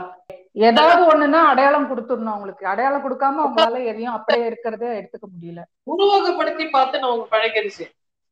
ஏதாவது 0.52 1.02
ஒண்ணுன்னா 1.10 1.40
அடையாளம் 1.44 1.88
கொடுத்துடணும் 1.90 2.32
அவங்களுக்கு. 2.34 2.66
அடையாளம் 2.66 3.04
கொடுக்காம 3.04 3.40
அவங்களால 3.44 3.84
எதையும் 3.84 4.12
அப்படியே 4.12 4.48
இருக்கிறத 4.48 4.84
எடுத்துக்க 5.00 5.26
முடியல. 5.34 5.60
உருவகப்படுத்தி 5.90 6.70
பார்த்து 6.70 6.98
நம்ம 6.98 7.26
பழகிடுச்சு 7.30 7.86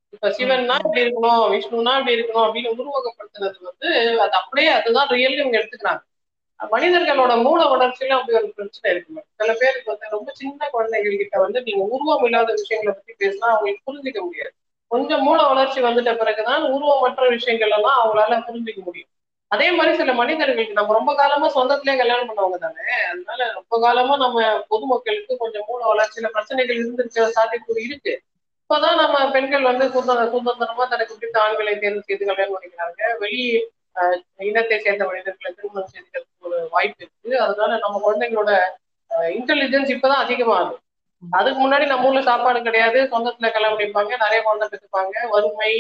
இப்ப 0.08 0.28
சிவன்னா 0.28 0.74
இப்படி 0.74 1.02
இருக்கணும் 1.02 1.44
விஷ்ணுனா 1.52 1.92
இப்படி 1.98 2.14
இருக்கணும் 2.20 2.46
அப்படின்னு 2.46 2.70
உருவகப்படுத்துனது 2.78 3.58
வந்து 3.60 4.20
அது 4.20 4.32
அப்படியே 4.32 4.68
அதுதான் 4.68 5.08
ரியல் 5.08 5.36
இவங்க 5.36 5.58
எடுத்துக்கிறாங்க. 5.58 6.02
மனிதர்களோட 6.70 7.42
மூல 7.42 7.60
வளர்ச்சியில 7.64 8.08
அப்படி 8.08 8.38
ஒரு 8.38 8.52
பிரச்சனை 8.56 8.96
இருக்கு 8.96 9.24
சில 9.36 9.54
பேருக்கு 9.58 9.90
வந்து 9.90 10.06
ரொம்ப 10.10 10.30
சின்ன 10.34 10.68
குழந்தைகள் 10.70 11.16
கிட்ட 11.16 11.38
வந்து 11.40 11.62
நீங்க 11.62 11.84
உருவம் 11.84 12.24
இல்லாத 12.24 12.52
விஷயங்களை 12.52 12.98
பத்தி 12.98 13.12
பேசினா 13.22 13.48
அவங்களுக்கு 13.52 13.86
புரிஞ்சுக்க 13.88 14.20
முடியாது. 14.20 14.52
கொஞ்சம் 14.86 15.22
மூல 15.22 15.46
வளர்ச்சி 15.46 15.80
வந்துட்ட 15.82 16.16
பிறகுதான் 16.16 16.62
உருவமற்ற 16.62 17.28
விஷயங்கள் 17.28 17.70
எல்லாம் 17.70 17.98
அவங்களால 18.02 18.38
புரிஞ்சுக்க 18.48 18.80
முடியும். 18.84 19.08
அதே 19.52 19.68
மாதிரி 19.76 19.92
சில 19.96 20.10
மனிதர்களுக்கு 20.20 20.78
நம்ம 20.78 20.94
ரொம்ப 20.98 21.12
காலமா 21.14 21.46
சொந்தத்திலே 21.56 21.94
கல்யாணம் 22.00 22.28
பண்ணவங்க 22.28 22.58
தானே? 22.58 22.84
அதனால 23.10 23.40
ரொம்ப 23.58 23.74
காலமா 23.84 24.14
நம்ம 24.16 24.44
பொதுமக்களுக்கு 24.68 25.34
கொஞ்சம் 25.42 25.66
மூல 25.68 25.80
வளர்ச்சியில 25.92 26.28
பிரச்சனைகள் 26.36 26.80
இருந்திருக்க 26.80 27.26
சாத்தியக்கூறு 27.36 27.80
இருக்கு. 27.88 28.14
இப்பதான் 28.62 29.00
நம்ம 29.02 29.16
பெண்கள் 29.30 29.68
வந்து 29.70 29.84
சுதந்திர 29.94 30.26
சுதந்திரமா 30.34 30.84
தனக்கு 30.92 31.14
பிடித்த 31.14 31.36
ஆண்களை 31.40 31.74
தேர்வு 31.78 32.02
செய்து 32.06 32.28
கல்யாணம் 32.30 32.54
பண்ணிக்கிறாங்க. 32.54 33.00
வெளி 33.22 33.42
இனத்தை 34.50 34.76
சேர்ந்த 34.84 35.04
மனிதர்களை 35.10 35.50
திருமணம் 35.56 35.90
செய்துக்கிறதுக்கு 35.92 36.46
ஒரு 36.48 36.60
வாய்ப்பு 36.74 37.02
இருக்கு. 37.04 37.32
அதனால 37.46 37.72
நம்ம 37.84 37.96
குழந்தைங்களோட 38.06 38.52
இன்டெலிஜென்ஸ் 39.38 39.92
இப்பதான் 39.94 40.22
அதிகமாகுது. 40.24 40.74
அதுக்கு 41.22 41.58
முன்னாடி 41.62 41.86
நம்ம 41.90 42.08
ஊர்ல 42.08 42.22
சாப்பாடு 42.30 42.60
கிடையாது. 42.68 42.98
சொந்தத்துல 43.12 43.50
கல்யாணம் 43.56 43.78
பண்ணிப்பாங்க. 43.78 44.12
நிறைய 44.24 44.40
குழந்தை 44.46 44.66
பெற்றுப்பாங்க 44.72 45.14
வறுமை 45.34 45.72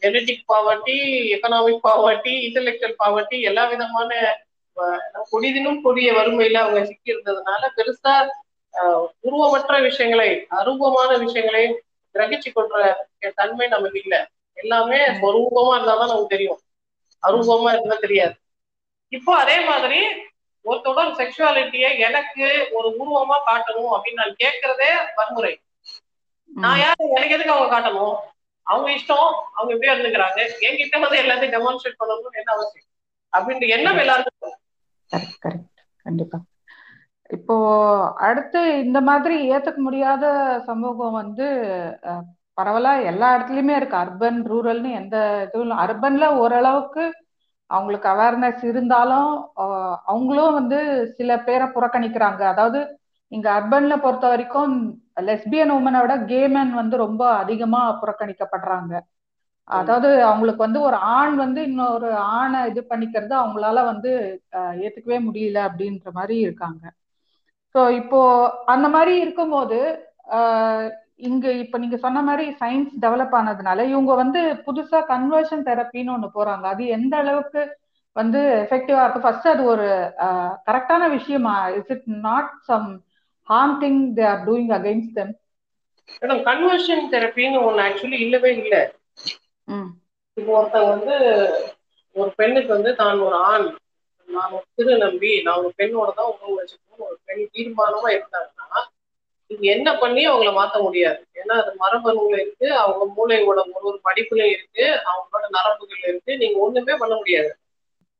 genetic 0.00 0.44
poverty 0.52 0.96
economic 1.34 1.84
poverty 1.88 2.32
intellectual 2.46 3.00
poverty 3.04 3.40
எல்லா 3.40 3.64
விதமான 3.64 4.10
கொடிதினும் 5.32 5.80
கொடிய 5.80 6.12
வறுமையில 6.12 6.54
அவங்க 6.54 6.84
சிக்கி 6.84 7.12
இருந்ததுனால 7.14 7.62
பெருசா 7.76 8.14
உருவமற்ற 9.24 9.82
விஷயங்களை 9.82 10.46
அரூபமான 10.50 11.18
விஷயங்களை 11.24 11.64
கிரகிச்சு 12.14 12.50
கொள்ற 12.56 12.94
தன்மை 13.34 13.66
நமக்கு 13.68 14.00
இல்ல. 14.02 14.14
எல்லாமே 14.52 14.98
ஸ்வரூபமா 15.20 15.72
இருந்தாதான் 15.76 16.12
நமக்கு 16.12 16.26
தெரியும். 16.26 16.60
அரூபமா 17.22 17.68
இருந்தா 17.72 17.96
தெரியாது. 18.00 18.34
இப்போ 19.08 19.32
அதே 19.36 19.56
மாதிரி 19.68 20.00
ஒருத்தரோட 20.64 21.08
செக்ஷுவாலிட்டியை 21.20 21.98
எனக்கு 21.98 22.68
ஒரு 22.72 22.88
உருவமா 23.00 23.36
காட்டணும் 23.48 23.94
அப்படின்னு 23.94 24.20
நான் 24.22 24.40
கேட்கறதே 24.44 24.90
வன்முறை. 25.14 25.60
நான் 26.46 26.78
யாரு? 26.78 27.04
எனக்கு 27.14 27.34
எதுக்கு 27.34 27.52
அவங்க 27.52 27.70
காட்டணும்? 27.74 28.14
அவங்க 28.66 28.88
இஷ்டம் 28.98 29.28
அவங்க 29.56 29.70
எப்படியோ 29.74 29.94
இருந்துக்கிறாங்க. 29.94 30.40
என்கிட்ட 30.66 30.98
வந்து 31.04 31.20
எல்லாத்தையும் 31.22 31.56
டெமான்ஸ்ட்ரேட் 31.56 32.00
பண்ணணும்னு 32.00 32.40
என்ன 32.42 32.52
அவசியம்? 32.56 32.90
அப்படின்ற 33.32 33.66
எண்ணம் 33.76 34.00
எல்லாருக்கும் 34.02 34.56
கரெக்ட் 35.12 35.38
கரெக்ட் 35.44 35.80
கண்டிப்பா. 36.06 36.38
இப்போ 37.30 37.56
அடுத்து 38.28 38.60
இந்த 38.86 38.98
மாதிரி 39.08 39.36
ஏத்துக்க 39.54 39.80
முடியாத 39.86 40.24
சமூகம் 40.68 41.18
வந்து 41.20 41.46
பரவலா 42.58 42.92
எல்லா 43.10 43.28
இடத்துலயுமே 43.36 43.74
இருக்கு. 43.76 43.96
அர்பன் 44.02 44.40
ரூரல்னு 44.50 44.90
எந்த 45.00 45.16
இதுவும் 45.46 45.82
அர்பன்ல 45.84 46.24
ஓரளவுக்கு 46.42 47.04
அவங்களுக்கு 47.70 48.08
அவேர்னஸ் 48.12 48.62
இருந்தாலும் 48.70 49.30
அவங்களும் 50.12 50.56
வந்து 50.58 50.78
சில 51.18 51.30
பேரை 51.46 51.66
புறக்கணிக்கிறாங்க. 51.76 52.42
அதாவது 52.52 52.80
இங்க 53.32 53.48
அர்பன்ல 53.58 53.94
பொறுத்த 54.04 54.26
வரைக்கும் 54.32 54.74
லெஸ்பியன் 55.16 55.72
உமனை 55.76 55.98
விட 56.02 56.14
கேமன் 56.30 56.72
வந்து 56.74 56.96
ரொம்ப 57.04 57.22
அதிகமா 57.42 57.82
புறக்கணிக்கப்படுறாங்க. 58.00 58.92
அதாவது 59.70 60.08
அவங்களுக்கு 60.22 60.62
வந்து 60.64 60.80
ஒரு 60.80 60.96
ஆண் 61.16 61.34
வந்து 61.36 61.60
இன்னொரு 61.68 62.08
ஆணை 62.38 62.60
இது 62.70 62.80
பண்ணிக்கிறது 62.90 63.34
அவங்களால 63.42 63.84
வந்து 63.84 64.10
ஏத்துக்கவே 64.84 65.18
முடியல 65.28 65.58
அப்படின்ற 65.68 66.08
மாதிரி 66.18 66.36
இருக்காங்க. 66.46 66.82
ஸோ 67.74 67.80
இப்போ 68.00 68.20
அந்த 68.74 68.86
மாதிரி 68.88 69.14
இருக்கும்போது 69.24 69.78
இங்க 71.28 71.46
இப்ப 71.62 71.76
நீங்க 71.78 71.96
சொன்ன 71.96 72.18
மாதிரி 72.22 72.44
சயின்ஸ் 72.60 72.92
டெவலப் 73.04 73.34
ஆனதுனால 73.38 73.84
இவங்க 73.92 74.12
வந்து 74.22 74.40
புதுசா 74.66 75.00
கன்வர்ஷன் 75.12 75.66
தெரப்பின்னு 75.68 76.14
ஒண்ணு 76.16 76.28
போறாங்க. 76.34 76.64
அது 76.72 76.84
எந்த 76.96 77.14
அளவுக்கு 77.22 77.60
வந்து 78.16 78.40
எஃபெக்டிவா 78.64 79.02
இருக்கு? 79.04 79.24
ஃபர்ஸ்ட் 79.24 79.48
அது 79.52 79.62
ஒரு 79.74 79.86
கரெக்டான 80.68 81.08
விஷயமா? 81.16 81.54
Is 81.78 81.92
it 81.96 82.06
not 82.26 82.52
some 82.68 82.88
harm 83.48 83.76
thing 83.82 84.00
they 84.16 84.24
are 84.32 84.42
doing 84.46 84.72
against 84.78 85.16
them 85.18 85.32
madam 86.14 86.42
conversion 86.48 87.04
தெரப்பின்னு 87.12 87.60
ஒண்ணு 87.68 87.84
ஆக்சுவலி 87.86 88.18
இல்லவே 88.26 88.50
இல்லை. 88.62 88.82
இப்போ 90.36 90.50
ஒருத்தங்க 90.58 90.88
வந்து 90.94 91.14
ஒரு 92.16 92.30
பெண்ணுக்கு 92.36 92.70
வந்து 92.72 92.90
தான் 92.94 93.20
ஒரு 93.26 93.36
ஆண். 93.50 93.66
நான் 94.28 94.52
ஒரு 94.52 94.66
திரு 94.76 94.94
நம்பி 94.98 95.30
நான் 95.42 95.60
ஒரு 95.60 95.70
பெண்ணோட 95.80 96.10
தான் 96.18 96.30
உறவு 96.32 96.58
வச்சுக்கணும். 96.58 97.06
ஒரு 97.08 97.18
பெண் 97.28 97.44
தீர்மானமா 97.54 98.08
இருந்தாங்கன்னா 98.16 98.80
நீங்க 99.50 99.66
என்ன 99.72 99.88
பண்ணி 99.94 100.22
அவங்கள 100.28 100.50
மாத்த 100.52 100.76
முடியாது. 100.82 101.20
ஏன்னா 101.40 101.54
அது 101.62 101.72
மரபணுல 101.82 102.36
இருக்கு. 102.42 102.68
அவங்க 102.82 103.04
மூளையோட 103.16 103.58
ஒரு 103.68 103.84
ஒரு 103.90 103.98
படிப்புல 104.08 104.42
இருக்கு. 104.54 104.84
அவங்களோட 105.10 105.44
நரம்புகள் 105.56 106.02
இருக்கு. 106.10 106.32
நீங்க 106.42 106.58
ஒண்ணுமே 106.58 106.96
பண்ண 107.02 107.14
முடியாது. 107.14 107.50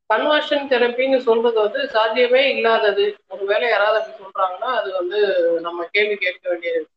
கன்வர்ஷன் 0.09 0.65
தெரப்பின்னு 0.71 1.17
சொல்றது 1.17 1.57
வந்து 1.61 1.89
சாத்தியமே 1.89 2.41
இல்லாதது. 2.55 3.05
ஒருவேளை 3.27 3.69
யாராவது 3.69 3.97
அப்படி 3.99 4.17
சொல்றாங்கன்னா 4.23 4.69
அது 4.79 4.93
வந்து 4.93 5.19
நம்ம 5.61 5.87
கேள்வி 5.91 6.15
கேட்க 6.15 6.49
வேண்டியது. 6.49 6.87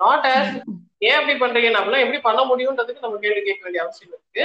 நாட் 0.00 0.26
ஆஸ் 0.26 0.52
ஏன் 0.98 1.16
அப்படி 1.20 1.34
பண்றீங்க? 1.38 1.70
நம்மளாம் 1.76 2.04
எப்படி 2.04 2.20
பண்ண 2.20 2.40
முடியும்ன்றதுக்கு 2.44 3.00
நம்ம 3.00 3.18
கேள்வி 3.18 3.42
கேட்க 3.42 3.62
வேண்டிய 3.62 3.84
அவசியம் 3.84 4.12
இருக்கு. 4.12 4.44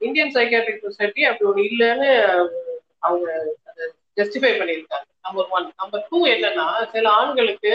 இந்தியன் 0.00 0.32
சைக்காட்ரிக் 0.32 0.82
சொசைட்டி 0.82 1.24
அப்படி 1.24 1.48
ஒன்று 1.50 1.62
இல்லைன்னு 1.62 2.08
அவங்க 2.98 3.26
அதை 3.64 3.84
ஜஸ்டிஃபை 4.16 4.52
பண்ணியிருக்காங்க. 4.58 5.06
நம்பர் 5.22 5.48
ஒன் 5.48 5.72
நம்பர் 5.76 6.06
டூ 6.10 6.18
என்னன்னா 6.26 6.66
சில 6.90 7.10
ஆண்களுக்கு 7.10 7.72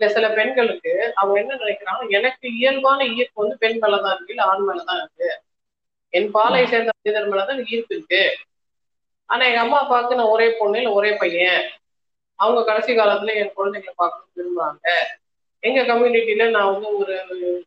இல்ல 0.00 0.12
சில 0.12 0.26
பெண்களுக்கு 0.30 0.92
அவங்க 1.14 1.36
என்ன 1.40 1.54
நினைக்கிறாங்க 1.54 2.08
எனக்கு 2.08 2.46
இயல்பான 2.58 3.06
ஈர்ப்பு 3.06 3.42
வந்து 3.42 3.56
பெண் 3.58 3.78
மேலதான் 3.82 4.14
இருக்கு 4.14 4.34
இல்ல 4.34 4.42
ஆண் 4.42 4.64
மேலதான் 4.68 5.00
இருக்கு. 5.00 5.28
என் 6.12 6.30
பாலை 6.30 6.66
சேர்ந்த 6.66 6.92
மனிதர் 6.98 7.28
மேலதான் 7.32 7.60
ஈர்ப்பு 7.66 7.94
இருக்கு. 7.96 8.22
ஆனா 9.30 9.42
எங்க 9.46 9.60
அம்மா 9.60 9.78
அப்பாவுக்கு 9.80 10.18
நான் 10.18 10.34
ஒரே 10.34 10.46
பொண்ணு 10.50 10.78
இல்ல 10.78 10.92
ஒரே 10.92 11.10
பையன். 11.12 11.62
அவங்க 12.38 12.60
கடைசி 12.64 12.92
காலத்துல 12.92 13.34
என் 13.34 13.56
குழந்தைங்களை 13.56 13.94
பார்க்க 13.96 14.40
விரும்புறாங்க. 14.40 14.86
எங்க 15.62 15.80
கம்யூனிட்டியில 15.82 16.50
நான் 16.50 16.70
வந்து 16.72 16.88
ஒரு 16.98 17.14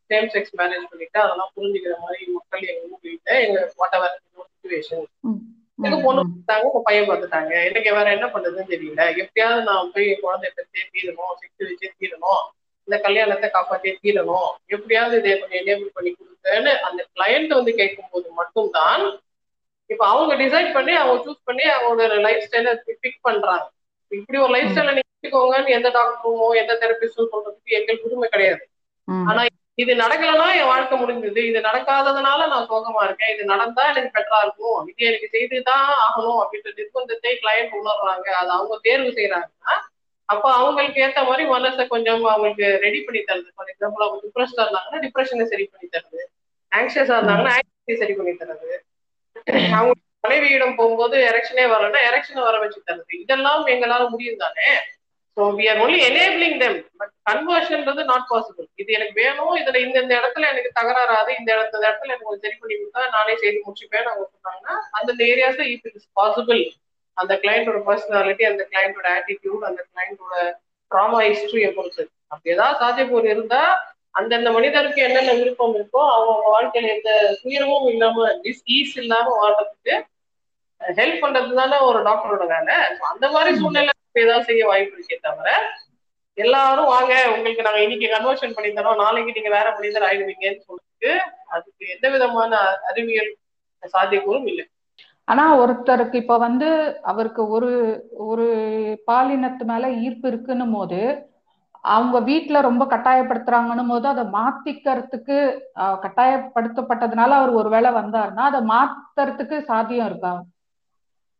சேம் 0.09 0.29
செக்ஸ் 0.33 0.55
மேரேஜ் 0.59 0.89
பண்ணிட்டு 0.91 1.19
அதெல்லாம் 1.19 1.51
புரிஞ்சுக்கிற 1.55 1.95
மாதிரி 1.99 2.31
மக்கள் 2.31 2.63
எங்க 2.71 2.83
ஊர்ல 2.91 3.35
எங்க 3.45 3.59
வாட் 3.75 3.97
எவர் 3.97 4.15
சுச்சுவேஷன் 4.51 5.05
எங்க 5.79 5.97
பொண்ணு 6.05 6.21
பார்த்தாங்க 6.23 6.67
உங்க 6.69 6.81
பையன் 6.83 7.07
பார்த்துட்டாங்க. 7.09 7.53
எனக்கு 7.69 7.93
வேற 7.93 8.07
என்ன 8.11 8.25
பண்றதுன்னு 8.25 8.71
தெரியல. 8.73 9.03
எப்படியாவது 9.21 9.61
நான் 9.61 9.91
போய் 9.93 10.09
என் 10.11 10.23
குழந்தைய 10.23 10.51
பத்தி 10.55 10.79
தீரணும் 10.93 11.33
செக்ஸ் 11.41 11.67
வச்சே 11.69 11.89
தீரணும் 12.01 12.43
இந்த 12.87 12.95
கல்யாணத்தை 12.99 13.47
காப்பாற்றியே 13.53 13.93
தீரணும். 14.03 14.49
எப்படியாவது 14.75 15.17
இதை 15.19 15.33
கொஞ்சம் 15.39 15.61
எனேபிள் 15.61 15.95
பண்ணி 15.97 16.11
கொடுத்தேன்னு 16.11 16.71
அந்த 16.87 17.01
கிளையண்ட் 17.15 17.53
வந்து 17.59 17.73
கேட்கும்போது 17.73 18.27
மட்டும்தான் 18.31 19.03
இப்ப 19.93 20.03
அவங்க 20.13 20.33
டிசைட் 20.43 20.69
பண்ணி 20.77 20.93
அவங்க 21.01 21.15
சூஸ் 21.25 21.47
பண்ணி 21.49 21.65
அவங்களோட 21.77 22.19
லைஃப் 22.27 22.45
ஸ்டைலை 22.47 22.73
பிக் 23.03 23.23
பண்றாங்க. 23.27 23.65
இப்படி 24.11 24.39
ஒரு 24.45 24.53
லைஃப் 24.55 24.71
ஸ்டைலை 24.73 24.93
நீங்க 24.97 25.09
வச்சுக்கோங்கன்னு 25.13 25.75
எந்த 25.77 25.89
டாக்டருமோ 25.97 26.47
எந்த 26.61 26.73
தெரபிஸ்டும் 26.83 27.31
சொல்றதுக்கு 27.33 27.77
எங்களுக்கு 27.79 28.07
உரிமை 28.09 28.29
கிடையாது. 28.35 28.63
ஆனா 29.29 29.41
இது 29.81 29.91
நடக்கலன்னா 30.01 30.47
என் 30.57 30.69
வாழ்க்கை 30.71 30.95
முடிஞ்சது. 31.01 31.41
இது 31.49 31.59
நடக்காததுனால 31.67 32.47
நான் 32.51 32.67
சோகமா 32.71 33.01
இருக்கேன். 33.07 33.31
இது 33.35 33.43
நடந்தா 33.51 33.83
எனக்கு 33.91 34.13
பெட்டரா 34.17 34.39
இருக்கும். 34.45 34.81
இது 34.91 35.07
எனக்கு 35.09 35.29
செய்துதான் 35.35 35.87
ஆகணும் 36.05 36.41
அப்படின்ற 36.41 36.71
நிர்பந்தத்தை 36.79 37.31
கிளையண்ட் 37.41 37.73
உணர்றாங்க. 37.79 38.27
அதை 38.41 38.51
அவங்க 38.57 38.77
தேர்வு 38.87 39.11
செய்யறாங்கன்னா 39.17 39.75
அப்ப 40.29 40.45
அவங்களுக்கு 40.59 41.01
ஏத்த 41.05 41.21
மாதிரி 41.27 41.43
மனசை 41.53 41.83
கொஞ்சம் 41.93 42.21
அவங்களுக்கு 42.33 42.67
ரெடி 42.85 42.99
பண்ணி 43.05 43.21
தருது. 43.29 43.49
ஃபார் 43.55 43.71
எக்ஸாம்பிள் 43.73 44.05
அவங்க 44.05 44.19
டிப்ரெஷனா 44.25 44.63
இருந்தாங்கன்னா 44.65 45.01
டிப்ரெஷனை 45.05 45.45
சரி 45.53 45.65
பண்ணி 45.71 45.87
தருது. 45.95 46.21
ஆங்ஷியஸா 46.71 47.15
இருந்தாங்கன்னா 47.17 47.55
ஆங்ஷியஸை 47.57 47.97
சரி 48.03 48.15
பண்ணி 48.19 48.33
தருது. 48.41 48.69
அவங்க 49.73 49.93
மனைவியிடம் 50.23 50.77
போகும்போது 50.77 51.15
எரெக்ஷனே 51.29 51.63
வரலன்னா 51.71 52.01
எரெக்ஷனை 52.09 52.41
வர 52.45 52.57
வச்சு 52.59 52.79
தருது 52.83 53.15
இதெல்லாம் 53.23 53.63
எங்களால 53.73 54.03
முடியும் 54.09 54.43
தானே? 54.43 54.67
So 55.37 55.43
we 55.57 55.65
are 55.69 55.79
only 55.83 55.99
enabling 56.07 56.57
them 56.61 56.77
but 56.99 57.13
கன்வர்ஷன்றது 57.29 58.01
not 58.09 58.27
possible 58.31 58.67
இது 58.81 58.89
எனக்கு 58.93 59.15
வேணும் 59.21 59.53
இதுல 59.61 59.79
இந்த 59.85 59.97
இந்த 60.01 60.13
இடத்துல 60.19 60.49
எனக்கு 60.51 60.71
தகராறாது 60.77 61.31
இந்த 61.39 61.49
இடத்துல 61.55 61.79
இந்த 61.79 61.87
இடத்துல 61.87 62.11
எனக்கு 62.11 62.27
கொஞ்சம் 62.27 62.45
சரி 62.45 62.57
பண்ணி 62.61 62.75
கொடுத்தா 62.75 63.03
நானே 63.15 63.35
செய்து 63.41 63.63
முடிச்சுப்பேன் 63.65 64.09
அவங்க 64.09 64.25
சொன்னாங்கன்னா 64.27 64.75
அந்தந்த 64.97 65.23
ஏரியாஸ்ல 65.31 65.65
இஃப் 65.71 65.87
இட் 65.89 65.97
இஸ் 66.01 66.09
பாசிபிள் 66.19 66.61
அந்த 67.17 67.33
கிளைண்டோட 67.41 67.79
பர்சனாலிட்டி 67.87 68.43
அந்த 68.45 68.63
கிளைண்டோட 68.69 69.07
ஆட்டிடியூட் 69.17 69.65
அந்த 69.69 69.81
கிளைண்டோட 69.89 70.35
ட்ராமா 70.91 71.19
ஹிஸ்டரியை 71.25 71.69
பொறுத்து. 71.75 72.03
அப்படி 72.31 72.53
ஏதாவது 72.53 72.79
சாத்தியப்பூர் 72.81 73.25
இருந்தா 73.29 73.61
அந்தந்த 74.15 74.49
மனிதருக்கு 74.51 74.99
என்னென்ன 75.01 75.31
விருப்பம் 75.33 75.75
இருக்கோ 75.75 76.01
அவங்க 76.15 76.49
வாழ்க்கையில 76.49 76.91
எந்த 76.95 77.11
துயரமும் 77.41 77.87
இல்லாம 77.93 78.25
ஈஸ் 78.73 78.97
இல்லாம 78.97 79.27
வாழ்றதுக்கு 79.39 79.95
ஹெல்ப் 80.81 81.21
பண்றது 81.23 81.53
தானே 81.55 81.77
ஒரு 81.87 81.99
டாக்டரோட 82.07 82.43
வேலை. 82.49 82.75
அந்த 83.11 83.25
மாதிரி 83.31 83.51
சூழ்நிலை 83.59 83.91
ஏதாவது 84.21 84.47
செய்ய 84.49 84.63
வாய்ப்பு 84.69 84.95
இருக்கே 84.95 85.17
தவிர 85.21 85.49
எல்லாரும் 86.37 86.91
வாங்க 86.91 87.13
உங்களுக்கு 87.33 87.65
நாங்க 87.65 87.81
இன்னைக்கு 87.83 88.07
கன்வர்ஷன் 88.13 88.55
பண்ணி 88.55 88.69
தரோம் 88.71 89.01
நாளைக்கு 89.01 89.35
நீங்க 89.35 89.51
வேற 89.55 89.67
மனிதர் 89.75 90.05
ஆயிடுவீங்கன்னு 90.07 90.67
சொல்லிட்டு 90.67 91.11
அதுக்கு 91.53 91.83
எந்த 91.95 92.07
விதமான 92.09 92.51
அறிவியல் 92.89 93.31
சாத்தியக்கூறும் 93.93 94.47
இல்லை. 94.51 94.65
ஆனா 95.27 95.43
ஒருத்தருக்கு 95.59 96.17
இப்ப 96.21 96.37
வந்து 96.39 96.69
அவருக்கு 97.11 97.41
ஒரு 97.55 97.69
ஒரு 98.25 98.45
பாலினத்து 99.07 99.63
மேல 99.65 99.89
ஈர்ப்பு 100.03 100.27
இருக்குன்னும் 100.31 100.75
போது 100.75 100.99
அவங்க 101.83 102.17
வீட்டுல 102.27 102.57
ரொம்ப 102.61 102.83
கட்டாயப்படுத்துறாங்கன்னும் 102.91 103.89
போது 103.89 104.07
அதை 104.09 104.23
மாத்திக்கிறதுக்கு 104.35 105.37
கட்டாயப்படுத்தப்பட்டதுனால 106.05 107.31
அவர் 107.39 107.51
ஒரு 107.59 107.69
வேளை 107.69 107.89
வந்தாருன்னா 107.97 108.43
அதை 108.49 108.61
மாத்துறதுக்கு 108.69 109.57
சாத்தியம் 109.67 110.09
இருக்கா? 110.09 110.33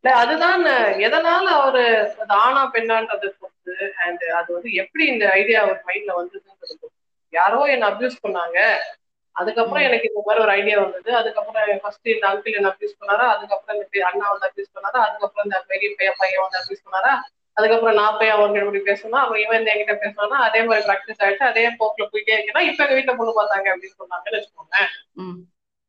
இல்ல 0.03 0.13
அதுதான் 0.21 0.63
எதனால 1.05 1.45
அவரு 1.57 1.83
அது 2.21 2.33
ஆணா 2.39 2.63
பெண்ணான்றது 2.73 3.27
பொறுத்து 3.35 3.75
அண்ட் 4.03 4.23
அது 4.39 4.49
வந்து 4.55 4.71
எப்படி 4.81 5.03
இந்த 5.13 5.25
ஐடியா 5.37 5.59
அவர் 5.63 5.79
மைண்ட்ல 5.87 6.17
வந்ததுன்றது 6.17 6.89
யாரோ 7.33 7.59
என்ன 7.73 7.85
அபியூஸ் 7.91 8.23
பண்ணாங்க 8.23 8.57
அதுக்கப்புறம் 9.35 9.85
எனக்கு 9.85 10.09
இந்த 10.09 10.21
மாதிரி 10.25 10.43
ஒரு 10.43 10.53
ஐடியா 10.55 10.75
வந்தது 10.81 11.11
அதுக்கப்புறம் 11.19 11.53
ஃபர்ஸ்ட் 11.83 12.09
இந்த 12.13 12.25
அங்கிள் 12.31 12.57
என்ன 12.59 12.71
அப்யூஸ் 12.73 12.99
பண்ணாரா 12.99 13.27
அதுக்கப்புறம் 13.33 13.77
இந்த 13.77 14.03
அண்ணா 14.09 14.25
வந்து 14.33 14.47
அப்யூஸ் 14.49 14.73
பண்ணாரா 14.75 14.99
அதுக்கப்புறம் 15.07 15.47
இந்த 15.47 15.59
பெரிய 15.71 15.89
பையன் 15.97 16.19
பையன் 16.19 16.43
வந்து 16.45 16.59
அப்யூஸ் 16.61 16.85
பண்ணாரா 16.87 17.13
அதுக்கப்புறம் 17.57 17.97
நான் 17.97 18.17
போய் 18.17 18.29
அவங்க 18.29 18.57
இப்படி 18.59 18.79
பேசணும்? 18.85 19.19
அப்புறம் 19.19 19.41
இவன் 19.41 19.59
இந்த 19.59 19.71
என்கிட்ட 19.73 19.95
பேசினா 20.03 20.37
அதே 20.45 20.61
மாதிரி 20.63 20.85
ப்ராக்டிஸ் 20.87 21.21
ஆயிடுச்சு 21.23 21.49
அதே 21.49 21.63
போக்குல 21.79 22.05
போயிட்டே 22.07 22.35
இருக்கேன்னா 22.35 22.63
இப்ப 22.69 22.83
எங்க 22.85 22.95
வீட்டுல 22.97 23.15
பொண்ணு 23.15 23.33
பார்த்தாங்க 23.33 23.67
அப்படின்னு 23.73 23.99
சொன்னாங்கன்னு 23.99 24.37
வச்சுக்கோங்க 24.37 24.77
ம். 25.21 25.37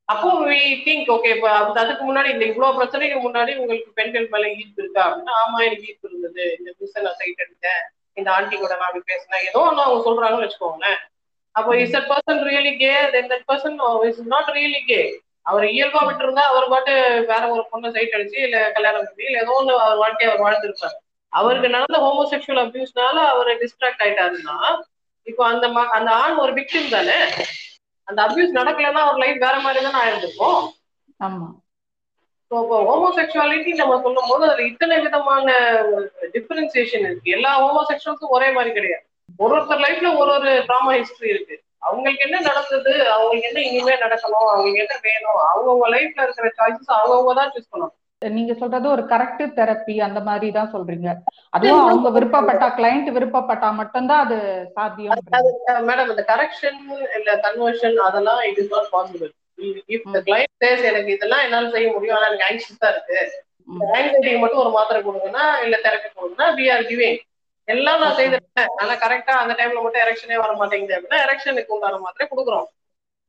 அப்போ 0.09 0.31
வி 0.43 0.59
திங்க் 0.85 1.11
ஓகே 1.11 1.31
இப்போ 1.35 1.49
அது- 1.53 1.81
அதுக்கு 1.83 2.05
முன்னாடி 2.05 2.29
இந்த 2.31 2.45
இவ்வளவு 2.45 2.79
பிரச்சனைக்கு 2.79 3.19
முன்னாடி 3.21 3.53
உங்களுக்கு 3.57 3.91
பெண்கள் 3.95 4.27
மேல 4.33 4.51
ஈர்ப்பு 4.55 4.83
இருக்கா 4.83 5.03
அப்படின்னா 5.07 5.35
ஆமா 5.43 5.59
எனக்கு 5.67 5.89
ஈர்ப்பு 5.89 6.09
இருந்தது. 6.11 6.45
இந்த 6.59 6.71
புதுசை 6.79 7.03
நான் 7.03 7.19
சைட் 7.21 7.45
எடுத்தேன். 7.45 7.83
இந்த 8.17 8.29
ஆண்டி 8.31 8.57
கூட 8.57 8.73
நான் 8.75 8.89
அப்படி 8.89 9.05
பேசினேன். 9.07 9.45
ஏதோ 9.47 9.61
ஒன்று 9.63 9.85
அவங்க 9.85 10.03
சொல்றாங்கன்னு 10.05 10.47
வச்சுக்கோங்களேன். 10.47 10.99
அப்போ 11.55 11.73
is 11.77 11.95
that 11.95 12.11
person 12.11 12.43
really 12.47 12.73
gay 12.77 12.93
then 13.11 13.31
that 13.33 13.47
person 13.49 13.79
is 14.09 14.21
not 14.27 14.53
really 14.55 14.83
gay 14.85 15.01
அவர் 15.47 15.65
இயல்பா 15.71 16.01
விட்டுருந்தா 16.05 16.45
அவர் 16.51 16.69
பாட்டு 16.69 16.93
வேற 17.29 17.43
ஒரு 17.49 17.63
பொண்ணை 17.71 17.89
சைட் 17.93 18.15
அடிச்சு 18.15 18.39
இல்ல 18.45 18.59
கல்யாணம் 18.73 19.07
பண்ணி 19.09 19.27
இல்ல 19.27 19.43
ஏதோ 19.43 19.55
ஒன்று 19.55 19.75
அவர் 19.81 19.99
வாழ்க்கையை 19.99 20.29
அவர் 20.31 20.45
வாழ்ந்துருப்பார். 20.45 20.95
அவருக்கு 21.35 21.69
நடந்த 21.69 21.99
ஹோமோசெக்சுவல் 21.99 22.63
அபியூஸ்னால 22.65 23.17
அவர் 23.33 23.51
டிஸ்ட்ராக்ட் 23.63 24.03
ஆயிட்டாருன்னா 24.05 24.57
இப்போ 25.27 25.43
அந்த 25.47 25.67
அந்த 25.97 26.11
ஆண் 26.23 26.37
ஒரு 26.37 26.53
விக்டிம் 26.53 26.89
தானே? 26.89 27.19
அந்த 28.09 28.19
அபியூஸ் 28.27 28.57
நடக்கலைன்னா 28.61 29.03
அவர் 29.05 29.21
லைஃப் 29.23 29.45
வேற 29.45 29.57
மாதிரி 29.59 29.85
தானே 29.85 29.99
ஆயிருந்திருக்கும்? 30.03 30.59
ஆமா. 31.21 31.47
ஹோமோசெக்சுவாலிட்டி 32.91 33.71
நம்ம 33.75 33.95
சொல்லும் 34.03 34.29
போது 34.29 34.43
அதுல 34.47 34.67
இத்தனை 34.67 34.97
விதமான 35.01 35.47
டிஃபரன்சியேஷன் 36.35 37.05
இருக்கு. 37.09 37.35
எல்லா 37.37 37.53
ஹோமோசெக்சுவல்ஸும் 37.63 38.35
ஒரே 38.37 38.49
மாதிரி 38.53 38.73
கிடையாது. 38.73 39.05
ஒரு 39.39 39.53
ஒருத்தர் 39.57 39.85
லைஃப்ல 39.85 40.09
ஒரு 40.17 40.31
ஒரு 40.33 40.51
ட்ராமா 40.69 40.91
ஹிஸ்டரி 40.99 41.31
இருக்கு. 41.35 41.57
அவங்களுக்கு 41.79 42.25
என்ன 42.27 42.37
நடந்தது? 42.41 42.93
அவங்களுக்கு 43.15 43.49
என்ன 43.49 43.61
இனிமே 43.71 43.95
நடக்கணும்? 43.95 44.47
அவங்களுக்கு 44.51 44.85
என்ன 44.85 44.97
வேணும்? 45.03 45.41
அவங்கவுங்க 45.51 45.89
லைஃப்ல 45.97 46.27
இருக்கிற 46.27 46.49
சாய்ஸஸ் 46.59 46.95
அவங்கவுங்க 46.99 47.35
தான் 47.35 47.53
சூஸ் 47.55 47.73
பண்ணணும். 47.73 47.97
நீங்க 48.33 48.53
சொல்றது 48.55 48.87
ஒரு 48.89 49.03
கரெக்டிவ் 49.11 49.51
தெரப்பி 49.57 49.95
அந்த 50.07 50.21
மாதிரி 50.21 50.49
தான் 50.53 50.73
சொல்றீங்க 50.75 51.09
அதுவும் 51.53 51.83
அவங்க 51.85 52.11
விருப்பப்பட்டா 52.17 52.69
கிளைண்ட் 52.79 53.09
விருப்பப்பட்டா 53.17 53.69
மட்டும்தான் 53.81 54.23
அது 54.25 54.39
சாத்தியம் 54.77 55.23
மேடம் 55.89 56.13
இந்த 56.13 56.25
கரெக்ஷன் 56.31 56.79
இல்ல 57.19 57.33
கன்வர்ஷன் 57.47 57.99
அதெல்லாம் 58.09 58.43
it 58.49 58.61
is 58.63 58.73
not 58.75 58.91
possible 58.95 59.33
if 59.95 60.09
the 60.15 60.21
client 60.29 60.55
says 60.63 60.85
எனக்கு 60.91 61.15
இதெல்லாம் 61.17 61.45
என்னால 61.47 61.71
செய்ய 61.75 61.89
முடியும் 61.95 62.17
ஆனா 62.17 62.29
எனக்கு 62.31 62.49
ஆங்ஷியஸா 62.49 62.89
இருக்கு. 62.95 63.19
ஆங்ஸைட்டிக்கு 63.97 64.41
மட்டும் 64.43 64.63
ஒரு 64.63 64.73
மாத்திரை 64.77 65.01
கொடுங்கன்னா 65.03 65.45
இல்ல 65.65 65.77
தெரப்பி 65.85 66.09
கொடுங்கன்னா 66.11 66.49
வி 66.59 66.67
ஆர் 66.75 66.85
கிவிங் 66.89 67.21
எல்லாம் 67.69 68.01
நான் 68.03 68.17
செய்திருக்கேன். 68.19 68.73
ஆனா 68.81 68.95
கரெக்டா 69.05 69.35
அந்த 69.43 69.53
டைம்ல 69.59 69.83
மட்டும் 69.85 70.05
எரெக்ஷனே 70.05 70.39
வர 70.41 70.53
மாட்டேங்குது 70.55 70.97
அப்படின்னா 70.97 71.21
எரெக்ஷனுக்கு 71.27 71.75
உண்டான 71.77 72.01
மாத்திரை 72.03 72.27
கொடுக்குறோம். 72.29 72.67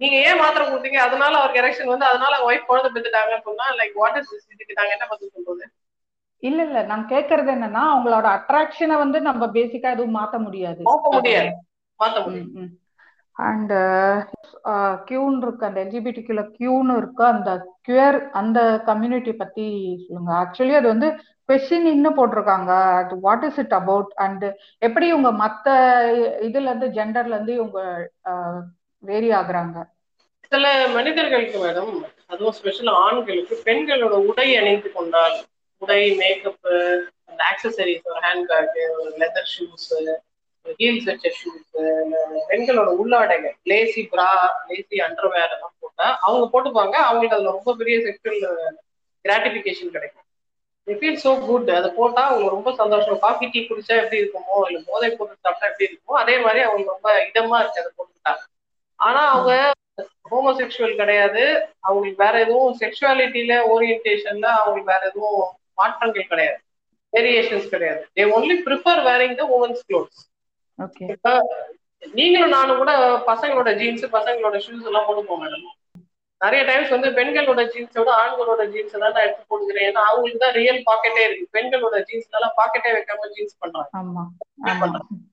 நீங்க 0.02 0.16
ஏன் 0.28 0.40
மாத்திரை 0.42 0.64
கொடுத்தீங்க? 0.68 1.00
அதனால 1.08 1.34
அவருக்கு 1.40 1.62
எரெக்ஷன் 1.62 1.92
வந்து 1.94 2.08
அதனால 2.12 2.34
ஒய்ஃப் 2.48 2.70
குழந்தை 2.70 2.90
பெற்றுட்டாங்கன்னு 2.92 3.48
சொன்னா 3.50 3.66
லைக் 3.80 3.94
வாட் 4.02 4.18
இஸ் 4.22 4.34
இதுக்கு 4.54 4.80
நாங்க 4.80 4.94
என்ன 4.98 5.06
பதில் 5.12 5.36
சொல்றது? 5.36 5.66
இல்ல 6.44 6.60
இல்ல. 6.64 6.80
நான் 6.90 7.06
கேக்குறது 7.12 7.50
என்னன்னா 7.58 7.84
அவங்களோட 7.92 8.26
அட்ராக்ஷனை 8.38 8.96
வந்து 9.04 9.20
நம்ம 9.28 9.46
பேசிக்கா 9.58 9.94
எதுவும் 9.96 10.18
மாத்த 10.20 10.40
முடியாது. 10.48 10.82
மாத்த 10.90 11.12
முடியாது. 11.18 11.54
மாத்த 12.00 12.20
முடியும் 12.26 12.74
அண்ட் 13.36 13.72
கியூன் 15.08 15.38
இருக்கு. 15.44 15.68
அந்த 15.68 15.80
எல்ஜிபிடிக்குள்ள 15.86 16.44
கியூன்னு 16.58 16.94
இருக்கு. 17.00 17.24
அந்த 17.32 17.50
கியூர் 17.88 18.18
அந்த 18.40 18.60
கம்யூனிட்டி 18.90 19.34
பத்தி 19.42 19.66
சொல்லுங்க. 20.04 20.32
ஆக்சுவலி 20.42 20.76
அது 20.80 20.88
வந்து 20.94 21.08
கொஸ்டினிங்னு 21.50 22.12
போட்டிருக்காங்க. 22.20 22.72
அது 23.02 23.16
what 23.26 23.44
is 23.48 23.60
it 23.64 23.76
about 23.82 24.12
and 24.26 24.46
எப்படி 24.88 25.08
இவங்க 25.14 25.32
மத்த 25.44 25.68
இதுல 26.48 26.70
இருந்து 26.72 26.90
ஜெண்டர்ல 27.00 27.38
இருந்து 27.38 27.56
இவங்க 27.60 27.80
வேரி 29.06 29.30
ஆகுறாங்க. 29.40 29.78
சில 30.52 30.66
மனிதர்களுக்கு 30.96 31.58
மேடம் 31.60 31.94
அதுவும் 32.32 32.56
ஸ்பெஷல் 32.58 32.92
ஆண்களுக்கு 33.04 33.56
பெண்களோட 33.68 34.16
உடை 34.30 34.48
அணிந்து 34.60 34.90
கொண்டால் 34.92 35.38
உடை 35.82 36.02
மேக்கப் 36.22 36.68
அந்த 37.30 37.42
ஆக்சசரிஸ் 37.52 38.08
ஒரு 38.12 38.20
ஹேண்ட்பேக் 38.26 38.76
ஒரு 38.98 39.12
லெதர் 39.22 39.50
ஷூஸ் 39.54 39.88
ஹீல்ஸ் 40.80 41.08
வச்ச 41.10 41.32
ஷூஸ் 41.40 41.74
பெண்களோட 42.50 42.90
உள்ளாடைகள் 43.02 43.56
லேசி 43.72 44.04
பிரா 44.14 44.30
லேசி 44.70 44.98
அண்டர்வேர் 45.08 45.54
எல்லாம் 45.56 45.76
போட்டா 45.82 46.08
அவங்க 46.26 46.46
போட்டுப்பாங்க 46.54 46.96
அவங்களுக்கு 47.06 47.38
அதுல 47.38 47.56
ரொம்ப 47.58 47.74
பெரிய 47.82 47.98
செக்ஷுவல் 48.06 48.42
கிராட்டிபிகேஷன் 49.26 49.94
கிடைக்கும். 49.96 50.22
ஃபீல் 50.88 51.22
சோ 51.22 51.32
குட் 51.44 51.70
அதை 51.76 51.90
போட்டா 51.92 52.24
அவங்க 52.26 52.48
ரொம்ப 52.56 52.70
சந்தோஷம். 52.80 53.22
காஃபி 53.24 53.46
டீ 53.48 53.60
குடிச்சா 53.64 53.94
எப்படி 54.02 54.22
இருக்குமோ 54.22 54.58
இல்ல 54.68 54.80
போதை 54.90 55.10
போட்டு 55.12 55.36
சாப்பிட்டா 55.38 55.70
எப்படி 55.72 55.88
இருக்குமோ 55.88 56.20
அதே 56.24 56.36
மாதிரி 56.44 56.62
அவங்க 56.68 56.88
ரொம்ப 56.94 57.10
இதமா 57.30 57.60
இருக்கு 57.62 57.82
அதை 57.84 57.92
போட்டுட்டாங்க 57.98 58.44
ஆனா 59.08 59.22
அவங்க 59.34 59.54
ஹோமோசெக்சுவல் 60.32 61.00
கிடையாது. 61.02 61.44
அவங்களுக்கு 61.88 62.24
வேற 62.26 62.36
எதுவும் 62.46 62.78
செக்ஷுவாலிட்டியில 62.82 63.54
ஓரியன்டேஷன்ல 63.74 64.48
அவங்களுக்கு 64.60 64.94
வேற 64.94 65.04
எதுவும் 65.12 65.42
மாற்றங்கள் 65.82 66.32
கிடையாது. 66.32 66.60
வேரியேஷன்ஸ் 67.14 67.68
கிடையாது. 67.74 68.02
They 68.18 68.24
only 68.38 68.56
prefer 68.68 69.02
wearing 69.10 69.36
the 69.42 69.46
women's 69.58 69.84
clothes 69.90 70.22
நீங்களும் 72.18 72.56
நானும் 72.56 72.80
கூட 72.82 72.92
பசங்களோட 73.30 73.70
ஜீன்ஸ் 73.82 74.06
பசங்களோட 74.16 74.58
ஷூஸ் 74.66 74.88
எல்லாம் 74.90 75.06
போட்டுப்போம் 75.08 75.42
மேடம் 75.44 75.68
நிறைய 76.42 76.62
டைம்ஸ் 76.70 76.94
வந்து 76.94 77.10
பெண்களோட 77.18 77.62
ஜீன்ஸோட 77.74 78.10
ஆண்களோட 78.22 78.62
ஜீன்ஸ் 78.74 78.96
தான் 79.04 79.14
நான் 79.16 79.26
எடுத்து 79.26 79.44
போட்டுக்கிறேன். 79.52 79.88
ஏன்னா 79.90 80.02
அவங்களுக்கு 80.10 80.42
தான் 80.44 80.56
ரியல் 80.60 80.80
பாக்கெட்டே 80.90 81.22
இருக்கு. 81.28 81.46
பெண்களோட 81.56 81.96
ஜீன்ஸ் 82.10 82.36
எல்லாம் 82.40 82.56
பாக்கெட்டே 82.60 82.92
வைக்காம 82.98 83.30
ஜீன்ஸ் 83.36 83.56
பண்றாங்க. 83.62 83.90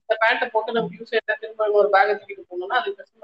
இந்த 0.03 0.15
பேண்ட்டை 0.23 0.47
போட்டு 0.53 0.75
நம்ம 0.77 0.95
யூஸ் 0.99 1.13
திரும்ப 1.41 1.67
ஒரு 1.81 1.89
பேக் 1.95 2.13
தூக்கிட்டு 2.19 2.49
போனோம்னா 2.51 2.79
அது 2.81 2.95
பிரச்சனை 2.97 3.21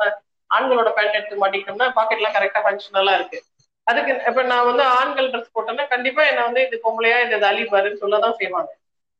ஆண்களோட 0.51 0.89
பேண்ட் 0.97 1.17
எடுத்து 1.17 1.41
மாட்டிக்கிட்டோம்னா 1.41 1.87
பாக்கெட்லாம் 1.97 2.35
கரெக்டா 2.37 2.61
ஃபங்க்ஷனலா 2.65 3.13
இருக்கு. 3.19 3.39
அதுக்கு 3.87 4.11
இப்ப 4.29 4.41
நான் 4.51 4.67
வந்து 4.69 4.83
ஆண்கள் 4.97 5.29
ட்ரெஸ் 5.31 5.53
போட்டேன்னா 5.55 5.85
கண்டிப்பா 5.93 6.23
என்ன 6.31 6.41
வந்து 6.47 6.61
இது 6.67 6.77
பொம்பளையா 6.85 7.17
இந்த 7.25 7.37
தலி 7.45 7.63
பாருன்னு 7.71 8.01
சொல்லதான் 8.03 8.39
செய்வாங்க. 8.41 8.71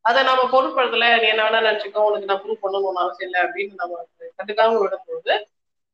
அதை 0.05 0.19
நம்ம 0.23 0.41
பொருட்படுத்தல 0.51 1.07
நீ 1.21 1.27
என்ன 1.31 1.45
வேணா 1.45 1.61
நினைச்சுக்கோ 1.61 2.03
உனக்கு 2.07 2.29
நான் 2.29 2.41
ப்ரூவ் 2.43 2.63
பண்ணணும்னு 2.63 3.03
அவசியம் 3.03 3.29
இல்லை 3.29 3.39
அப்படின்னு 3.45 3.81
நம்ம 3.81 3.97
கண்டுக்காம 4.39 4.77
விடும்போது 4.83 5.33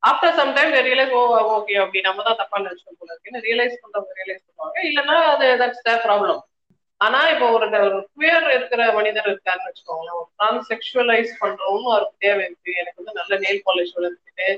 after 0.02 0.36
some 0.38 0.52
time 0.56 0.72
realise 0.88 1.14
oh 1.18 1.22
okay 1.56 1.74
அப்படி 1.82 2.00
நம்ம 2.06 2.22
தான் 2.22 2.38
தப்பா 2.40 2.58
நினைச்சோம் 2.60 2.98
போல 2.98 3.10
இருக்குன்னு 3.12 3.40
ரியலைஸ் 3.46 3.80
பண்றவங்க 3.82 4.12
ரியலைஸ் 4.20 4.44
பண்ணுவாங்க. 4.46 4.76
இல்லைன்னா 4.88 5.16
அது 5.32 5.46
தட்ஸ் 5.62 5.84
த 5.84 5.94
ப்ராப்ளம் 6.04 6.42
ஆனா 7.00 7.18
இப்போ 7.32 7.46
ஒரு 7.56 7.66
குயர் 8.14 8.46
இருக்கிற 8.54 8.82
மனிதர் 8.98 9.28
இருக்காருன்னு 9.30 9.68
வச்சுக்கோங்களேன் 9.68 10.18
ஒரு 10.18 10.60
செக்ஷுவலைஸ் 10.70 11.32
பண்றவங்க 11.42 11.88
அவருக்கு 11.92 12.24
தேவை 12.26 12.44
இருக்கு 12.46 12.70
எனக்கு 12.80 13.00
வந்து 13.00 13.18
நல்ல 13.20 13.34
நெயில் 13.42 13.64
பாலிஷ் 13.66 13.96
வளர்ந்துட்டு 13.98 14.48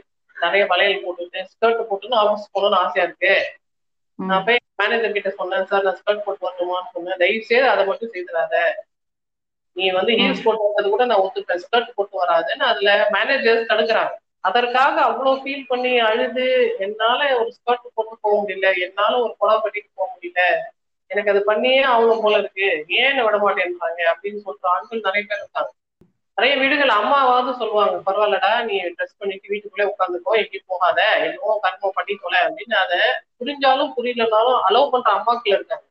நிறைய 0.40 0.66
வளையல் 0.66 1.04
போட்டுட்டு 1.04 1.40
ஸ்கர்ட் 1.52 1.86
போட்டுன்னு 1.90 2.20
ஆஃபீஸ் 2.22 2.52
போகணும்னு 2.54 2.80
ஆசையா 2.82 3.06
இருக்கு. 3.06 3.34
நான் 4.18 4.44
போய் 4.44 4.58
மேனேஜர் 4.76 5.12
கிட்ட 5.12 5.30
சொன்னேன் 5.30 5.66
சார் 5.66 5.82
நான் 5.82 5.98
ஸ்கர்ட் 6.00 6.24
போட்டு 6.24 6.48
வரணுமான்னு 6.48 6.92
சொன்னேன். 6.92 7.16
தயவு 7.16 7.42
செய்து 7.42 7.68
அதை 7.68 7.84
மட்டும் 7.84 8.12
செய்துடாத 8.12 8.54
நீ 9.72 9.90
வந்து 9.90 10.12
ஹீல்ஸ் 10.12 10.44
போட்டு 10.44 10.64
வந்தது 10.64 10.88
கூட 10.88 11.04
நான் 11.04 11.18
ஒத்துப்பேன். 11.18 11.62
ஸ்கர்ட் 11.64 11.94
போட்டு 11.94 12.24
வராதுன்னு 12.24 12.64
அதுல 12.70 13.08
மேனேஜர்ஸ் 13.12 13.70
தடுக்கிறாங்க. 13.70 14.14
அதற்காக 14.40 15.02
அவ்வளவு 15.02 15.36
ஃபீல் 15.36 15.68
பண்ணி 15.68 15.98
அழுது 15.98 16.74
என்னால 16.78 17.38
ஒரு 17.38 17.52
ஸ்கர்ட் 17.56 17.94
போட்டு 17.94 18.18
போக 18.20 18.34
முடியல 18.42 18.68
என்னால 18.78 19.20
ஒரு 19.20 19.34
புடவை 19.38 19.58
கட்டிட்டு 19.60 19.90
போக 19.94 20.08
முடியல. 20.16 20.42
எனக்கு 21.06 21.30
அது 21.30 21.44
பண்ணியே 21.44 21.84
ஆகணும் 21.84 22.20
போல 22.20 22.38
இருக்கு. 22.38 22.84
ஏன் 22.88 23.24
விட 23.24 23.36
மாட்டேன்றாங்க? 23.36 24.00
அப்படின்னு 24.12 24.40
சொல்ற 24.46 24.66
ஆண்கள் 24.74 25.00
நிறைய 25.00 25.26
பேர் 25.28 25.38
இருக்காங்க. 25.38 25.70
நிறைய 26.38 26.54
வீடுகள் 26.60 26.90
அம்மாவாவது 26.96 27.50
சொல்லுவாங்க 27.60 27.96
பரவாயில்லடா 28.06 28.50
நீ 28.66 28.74
ட்ரெஸ் 28.96 29.18
பண்ணிட்டு 29.20 29.50
வீட்டுக்குள்ளே 29.52 29.86
உட்காந்துக்கோ 29.90 30.32
எங்கேயும் 30.40 30.70
போகாத 30.72 30.98
என்னவோ 31.24 31.54
கர்மம் 31.64 31.96
பண்ணி 31.96 32.14
தொலை 32.16 32.40
அப்படின்னு 32.44 32.76
அதை 32.82 32.98
புரிஞ்சாலும் 33.40 33.92
புரியலனாலும் 33.96 34.58
அலோவ் 34.68 34.92
பண்ற 34.92 35.10
அம்மாக்கள் 35.16 35.56
இருக்காங்க. 35.56 35.84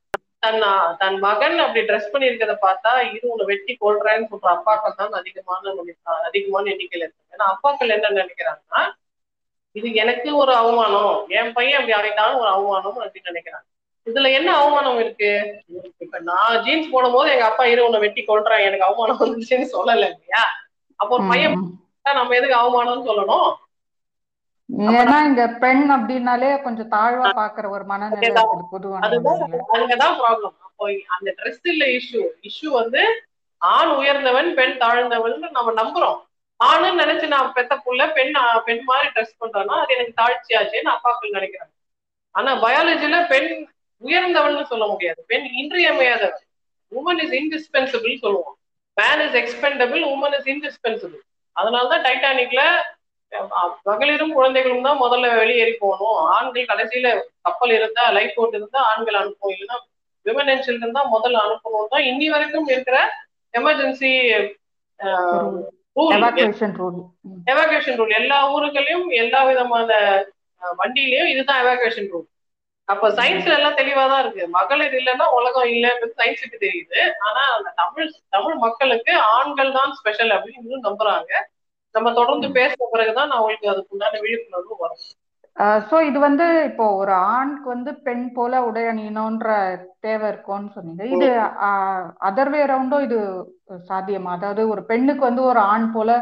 தன் 0.44 0.62
தன் 1.02 1.18
மகன் 1.20 1.58
அப்படி 1.64 1.82
ட்ரெஸ் 1.86 2.12
பண்ணியிருக்கிறத 2.14 2.56
பார்த்தா 2.64 2.92
இது 3.08 3.26
உன்னை 3.32 3.46
வெட்டி 3.46 3.74
கொள்றேன்னு 3.82 4.30
சொல்ற 4.32 4.50
அப்பாக்கள் 4.56 4.98
தான் 5.00 5.20
அதிகமான 5.22 5.74
அதிகமான 6.28 6.70
எண்ணிக்கையில 6.74 7.06
இருக்கு 7.06 7.34
ஏன்னா 7.34 7.48
அப்பாக்கள் 7.54 7.96
என்ன 7.96 8.12
நினைக்கிறாங்கன்னா 8.18 8.82
இது 9.76 9.88
எனக்கு 10.04 10.30
ஒரு 10.42 10.52
அவமானம் 10.62 11.10
என் 11.40 11.52
பையன் 11.54 11.80
அப்படி 11.80 11.96
ஆகிட்டாலும் 11.98 12.40
ஒரு 12.44 12.50
அவமானம் 12.50 13.00
அப்படின்னு 13.04 13.32
நினைக்கிறாங்க. 13.32 13.68
இதுல 14.08 14.32
என்ன 14.38 14.50
அவமானம் 14.58 15.00
இருக்கு? 15.00 15.30
இப்ப 16.04 16.20
நான் 16.22 16.62
ஜீன்ஸ் 16.66 16.92
போடும் 16.92 17.16
போது 17.16 17.32
எங்க 17.32 17.46
அப்பா 17.48 17.64
இரு 17.66 17.86
உன்னை 17.86 18.00
வெட்டி 18.00 18.22
கொள்றேன் 18.24 18.66
எனக்கு 18.68 18.88
அவமானம் 18.88 19.22
வந்துச்சுன்னு 19.24 19.68
சொல்லல 19.74 20.08
இல்லையா? 20.10 20.44
அப்போ 21.00 21.14
ஒரு 21.18 21.26
பையன் 21.30 21.56
நம்ம 22.16 22.36
எதுக்கு 22.36 22.60
அவமானம்னு 22.60 23.08
சொல்லணும்? 23.08 23.48
ஏன்னா 24.94 25.18
இங்க 25.28 25.44
பெண் 25.62 25.84
அப்படின்னாலே 25.96 26.50
கொஞ்சம் 26.64 26.92
தாழ்வா 26.94 27.28
பாக்குற 27.38 27.66
ஒரு 27.70 27.86
மனநிலை 27.92 28.30
அங்கதான் 29.76 30.18
ப்ராப்ளம் 30.20 30.56
அப்போ 30.68 30.86
அந்த 31.16 31.30
ட்ரெஸ் 31.38 31.66
இல்ல 31.66 31.84
இஷ்யூ 31.98 32.22
இஷ்யூ 32.50 32.70
வந்து 32.80 33.04
ஆண் 33.62 33.92
உயர்ந்தவன் 34.00 34.50
பெண் 34.58 34.76
தாழ்ந்தவன் 34.82 35.38
நம்ம 35.50 35.70
நம்புறோம். 35.80 36.18
ஆணுன்னு 36.60 37.02
நினைச்சு 37.02 37.26
நான் 37.28 37.54
பெத்த 37.56 37.74
புள்ள 37.78 38.04
பெண் 38.14 38.34
பெண் 38.68 38.84
மாதிரி 38.86 39.08
ட்ரெஸ் 39.16 39.40
பண்றேன்னா 39.42 39.76
அது 39.82 39.96
எனக்கு 39.96 40.14
தாழ்ச்சி 40.20 40.52
ஆச்சுன்னு 40.60 40.94
அப்பாக்கள் 40.96 41.36
நினைக்கிறாங்க. 41.38 41.74
ஆனா 42.36 42.52
பயாலஜில 42.64 43.18
பெண் 43.28 43.50
உயர்ந்தவன் 44.06 44.72
சொல்ல 44.72 44.86
முடியாது. 44.92 45.20
பெண் 45.32 45.48
இன்றியமையாதவன் 45.62 46.46
உமன் 46.92 47.22
இஸ் 47.24 47.36
இன்டிஸ்பென்சிபிள் 47.40 48.22
சொல்லுவோம். 48.26 48.56
Man 48.98 49.22
is 49.26 49.38
expendable 49.42 50.04
woman 50.14 50.36
is 50.38 50.50
indispensable 50.54 51.24
அதனாலதான் 51.56 52.06
டைட்டானிக்ல 52.08 52.62
மகளிரும் 53.90 54.34
குழந்தைகளும் 54.36 54.86
தான் 54.88 55.02
முதல்ல 55.04 55.32
வெளியேறி 55.40 55.74
போகணும். 55.82 56.18
ஆண்கள் 56.36 56.70
கடைசியில 56.70 57.08
கப்பல் 57.46 57.74
இருந்தா 57.78 58.04
லைஃப் 58.18 58.36
போட் 58.38 58.56
இருந்தா 58.60 58.80
ஆண்கள் 58.92 59.18
அனுப்பணும். 59.22 59.54
இல்லைன்னா 59.56 59.78
விமன் 60.26 60.52
அண்ட் 60.54 60.66
சில்ட்ரன் 60.68 60.98
தான் 61.00 61.12
முதல்ல 61.16 61.42
அனுப்பணும். 61.46 61.90
தான் 61.94 62.06
இன்னி 62.12 62.28
வரைக்கும் 62.34 62.70
இருக்கிற 62.74 63.00
எமர்ஜென்சி 63.54 64.12
எவாக்குவேஷன் 67.50 67.98
ரூல் 68.00 68.18
எல்லா 68.20 68.38
ஊருகளையும் 68.54 69.06
எல்லா 69.22 69.40
விதமான 69.50 69.90
வண்டியிலயும் 70.82 71.32
இதுதான் 71.34 71.62
எவாகுவேஷன் 71.64 72.10
ரூல் 72.14 72.28
அப்ப 72.88 73.10
சயின்ஸ்ல 73.20 73.56
எல்லாம் 73.60 73.78
தெளிவா 73.80 74.04
தான் 74.12 74.22
இருக்கு. 74.24 74.44
மகளிர் 74.58 74.96
இல்லைன்னா 75.00 75.26
உலகம் 75.38 75.70
இல்லைன்றது 75.74 76.14
சயின்ஸுக்கு 76.22 76.58
தெரியுது. 76.66 77.00
ஆனா 77.28 77.44
அந்த 77.56 77.70
தமிழ் 77.82 78.10
தமிழ் 78.36 78.58
மக்களுக்கு 78.66 79.14
ஆண்கள் 79.36 79.72
தான் 79.80 79.94
ஸ்பெஷல் 80.00 80.34
அப்படின்னு 80.36 80.64
இன்னும் 80.64 80.88
நம்புறாங்க. 80.90 81.32
நம்ம 81.96 82.12
தொடர்ந்து 82.20 82.48
பேசின 82.60 82.88
பிறகுதான் 82.94 83.30
நான் 83.32 83.42
உங்களுக்கு 83.42 83.72
அதுக்கு 83.74 83.94
உண்டான 83.96 84.20
விழிப்புணர்வு 84.26 84.76
வரும். 84.84 85.04
ஸோ 85.90 85.96
இது 86.08 86.18
வந்து 86.26 86.46
இப்போ 86.70 86.86
ஒரு 87.02 87.14
ஆணுக்கு 87.36 87.68
வந்து 87.74 87.92
பெண் 88.08 88.26
போல 88.36 88.60
உடை 88.66 88.84
அணியணுன்ற 88.90 89.52
தேவை 90.06 90.26
இருக்கும்னு 90.32 90.70
சொன்னீங்க. 90.76 91.06
இது 91.16 91.30
அதர் 92.30 92.52
வே 92.56 92.60
ரவுண்டும் 92.72 93.06
இது 93.08 93.20
சாத்தியமா? 93.90 94.34
அதாவது 94.38 94.64
ஒரு 94.74 94.82
பெண்ணுக்கு 94.92 95.24
வந்து 95.30 95.44
ஒரு 95.52 95.62
ஆண் 95.74 95.88
போல 95.96 96.20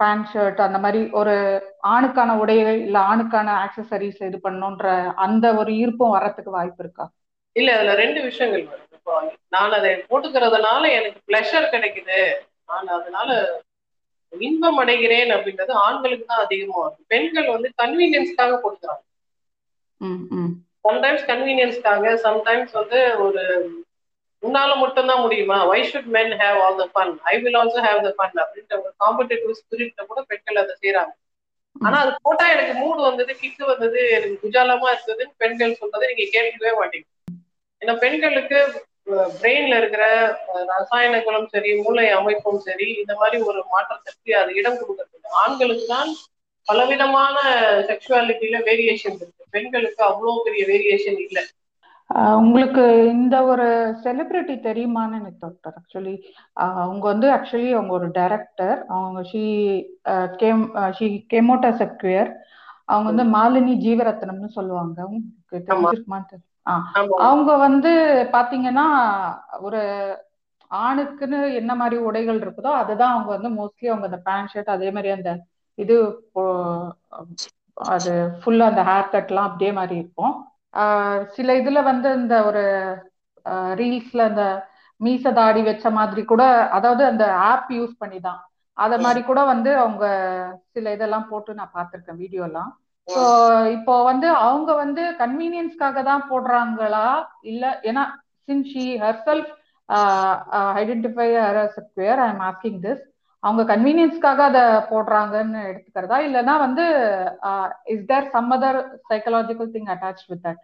பேண்ட் 0.00 0.28
ஷர்ட் 0.32 0.60
அந்த 0.66 0.78
மாதிரி 0.78 1.00
ஒரு 1.20 1.34
ஆணுக்கான 1.94 2.36
உடைகள் 2.42 2.78
இல்ல 2.86 2.98
ஆணுக்கான 3.12 3.48
ஆக்சசரிஸ் 3.64 4.20
இது 4.28 4.38
பண்ணணுன்ற 4.44 4.86
அந்த 5.24 5.46
ஒரு 5.60 5.72
ஈர்ப்பும் 5.72 6.14
வர்றதுக்கு 6.16 6.56
வாய்ப்பு 6.58 6.82
இருக்கா? 6.84 7.06
இல்ல 7.56 7.70
அதுல 7.76 7.94
ரெண்டு 7.94 8.20
விஷயங்கள் 8.22 8.64
வருது. 8.70 8.94
இப்போ 8.98 9.14
நான் 9.48 9.76
அதை 9.78 9.90
போட்டுக்கிறதுனால 10.10 10.82
எனக்கு 10.98 11.20
பிளஷர் 11.30 11.72
கிடைக்குது. 11.74 12.20
நான் 12.70 12.94
அதனால 12.98 13.30
இன்பம் 14.32 14.78
அடைகிறேன் 14.82 15.30
அப்படின்றது 15.36 15.72
ஆண்களுக்கு 15.86 16.26
தான் 16.26 16.44
அதிகமா 16.44 16.76
வரும் 16.82 17.06
பெண்கள் 17.06 17.48
வந்து 17.54 17.68
கன்வீனியன்ஸ்க்காக 17.82 18.54
போட்டுக்கிறாங்க. 18.62 19.02
சம்டைம்ஸ் 20.86 21.24
கன்வீனியன்ஸ்க்காக 21.30 22.14
சம்டைம்ஸ் 22.26 22.72
வந்து 22.80 23.00
ஒரு 23.24 23.42
உன்னால 24.42 24.70
மட்டும்தான் 24.82 25.22
முடியுமா? 25.24 25.56
Why 25.70 25.80
should 25.90 26.08
men 26.16 26.32
have 26.40 26.58
all 26.64 26.78
the 26.80 26.86
fun 26.92 27.12
I 27.32 27.34
will 27.42 27.58
also 27.60 27.80
have 27.86 28.00
the 28.06 28.12
fun 28.18 28.38
அப்படின்ற 28.44 28.72
ஒரு 28.82 28.92
காம்படிட்டிவ் 29.02 29.58
ஸ்பிரிட்ல 29.60 30.06
கூட 30.10 30.20
பெண்கள் 30.30 30.62
அதை 30.62 30.74
செய்யறாங்க 30.80 31.12
ஆனா 31.76 31.96
அது 32.04 32.12
போட்டா 32.24 32.46
எனக்கு 32.54 32.74
மூடு 32.80 33.00
வந்தது 33.08 33.32
கிக்கு 33.42 33.64
வந்தது 33.70 34.00
எனக்கு 34.16 34.36
குஜாலமா 34.42 34.88
இருந்ததுன்னு 34.94 35.38
பெண்கள் 35.42 35.78
சொல்றதை 35.80 36.08
நீங்க 36.10 36.24
கேட்கவே 36.34 36.72
மாட்டீங்க. 36.80 37.06
ஏன்னா 37.82 37.94
பெண்களுக்கு 38.04 38.58
பிரெயின்ல 39.38 39.78
இருக்கிற 39.80 40.02
ரசாயனங்களும் 40.72 41.48
சரி 41.54 41.70
மூளை 41.80 42.04
அமைப்பும் 42.18 42.60
சரி 42.66 42.86
இந்த 43.00 43.14
மாதிரி 43.20 43.38
ஒரு 43.50 43.60
மாற்றத்திற்கு 43.72 44.32
அது 44.40 44.50
இடம் 44.60 44.78
கொடுக்கறது 44.80 45.08
ஆண்களுக்கு 45.42 45.86
தான் 45.94 46.10
பலவிதமான 46.66 47.36
செக்ஷுவாலிட்டியில 47.88 48.58
வேரியேஷன் 48.68 49.16
இருக்கு. 49.20 49.42
பெண்களுக்கு 49.54 50.02
அவ்வளவு 50.10 50.44
பெரிய 50.46 50.62
வேரியேஷன் 50.72 51.18
இல்லை. 51.26 51.42
உங்களுக்கு 52.38 52.82
இந்த 53.12 53.36
ஒரு 53.44 53.66
செலிபிரிட்டி 54.02 54.54
தெரியுமான்னு 54.60 55.18
எனக்கு 55.20 55.38
டாக்டர் 55.40 55.74
ஆக்சுவலி 55.78 56.14
அவங்க 56.80 57.04
வந்து 57.06 57.26
ஆக்சுவலி 57.36 57.68
அவங்க 57.70 57.92
ஒரு 57.92 58.08
டைரக்டர் 58.10 58.78
அவங்க 58.94 59.20
ஷீ 59.30 59.44
கேம் 60.36 60.64
ஷீ 60.98 61.06
கேமோட்டா 61.32 61.70
செக்வியர் 61.80 62.30
அவங்க 62.88 63.06
வந்து 63.10 63.26
மாலினி 63.36 63.74
ஜீவரத்னம்னு 63.84 64.50
சொல்லுவாங்க. 64.56 64.98
உங்களுக்கு 65.08 65.58
தெரிஞ்சிருக்குமான்னு 65.68 66.38
அவங்க 67.26 67.50
வந்து 67.58 67.92
பாத்தீங்கன்னா 68.34 68.86
ஒரு 69.60 69.80
ஆணுக்குன்னு 70.70 71.38
என்ன 71.60 71.72
மாதிரி 71.74 71.96
உடைகள் 72.08 72.38
இருக்குதோ 72.38 72.70
அதுதான் 72.80 73.14
அவங்க 73.14 73.30
வந்து 73.36 73.50
மோஸ்ட்லி 73.58 73.88
அவங்க 73.88 74.06
அந்த 74.10 74.20
பேண்ட் 74.28 74.52
ஷர்ட் 74.52 74.74
அதே 74.76 74.90
மாதிரி 74.90 75.10
அந்த 75.16 75.30
இது 75.78 75.96
அது 77.92 78.12
ஃபுல்லா 78.40 78.66
அந்த 78.70 78.82
ஹேர் 78.88 79.12
கட்லாம் 79.12 79.48
அப்படியே 79.48 79.72
மாதிரி 79.72 79.96
இருக்கும். 79.98 80.34
சில 81.34 81.54
இதுல 81.60 81.78
வந்து 81.82 82.08
இந்த 82.20 82.34
ஒரு 82.44 82.64
ரீல்ஸ்ல 83.76 84.26
இந்த 84.28 84.44
மீச 85.00 85.32
தாடி 85.32 85.62
வச்ச 85.62 85.86
மாதிரி 85.90 86.22
கூட 86.24 86.42
அதாவது 86.70 87.02
அந்த 87.06 87.24
ஆப் 87.50 87.70
யூஸ் 87.78 87.94
பண்ணி 87.98 88.18
தான் 88.20 88.40
அத 88.76 88.94
மாதிரி 88.98 89.20
கூட 89.22 89.40
வந்து 89.44 89.70
அவங்க 89.78 90.04
சில 90.74 90.92
இதெல்லாம் 90.92 91.28
போட்டு 91.30 91.58
நான் 91.58 91.74
பார்த்திருக்கேன் 91.74 92.20
வீடியோ 92.22 92.44
எல்லாம். 92.48 92.70
ஸோ 93.08 93.22
இப்போ 93.76 93.94
வந்து 94.04 94.28
அவங்க 94.40 94.70
வந்து 94.74 95.02
கன்வீனியன்ஸ்க்காக 95.20 96.02
தான் 96.02 96.22
போடுறாங்களா? 96.30 97.06
இல்ல 97.42 97.64
ஏன்னா 97.82 98.04
since 98.48 98.66
she 98.70 98.84
herself 99.26 99.50
identify 100.80 101.28
her 101.46 101.60
square 101.78 102.20
I 102.20 102.28
am 102.28 102.44
asking 102.48 102.78
this 102.86 103.02
அவங்க 103.42 103.62
கன்வீனியன்ஸ்க்காக 103.68 104.40
அதை 104.48 104.62
போடுறாங்கன்னு 104.90 105.60
எடுத்துக்கிறதா? 105.70 106.16
இல்லைன்னா 106.26 106.54
வந்து 106.60 106.84
is 107.92 108.06
there 108.10 108.30
some 108.34 108.50
other 108.56 108.78
psychological 109.08 109.72
thing 109.74 109.90
attach 109.94 110.24
with 110.28 110.44
that 110.44 110.62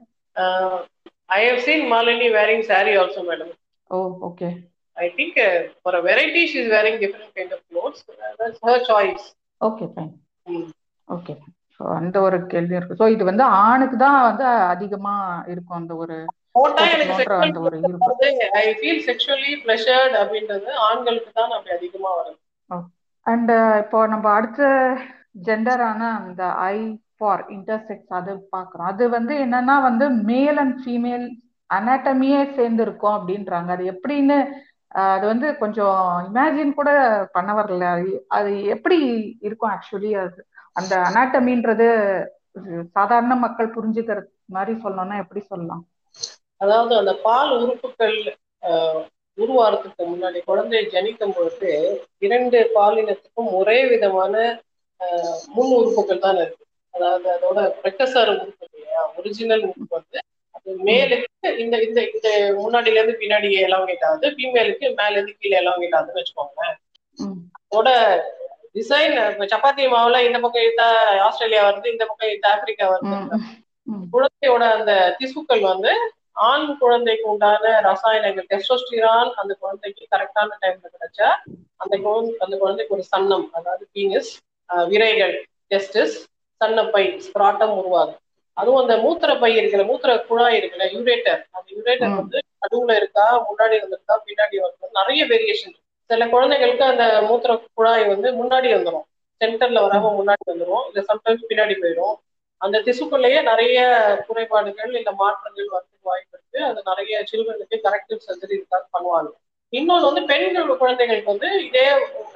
I 1.31 1.41
have 1.49 1.61
seen 1.67 1.85
Malini 1.93 2.29
wearing 2.37 2.67
sari 2.69 2.93
also 3.01 3.23
madam 3.29 3.53
oh 3.91 3.99
okay 4.29 4.49
I 4.97 5.09
think 5.17 5.39
for 5.81 5.99
a 5.99 6.05
variety 6.09 6.43
she 6.53 6.59
is 6.63 6.73
wearing 6.77 6.99
different 7.03 7.35
kind 7.37 7.55
of 7.57 7.65
clothes 7.71 8.03
that's 8.41 8.63
her 8.67 8.85
choice 8.89 9.27
okay 9.61 9.87
fine 9.93 10.13
okay 11.09 11.35
so 11.81 11.85
அந்த 11.97 12.17
ஒரு 12.27 12.37
கேள்வி 12.53 12.75
இருக்கு. 12.77 12.99
So 13.01 13.07
இது 13.13 13.23
வந்து 13.27 13.45
ஆணுக்கு 13.63 13.97
தான் 13.99 14.19
வந்து 14.25 14.45
அதிகமா 14.73 15.15
இருக்கும் 15.53 15.81
அந்த 15.81 15.95
ஒரு 15.97 16.17
போட்டா 16.55 16.85
எனக்கு 16.89 17.27
ஐ 18.61 18.67
ஃபீல் 18.79 19.03
செக்ஷுவலி 19.09 19.53
ப்ளஷர்ட் 19.65 20.17
அப்படின்றது 20.23 20.71
ஆண்களுக்கு 20.87 21.31
தான் 21.33 21.53
அப்படி 21.57 21.73
அதிகமா 21.77 22.11
வருது 22.19 22.39
அண்ட் 23.31 23.51
uh, 23.55 23.75
இப்போ 23.83 23.99
நம்ம 24.13 24.27
அடுத்த 24.39 24.63
ஜெண்டரான 25.47 26.01
அந்த 26.19 26.43
ஐ 26.69 26.77
ஃபார் 27.17 27.43
இன்டர்செக்ஸ் 27.57 28.13
அது 28.19 28.33
பாக்குறோம் 28.55 28.89
அது 28.93 29.05
வந்து 29.17 29.35
என்னன்னா 29.45 29.77
வந்து 29.89 30.07
மேல் 30.31 30.59
அண்ட் 30.63 30.77
ஃபீமேல் 30.83 31.27
அனாட்டமியே 31.71 32.41
சேர்ந்து 32.57 32.83
இருக்கும் 32.87 33.17
அப்படின்றாங்க. 33.19 33.71
அது 33.77 33.85
எப்படின்னு 33.95 34.39
அது 35.09 35.25
வந்து 35.27 35.49
கொஞ்சம் 35.63 35.99
இமேஜின் 36.29 36.77
கூட 36.79 36.91
பண்ண 37.37 37.51
வரல. 37.59 37.89
அது 38.37 38.53
எப்படி 38.75 38.99
இருக்கும் 39.47 39.73
ஆக்சுவலி 39.75 40.13
அது? 40.25 40.41
அந்த 40.77 40.95
அனாட்டமின்றது 41.09 41.89
சாதாரண 42.97 43.35
மக்கள் 43.45 43.75
புரிஞ்சுக்கிற 43.77 44.19
மாதிரி 44.57 44.75
சொல்லணும்னா 44.85 45.17
எப்படி 45.25 45.41
சொல்லலாம்? 45.51 45.83
அதாவது 46.61 46.95
அந்த 47.03 47.13
பால் 47.27 47.53
உறுப்புகள் 47.59 48.17
உருவாறதுக்கு 49.39 50.03
முன்னாடி 50.13 50.39
குழந்தையை 50.45 50.85
ஜனிக்கும் 50.95 51.35
பொழுது 51.37 51.71
இரண்டு 52.27 52.59
பாலினத்துக்கும் 52.77 53.51
ஒரே 53.59 53.79
விதமான 53.93 54.35
முன் 55.57 55.73
உறுப்புகள் 55.77 56.25
தான் 56.25 56.39
இருக்கு. 56.39 56.65
அதாவது 56.95 57.29
அதோட 57.35 57.59
பிரக்கசார 57.83 58.29
உறுப்பு 58.37 58.65
இல்லையா? 58.71 59.03
ஒரிஜினல் 59.19 59.65
உறுப்பு 59.69 59.95
வந்து 59.99 60.19
அது 60.57 60.71
மேலுக்கு 60.89 61.27
இந்த 61.63 61.77
இந்த 61.87 62.01
இந்த 62.15 62.29
முன்னாடில 62.59 62.99
இருந்து 62.99 63.21
பின்னாடி 63.21 63.49
எலாங்கேட் 63.67 64.07
ஆகுது 64.09 64.29
ஃபீமேலுக்கு 64.37 64.87
மேல 65.01 65.15
இருந்து 65.17 65.35
கீழே 65.41 65.57
எலாங்கேட் 65.63 65.97
ஆகுதுன்னு 65.99 66.21
வச்சுக்கோங்களேன். 66.21 66.75
அதோட 67.63 67.91
டிசைன் 68.77 69.15
சப்பாத்தி 69.53 69.85
மாவுல 69.95 70.19
இந்த 70.27 70.39
பக்கம் 70.43 70.65
இழுத்தா 70.65 70.89
ஆஸ்திரேலியா 71.27 71.63
வருது 71.69 71.95
இந்த 71.95 72.05
பக்கம் 72.11 72.31
இழுத்தா 72.31 72.51
ஆப்பிரிக்கா 72.55 72.87
வருது. 72.93 73.17
குழந்தையோட 74.13 74.65
அந்த 74.79 74.93
திசுக்கள் 75.21 75.63
வந்து 75.73 75.93
ஆண் 76.47 76.67
குழந்தைக்கு 76.79 77.27
உண்டான 77.31 77.73
ரசாயனங்கள் 77.87 78.49
டெஸ்டோஸ்டிரான் 78.51 79.31
அந்த 79.41 79.53
குழந்தைக்கு 79.61 80.05
கரெக்டான 80.13 80.59
டைம்ல 80.63 80.89
கிடைச்சா 80.95 81.29
அந்த 81.81 81.95
குழந்தை 82.05 82.35
அந்த 82.45 82.55
குழந்தைக்கு 82.57 82.97
ஒரு 82.97 83.05
சன்னம் 83.13 83.47
அதாவது 83.53 83.85
பீனஸ் 83.93 84.33
விரைகள் 84.91 85.35
டெஸ்டஸ் 85.71 86.17
சன்னப்பை 86.61 87.05
ஸ்பிராட்டம் 87.27 87.75
உருவாகும். 87.81 88.21
அதுவும் 88.57 88.81
அந்த 88.81 88.95
மூத்திர 89.03 89.31
பை 89.39 89.51
இருக்கிற 89.57 89.83
மூத்திர 89.91 90.13
குழாய் 90.29 90.57
இருக்குல்ல 90.59 90.87
யூரேட்டர் 90.95 91.43
அந்த 91.51 91.69
யூரேட்டர் 91.75 92.15
வந்து 92.17 92.39
நடுவுல 92.63 92.95
இருக்கா 93.01 93.27
முன்னாடி 93.49 93.77
வந்திருக்கா 93.83 94.17
பின்னாடி 94.27 94.57
வந்து 94.65 94.97
நிறைய 94.99 95.23
வேரியேஷன் 95.27 95.77
சில 96.11 96.27
குழந்தைகளுக்கு 96.29 96.85
அந்த 96.85 97.05
மூத்திர 97.29 97.53
குழாய் 97.71 98.05
வந்து 98.09 98.29
முன்னாடி 98.41 98.69
வந்துடும் 98.75 99.07
சென்டர்ல 99.41 99.83
வராம 99.85 100.13
முன்னாடி 100.19 100.45
வந்துடும் 100.47 100.85
இல்ல 100.89 101.01
சம்டைம்ஸ் 101.11 101.49
பின்னாடி 101.51 101.75
போயிடும். 101.79 102.15
அந்த 102.61 102.77
திசுக்குள்ளேயே 102.87 103.41
நிறைய 103.51 103.79
குறைபாடுகள் 104.29 104.95
இல்ல 105.01 105.11
மாற்றங்கள் 105.21 105.75
வரதுக்கு 105.75 106.09
வாய்ப்பு 106.11 106.35
இருக்கு. 106.37 106.61
அது 106.71 106.81
நிறைய 106.91 107.21
சில்ட்ரனுக்கு 107.31 107.77
கரெக்டிவ் 107.87 108.27
சர்ஜரி 108.27 108.55
இருக்காது 108.59 108.87
பண்ணுவாங்க. 108.97 109.31
இன்னொன்று 109.73 110.09
வந்து 110.09 110.23
பெண்கள் 110.31 110.69
குழந்தைகளுக்கு 110.83 111.33
வந்து 111.33 111.49
இதே 111.69 111.87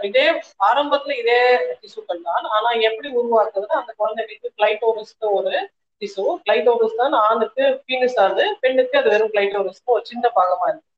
இதே 0.09 0.25
ஆரம்பத்துல 0.69 1.15
இதே 1.23 1.39
திசுக்கள் 1.83 2.27
தான். 2.29 2.45
ஆனா 2.57 2.71
எப்படி 2.89 3.09
உருவாக்குதுன்னா 3.21 3.77
அந்த 3.83 3.93
குழந்தைகளுக்கு 4.01 4.51
கிளைட்டோரிஸ்க்கு 4.59 5.29
ஒரு 5.39 5.55
திசு. 6.03 6.25
கிளைட்டோரிஸ் 6.45 7.01
தான் 7.01 7.15
ஆணுக்கு 7.27 7.65
பீனிஸ் 7.89 8.19
ஆகுது 8.25 8.45
பெண்ணுக்கு 8.63 8.97
அது 9.01 9.13
வெறும் 9.15 9.33
கிளைட்டோரிஸ்க்கு 9.35 9.95
ஒரு 9.97 10.05
சின்ன 10.11 10.25
பாகமா 10.39 10.67
இருக்கு. 10.71 10.89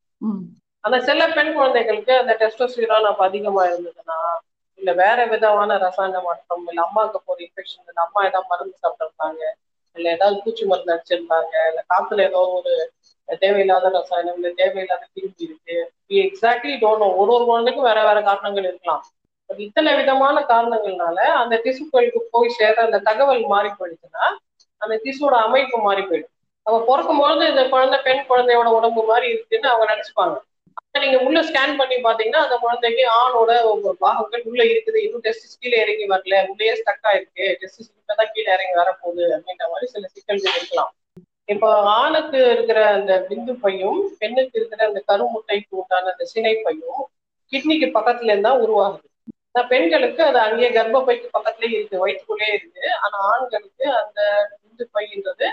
அந்த 0.85 0.97
சில 1.09 1.27
பெண் 1.37 1.53
குழந்தைகளுக்கு 1.57 2.12
அந்த 2.22 2.33
டெஸ்டோஸ்டிரான் 2.41 3.11
அப்ப 3.11 3.22
அதிகமா 3.29 3.62
இருந்ததுன்னா 3.68 4.18
இல்ல 4.85 4.93
வேற 4.99 5.20
விதமான 5.26 5.76
ரசாயன 5.78 6.20
மாற்றம் 6.20 6.64
இல்ல 6.64 6.80
அம்மாவுக்கு 6.82 7.18
போற 7.22 7.39
இன்ஃபெக்ஷன் 7.45 7.85
இல்ல 7.85 8.01
அம்மா 8.03 8.20
ஏதாவது 8.26 8.51
மருந்து 8.51 8.76
சாப்பிட்டுருந்தாங்க 8.82 9.43
இல்ல 9.97 10.07
ஏதாவது 10.11 10.37
பூச்சி 10.43 10.64
மருந்து 10.64 10.95
அடிச்சிருந்தாங்க 10.95 11.55
இல்ல 11.70 11.80
காத்துல 11.91 12.26
ஏதோ 12.26 12.43
ஒரு 12.57 12.72
தேவையில்லாத 13.39 13.91
ரசாயனம் 13.95 14.39
இல்ல 14.39 14.49
தேவையில்லாத 14.59 15.05
கிருமி 15.11 15.45
இருக்கு. 15.47 15.76
எக்ஸாக்ட்லி 16.24 16.74
டோனோ 16.82 17.09
ஒரு 17.20 17.32
ஒரு 17.32 17.45
குழந்தைக்கும் 17.45 17.89
வேற 17.89 18.01
வேற 18.05 18.18
காரணங்கள் 18.22 18.68
இருக்கலாம். 18.68 19.03
பட் 19.51 19.62
இத்தனை 19.66 19.91
விதமான 19.97 20.37
காரணங்கள்னால 20.51 21.18
அந்த 21.41 21.55
திசுக்களுக்கு 21.64 22.20
போய் 22.30 22.57
சேர 22.57 22.74
அந்த 22.82 23.01
தகவல் 23.09 23.43
மாறி 23.47 23.70
போயிடுச்சுன்னா 23.78 24.26
அந்த 24.80 24.95
திசுவோட 25.05 25.35
அமைப்பு 25.47 25.78
மாறி 25.82 26.03
போயிடும். 26.03 26.32
அவ 26.66 26.76
பிறக்கும் 26.85 27.20
பொழுது 27.20 27.45
இந்த 27.49 27.62
குழந்தை 27.68 27.99
பெண் 28.03 28.28
குழந்தையோட 28.28 28.68
உடம்பு 28.70 29.03
மாதிரி 29.05 29.26
இருக்குன்னு 29.32 29.70
அவங்க 29.70 29.87
நினைச்சுப்பாங்க. 29.93 30.37
நீங்க 31.05 31.18
உள்ள 31.27 31.39
ஸ்கேன் 31.49 31.79
பண்ணி 31.79 31.97
பாத்தீங்கன்னா 32.05 32.43
அந்த 32.47 32.57
குழந்தைக்கு 32.64 33.05
ஆணோட 33.20 33.53
பாகங்கள் 34.05 34.45
உள்ள 34.51 34.62
இருக்குது. 34.72 34.99
இன்னும் 35.07 35.25
டெஸ்ட் 35.27 35.57
கீழே 35.62 35.79
இறங்கி 35.85 36.07
வரல. 36.12 36.35
உள்ளே 36.51 36.75
ஸ்டக் 36.81 37.07
ஆயிருக்கு. 37.11 37.47
டெஸ்ட் 37.61 37.81
இப்பதான் 37.89 38.33
கீழே 38.35 38.51
இறங்கி 38.57 38.77
வரப்போகுது 38.81 39.25
அப்படின்ற 39.37 39.66
மாதிரி 39.72 39.87
சில 39.95 40.05
சிக்கல்கள் 40.14 40.57
இருக்கலாம். 40.59 40.93
இப்போ 41.53 41.70
ஆணுக்கு 42.01 42.39
இருக்கிற 42.53 42.79
அந்த 42.99 43.12
விந்து 43.31 43.55
பையும் 43.64 43.99
பெண்ணுக்கு 44.20 44.59
இருக்கிற 44.61 44.83
அந்த 44.91 45.01
கருமுட்டைக்கு 45.11 45.75
உண்டான 45.81 46.11
அந்த 46.14 46.27
சினை 46.35 46.55
பையும் 46.66 47.03
கிட்னிக்கு 47.53 47.89
பக்கத்துல 47.97 48.33
இருந்தா 48.35 48.53
உருவாகுது. 48.64 49.09
பெண்களுக்கு 49.72 50.22
அது 50.29 50.39
அங்கேயே 50.45 50.70
கர்ப்பப்பைக்கு 50.77 51.29
பக்கத்துலயே 51.37 51.77
இருக்கு 51.79 52.03
வயிற்றுக்குள்ளே 52.05 52.49
இருக்கு. 52.59 52.85
ஆனா 53.05 53.16
ஆண்களுக்கு 53.33 53.85
அந்த 54.03 54.20
விந்து 54.62 54.87
பைன்றது 54.97 55.49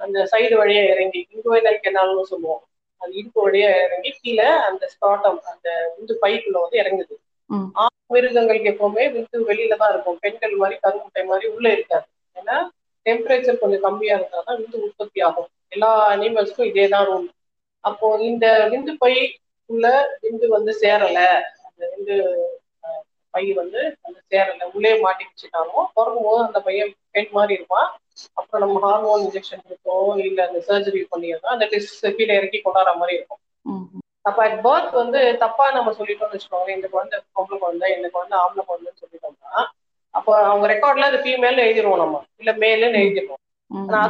அந்த 0.00 0.18
சைடு 0.32 0.54
வழியா 0.62 0.82
இறங்கி 0.92 1.20
இங்குவைனல் 1.34 1.84
கெனால்னு 1.84 2.24
சொல்லுவோம். 2.32 2.62
அது 3.00 3.12
இடுப்பு 3.20 3.40
வழியா 3.44 3.70
இறங்கி 3.84 4.10
கீழே 4.16 4.48
அந்த 4.68 4.84
ஸ்டாட்டம் 4.94 5.40
அந்த 5.52 5.66
விந்து 5.94 6.14
பைக்குள்ள 6.22 6.58
வந்து 6.64 6.80
இறங்குது. 6.82 7.14
மிருகங்களுக்கு 8.10 8.70
எப்பவுமே 8.72 9.04
விந்து 9.14 9.36
வெளியில 9.48 9.76
தான் 9.80 9.92
இருக்கும். 9.92 10.18
பெண்கள் 10.24 10.54
மாதிரி 10.60 10.76
கருமுட்டை 10.84 11.22
மாதிரி 11.30 11.46
உள்ள 11.54 11.66
இருக்காது. 11.72 12.06
ஏன்னா 12.36 12.56
டெம்பரேச்சர் 13.06 13.62
கொஞ்சம் 13.62 13.84
கம்மியா 13.86 14.14
இருந்தாதான் 14.18 14.58
விந்து 14.60 14.78
உற்பத்தி 14.86 15.20
ஆகும். 15.28 15.50
எல்லா 15.72 15.90
அனிமல்ஸ்க்கும் 16.12 16.70
இதே 16.70 16.86
தான் 16.94 17.06
ரூல் 17.08 17.26
அப்போ 17.84 18.06
இந்த 18.28 18.46
விந்து 18.72 18.92
பை 19.02 19.12
உள்ள 19.70 19.86
விந்து 20.22 20.46
வந்து 20.54 20.72
சேரல 20.82 21.18
அந்த 21.66 21.82
விந்து 21.92 22.16
பை 23.36 23.44
வந்து 23.54 23.80
அந்த 24.02 24.18
சேரல 24.30 24.68
உள்ளே 24.74 24.92
மாட்டி 25.00 25.24
வச்சுட்டாலும் 25.28 25.88
பிறக்கும் 25.96 26.26
போது 26.26 26.40
அந்த 26.46 26.60
பையன் 26.66 26.92
பெண் 27.10 27.32
மாதிரி 27.32 27.54
இருப்பான். 27.54 27.88
அப்புறம் 28.38 28.62
நம்ம 28.64 28.80
ஹார்மோன் 28.84 29.24
இன்ஜெக்ஷன் 29.24 29.64
கொடுத்தோம் 29.64 30.20
இல்ல 30.24 30.40
அந்த 30.48 30.60
சர்ஜரி 30.68 31.02
பண்ணியிருந்தோம் 31.12 31.54
அந்த 31.56 31.66
டெஸ்ட் 31.72 32.06
கீழே 32.18 32.36
இறக்கி 32.38 32.60
கொண்டாடுற 32.60 32.94
மாதிரி 32.96 33.16
இருக்கும். 33.18 33.42
அப்ப 34.24 34.38
அட் 34.44 34.60
பர்த் 34.62 34.94
வந்து 34.94 35.20
தப்பா 35.42 35.64
நம்ம 35.70 35.90
சொல்லிட்டோம்னு 35.98 36.34
வச்சுக்கோங்க 36.34 36.70
இந்த 36.76 36.88
குழந்தை 36.88 37.16
பொம்பளை 37.36 37.58
குழந்தை 37.58 37.88
இந்த 37.96 38.08
குழந்தை 38.10 38.36
ஆம்பளை 38.38 38.64
குழந்தைன்னு 38.64 39.02
சொல்லிட்டோம்னா 39.02 39.52
அப்போ 40.14 40.32
அவங்க 40.44 40.66
ரெக்கார்ட்ல 40.72 41.08
அது 41.08 41.18
ஃபீமேல் 41.24 41.64
எழுதிருவோம் 41.64 42.02
நம்ம. 42.02 42.20
இல்ல 42.36 42.52
மேலுன்னு 42.62 43.02
எழுதிருவோம். 43.02 43.42
ஆனா 43.88 44.00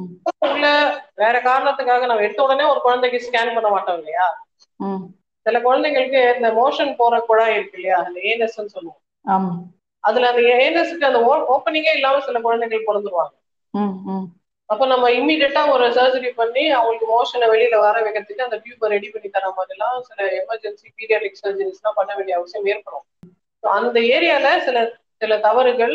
உள்ள 0.47 0.67
வேற 1.15 1.37
காரணத்துக்காக 1.43 2.07
நம்ம 2.07 2.23
எடுத்த 2.23 2.43
உடனே 2.43 2.65
ஒரு 2.65 2.81
குழந்தைக்கு 2.81 3.25
ஸ்கேன் 3.27 3.55
பண்ண 3.55 3.69
மாட்டோம் 3.69 3.99
இல்லையா? 3.99 4.27
சில 5.47 5.59
குழந்தைங்களுக்கு 5.61 6.21
இந்த 6.37 6.49
மோஷன் 6.57 6.97
போற 6.97 7.15
குழாய் 7.27 7.55
இருக்கு 7.55 7.77
இல்லையா? 7.77 7.99
அந்த 8.05 8.19
ஏனஸ்ன்னு 8.31 8.75
சொல்லுவோம். 8.75 9.01
அதுல 10.05 10.29
அந்த 10.31 10.43
ஏனஸுக்கு 10.59 11.09
அந்த 11.09 11.21
ஓப்பனிங்கே 11.55 11.95
இல்லாம 11.97 12.21
சில 12.27 12.41
குழந்தைகள் 12.43 12.89
பிறந்துருவாங்க. 12.89 13.35
அப்ப 14.69 14.87
நம்ம 14.91 15.07
இம்மிடியட்டா 15.17 15.63
ஒரு 15.73 15.87
சர்ஜரி 15.97 16.31
பண்ணி 16.39 16.63
அவங்களுக்கு 16.73 17.07
மோஷனை 17.11 17.47
வெளியில 17.51 17.77
வர 17.83 17.97
வைக்கிறதுக்கு 18.05 18.47
அந்த 18.47 18.57
டியூபை 18.63 18.89
ரெடி 18.93 19.09
பண்ணி 19.11 19.29
தர 19.31 19.51
மாதிரிலாம் 19.57 19.99
சில 20.09 20.21
எமர்ஜென்சி 20.41 20.87
பீரியாடிக் 20.97 21.41
சர்ஜரிஸ் 21.41 21.81
எல்லாம் 21.81 21.99
பண்ண 21.99 22.13
வேண்டிய 22.17 22.37
அவசியம் 22.39 22.71
ஏற்படும். 22.73 23.05
அந்த 23.63 23.99
ஏரியால 24.15 24.47
சில 24.67 24.79
சில 25.23 25.35
தவறுகள் 25.45 25.95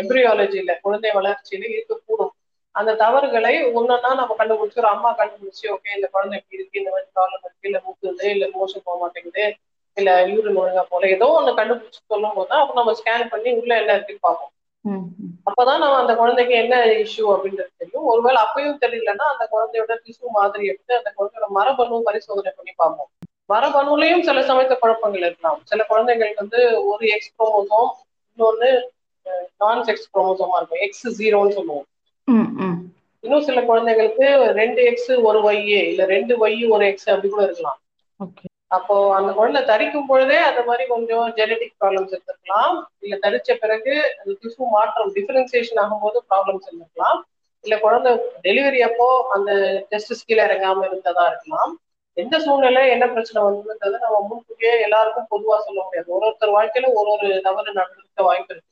எம்ப்ரியாலஜியில 0.00 0.72
குழந்தை 0.84 1.10
வளர்ச்சியில 1.16 1.64
இருக்கக்கூடும். 1.72 2.32
அந்த 2.74 2.90
தவறுகளை 3.00 3.50
ஒன்னொன்னா 3.72 4.10
நம்ம 4.20 4.36
கண்டுபிடிச்சு 4.38 4.74
ஒரு 4.76 4.90
அம்மா 4.92 5.10
கண்டுபிடிச்சு 5.18 5.64
ஓகே 5.74 5.96
இந்த 5.96 6.08
குழந்தை 6.14 6.36
இப்படி 6.38 6.58
இருக்கு 6.58 6.80
இந்த 6.80 6.92
மாதிரி 6.92 7.08
ப்ராப்ளம் 7.12 7.44
இருக்கு 7.44 7.68
இல்ல 7.70 7.80
முக்குது 7.86 8.26
இல்ல 8.34 8.46
மோஷன் 8.54 8.84
போக 8.84 8.96
மாட்டேங்குது 9.02 9.44
இல்ல 9.96 10.10
யூரின் 10.32 10.58
ஒழுங்கா 10.62 10.84
போல. 10.92 11.08
ஏதோ 11.16 11.26
ஒண்ணு 11.38 11.52
கண்டுபிடிச்சு 11.58 12.00
சொல்லும் 12.12 12.36
போது 12.36 12.54
அப்ப 12.60 12.74
நம்ம 12.80 12.94
ஸ்கேன் 13.00 13.30
பண்ணி 13.32 13.50
உள்ள 13.60 13.72
என்ன 13.80 13.94
இருக்குன்னு 13.96 14.26
பார்ப்போம். 14.28 14.52
அப்பதான் 15.48 15.82
நம்ம 15.82 15.98
அந்த 16.02 16.12
குழந்தைக்கு 16.20 16.54
என்ன 16.62 16.74
இஷ்யூ 17.04 17.24
அப்படின்றது 17.34 17.70
தெரியும். 17.80 18.06
ஒருவேளை 18.12 18.38
அப்பயும் 18.44 18.80
தெரியலன்னா 18.84 19.26
அந்த 19.32 19.44
குழந்தையோட 19.54 19.92
திசு 20.04 20.24
மாதிரி 20.38 20.64
எடுத்து 20.72 20.92
அந்த 21.00 21.10
குழந்தையோட 21.18 21.48
மரபணு 21.58 22.00
பரிசோதனை 22.08 22.52
பண்ணி 22.58 22.72
பார்ப்போம். 22.76 23.10
மரபணுலையும் 23.50 24.26
சில 24.28 24.40
சமயத்த 24.50 24.74
குழப்பங்கள் 24.82 25.24
இருக்கலாம். 25.26 25.60
சில 25.70 25.80
குழந்தைங்களுக்கு 25.90 26.42
வந்து 26.44 26.60
ஒரு 26.90 27.04
எக்ஸ் 27.14 27.32
குரோமோசோம் 27.38 27.90
இன்னொன்னு 28.38 28.70
நான் 29.62 29.82
செக்ஸ் 29.88 30.12
குரோமோசோமா 30.14 30.58
இருக்கும். 30.60 30.82
எக்ஸ் 30.86 31.06
ஜீரோன்னு 31.20 31.56
சொல்லுவோம். 31.58 31.86
இன்னும் 33.24 33.46
சில 33.48 33.58
குழந்தைங்களுக்கு 33.60 34.28
ரெண்டு 34.60 34.80
எக்ஸ் 34.90 35.10
ஒரு 35.28 35.40
ஒய் 35.48 35.60
இல்ல 35.90 36.04
ரெண்டு 36.14 36.34
ஒய் 36.44 36.58
ஒரு 36.74 36.84
எக்ஸ் 36.86 37.10
அப்படி 37.10 37.28
கூட 37.28 37.42
இருக்கலாம். 37.48 37.78
அப்போ 38.72 38.94
அந்த 39.16 39.30
குழந்தை 39.32 39.60
தரிக்கும் 39.70 40.08
பொழுதே 40.10 40.38
அந்த 40.48 40.60
மாதிரி 40.68 40.84
கொஞ்சம் 40.92 41.26
ஜெனடிக் 41.38 41.76
ப்ராப்ளம்ஸ் 41.80 42.12
இருந்திருக்கலாம். 42.14 42.76
இல்ல 43.04 43.14
தரிச்ச 43.24 43.56
பிறகு 43.64 43.92
அந்த 44.20 44.32
திசு 44.42 44.68
மாற்றம் 44.76 45.10
டிஃபரன்சியேஷன் 45.16 45.80
ஆகும்போது 45.84 46.18
ப்ராப்ளம்ஸ் 46.30 46.66
இருந்திருக்கலாம். 46.68 47.18
இல்ல 47.64 47.74
குழந்தை 47.78 48.10
டெலிவரி 48.46 48.80
அப்போ 48.88 49.06
அந்த 49.34 49.50
டெஸ்ட் 49.90 50.28
கீழே 50.28 50.42
இறங்காம 50.48 50.84
இருந்ததா 50.88 51.24
இருக்கலாம். 51.30 51.72
எந்த 52.16 52.36
சூழ்நிலை 52.44 52.82
என்ன 52.94 53.04
பிரச்சனை 53.12 53.40
வந்ததுன்றதை 53.44 53.98
நம்ம 54.04 54.16
முன்கூட்டியே 54.30 54.72
எல்லாருக்கும் 54.86 55.30
பொதுவா 55.30 55.56
சொல்ல 55.66 55.80
முடியாது. 55.84 56.08
ஒரு 56.16 56.26
ஒருத்தர் 56.28 56.56
வாழ்க்கையில 56.56 56.90
ஒரு 57.00 57.10
ஒரு 57.14 57.28
தவறு 57.46 57.70
நடந்திருக்க 57.78 58.28
வாய்ப்பு 58.28 58.52
இருக்கு. 58.54 58.68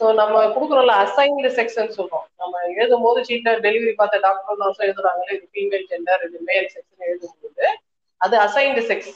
ஸோ 0.00 0.06
நம்ம 0.20 0.42
கொடுக்குறோம்ல 0.54 0.94
அசைன்டு 1.04 1.50
செக்ஷன் 1.58 1.94
சொல்றோம். 1.98 2.26
நம்ம 2.36 2.62
எழுதும் 2.72 3.04
போது 3.06 3.20
சீட்டை 3.28 3.52
டெலிவரி 3.66 3.92
பார்த்த 3.94 4.22
டாக்டர் 4.26 4.60
நர்ஸும் 4.62 4.86
எழுதுறாங்களே 4.86 5.34
இது 5.38 5.46
ஃபீமேல் 5.54 5.86
ஜெண்டர் 5.92 6.24
இது 6.28 6.40
மேல் 6.50 6.68
செக்ஷன் 6.74 7.08
எழுதும்போது 7.08 7.66
அது 8.20 8.36
அசைன்டு 8.46 8.82
செக்ஸ் 8.88 9.12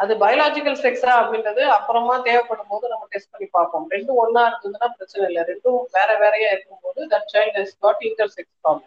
அது 0.00 0.12
பயாலாஜிக்கல் 0.22 0.78
செக்ஸா 0.82 1.12
அப்படின்றது 1.20 1.62
அப்புறமா 1.76 2.14
தேவைப்படும் 2.26 2.70
போது 2.72 2.84
நம்ம 2.92 3.06
டெஸ்ட் 3.12 3.32
பண்ணி 3.32 3.48
பார்ப்போம். 3.56 3.86
ரெண்டும் 3.94 4.20
ஒன்னா 4.22 4.42
இருந்ததுன்னா 4.48 4.88
பிரச்சனை 4.96 5.24
இல்லை. 5.30 5.42
ரெண்டும் 5.50 5.80
வேற 5.96 6.10
வேறையா 6.22 6.50
இருக்கும்போது 6.54 7.00
that 7.12 7.28
child 7.34 7.58
has 7.60 7.74
got 7.86 8.04
intersex 8.36 8.54
problem 8.62 8.86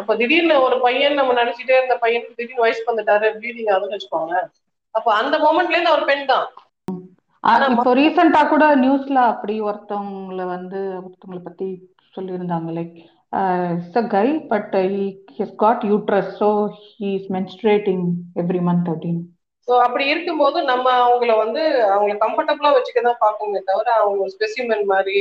அப்ப 0.00 0.14
திடீர்னு 0.20 0.54
ஒரு 0.66 0.76
பையன் 0.84 1.18
நம்ம 1.18 1.34
நினைச்சிட்டே 1.40 1.74
இருந்த 1.78 1.96
பையனுக்கு 2.04 2.38
திடீர்னு 2.38 2.64
வயசு 2.64 2.88
வந்துட்டாரு 2.90 3.26
ப்ளீடிங் 3.40 3.70
ஆகுதுன்னு 3.74 3.96
வச்சுக்கோங்க 3.96 4.36
அப்ப 4.94 5.08
அந்த 5.20 5.36
மொமெண்ட்ல 5.44 5.76
இருந்து 5.76 5.92
அவர் 5.92 6.08
பெண் 6.10 6.30
தான். 6.32 6.46
இப்போ 7.74 7.90
ரீசெண்டா 7.98 8.40
கூட 8.52 8.64
நியூஸ்ல 8.82 9.18
அப்படி 9.32 9.54
ஒருத்தவங்கள 9.68 10.42
வந்து 10.54 10.80
ஒருத்தவங்கள 10.98 11.40
பத்தி 11.48 11.68
சொல்லியிருந்தாங்க. 12.16 12.70
Like 12.78 12.94
it's 13.74 14.00
a 14.02 14.04
guy 14.16 14.26
but 14.52 14.74
he 14.94 15.04
has 15.40 15.54
got 15.64 15.84
uterus 15.90 16.32
so 16.42 16.50
he 16.82 17.08
is 17.18 17.30
menstruating 17.36 18.04
every 18.42 18.62
month 18.68 18.90
அப்படின்னு. 18.94 19.22
ஸோ 19.68 19.72
அப்படி 19.84 20.04
இருக்கும்போது 20.12 20.58
நம்ம 20.70 20.86
அவங்கள 21.04 21.32
வந்து 21.44 21.62
அவங்கள 21.94 22.14
கம்ஃபர்டபுளா 22.24 22.70
வச்சுக்க 22.76 23.02
தான் 23.02 23.22
பார்க்கணுமே 23.24 23.60
தவிர 23.70 23.88
அவங்க 24.00 24.26
ஸ்பெசிமென் 24.34 24.84
மாதிரி 24.92 25.18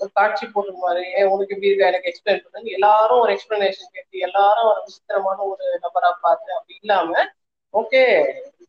ஒரு 0.00 0.10
காட்சி 0.18 0.44
போடுற 0.46 0.74
மாதிரி 0.84 1.02
உனக்கு 1.32 1.54
இப்படி 1.54 1.70
இருக்கா 1.70 1.90
எனக்கு 1.90 2.10
எக்ஸ்பிளைன் 2.10 2.44
பண்ணுங்க 2.44 2.70
எல்லாரும் 2.78 3.22
ஒரு 3.24 3.32
எக்ஸ்பிளனேஷன் 3.34 3.94
கேட்டு 3.96 4.24
எல்லாரும் 4.28 4.68
ஒரு 4.70 4.80
விசித்திரமான 4.86 5.38
ஒரு 5.52 5.66
நபரா 5.84 6.12
பார்த்து 6.26 6.56
அப்படி 6.58 6.74
இல்லாம 6.82 7.24
ஓகே 7.74 8.02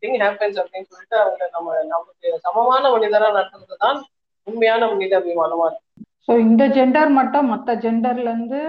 திங் 0.01 0.19
ஹேப்பன்ஸ் 0.23 0.59
அப்படின்னு 0.61 0.89
சொல்லிட்டு 0.91 1.17
அவங்க 1.23 1.43
நம்ம 1.55 1.77
நமக்கு 1.93 2.27
சமமான 2.45 2.83
மனிதரா 2.95 3.29
நடத்துறது 3.37 3.77
தான் 3.85 3.99
உண்மையான 4.47 4.87
மனித 4.91 5.13
அபிமானமா 5.19 5.65
இருக்கு. 5.69 5.87
ஸோ 6.25 6.31
இந்த 6.45 6.63
ஜெண்டர் 6.75 7.09
மட்டும் 7.19 7.47
மற்ற 7.51 7.73
ஜெண்டர்ல 7.83 8.31
இருந்து 8.31 8.59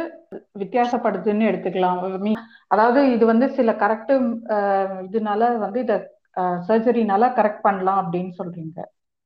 வித்தியாசப்படுதுன்னு 0.62 1.48
எடுத்துக்கலாம். 1.50 1.98
அதாவது 2.74 3.00
இது 3.14 3.24
வந்து 3.32 3.46
சில 3.58 3.72
கரெக்டு 3.82 4.14
இதனால 5.08 5.50
வந்து 5.64 5.80
இதை 5.84 5.96
சர்ஜரினால 6.68 7.24
கரெக்ட் 7.38 7.64
பண்ணலாம் 7.66 8.00
அப்படின்னு 8.02 8.32
சொல்றீங்க. 8.40 8.78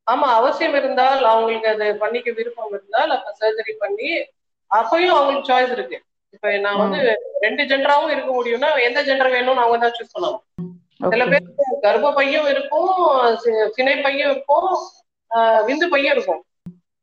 ஆமா 0.06 0.26
அவசியம் 0.38 0.76
இருந்தால் 0.80 1.22
அவங்களுக்கு 1.32 1.68
அது 1.74 1.86
பண்ணிக்க 2.02 2.30
விருப்பம் 2.38 2.74
இருந்தால் 2.76 3.12
அப்ப 3.16 3.32
சர்ஜரி 3.40 3.74
பண்ணி 3.84 4.10
அப்பயும் 4.70 5.16
அவங்களுக்கு 5.16 5.50
சாய்ஸ் 5.50 5.74
இருக்கு. 5.76 5.98
இப்ப 6.34 6.50
நான் 6.64 6.82
வந்து 6.82 6.98
ரெண்டு 7.44 7.62
ஜெண்டராவும் 7.70 8.12
இருக்க 8.14 8.30
முடியும்னா 8.38 8.70
எந்த 8.88 9.00
ஜெண்டர் 9.08 9.34
வேணும்னு 9.36 9.64
அவங்க 9.64 9.78
தான் 9.84 9.96
சூஸ் 9.98 10.14
பண்ணலாம் 10.14 10.42
சில 11.12 11.24
பேருக்கு 11.32 11.64
கர்ப்ப 11.84 12.10
பையும் 12.18 12.48
இருக்கும் 12.52 12.90
சினை 13.76 13.94
பையும் 14.04 14.30
இருக்கும் 14.30 14.68
விந்து 15.68 15.86
பையும் 15.92 16.14
இருக்கும். 16.16 16.42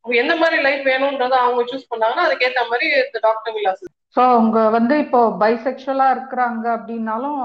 எந்த 0.05 0.33
மாதிரி 0.39 0.57
லைஃப் 0.65 0.83
வேணும்ன்றத 0.91 1.35
அவங்க 1.43 1.61
சூஸ் 1.71 1.89
பண்ணாங்கன்னா 1.91 2.25
அதுக்கேத்த 2.27 2.63
மாதிரி 2.71 2.87
டாக்டர் 3.27 3.55
விலாஸ் 3.57 3.83
ஸோ 4.15 4.21
அவங்க 4.33 4.57
வந்து 4.77 4.95
இப்போ 5.03 5.19
பைசெக்சுவலா 5.43 6.07
இருக்கிறாங்க 6.15 6.65
அப்படின்னாலும் 6.77 7.39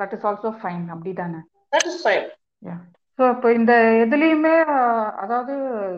தட் 0.00 0.14
இஸ் 0.16 0.26
ஆல்சோ 0.30 0.50
ஃபைன் 0.60 0.86
அப்படிதானே? 0.94 1.40
தட் 1.72 1.88
இஸ் 1.90 2.02
ஃபைன் 2.02 2.26
ஸோ 3.18 3.24
இப்போ 3.32 3.48
இந்த 3.52 3.72
எதுலேயுமே 4.02 4.52
அதாவது 5.22 5.54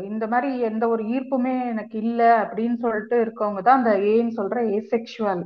இந்த 0.08 0.24
மாதிரி 0.26 0.48
எந்த 0.68 0.84
ஒரு 0.88 1.02
ஈர்ப்புமே 1.12 1.52
எனக்கு 1.72 1.96
இல்லை 2.02 2.30
அப்படின்னு 2.42 2.76
சொல்லிட்டு 2.80 3.16
இருக்கவங்க 3.22 3.60
தான் 3.62 3.80
அந்த 3.80 3.92
ஏன்னு 4.12 4.32
சொல்ற 4.38 4.62
ஏசெக்சுவல் 4.78 5.42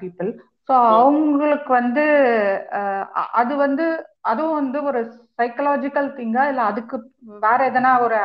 பீப்புள் 0.00 0.30
ஸோ 0.68 0.74
அவங்களுக்கு 0.94 1.70
வந்து 1.74 2.04
அது 3.40 3.54
வந்து 3.62 3.86
அதுவும் 4.24 4.58
வந்து 4.58 4.78
ஒரு 4.88 5.00
சைக்கலாஜிக்கல் 5.38 6.08
திங்கா 6.16 6.44
இல்லை 6.50 6.64
அதுக்கு 6.64 6.96
வேற 7.42 7.58
எதனா 7.70 7.92
ஒரு 8.04 8.18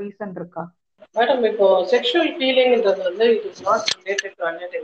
ரீசன் 0.00 0.34
இருக்கா? 0.36 0.62
மேடம் 1.16 1.44
இப்போ 1.50 1.66
செக்ஷுவல் 1.92 2.32
ஃபீலிங்ன்றது 2.36 3.02
வந்து 3.06 3.26
it 3.34 3.46
is 3.50 3.62
not 3.68 3.86
related 3.98 4.34
to 4.36 4.44
okay 4.48 4.80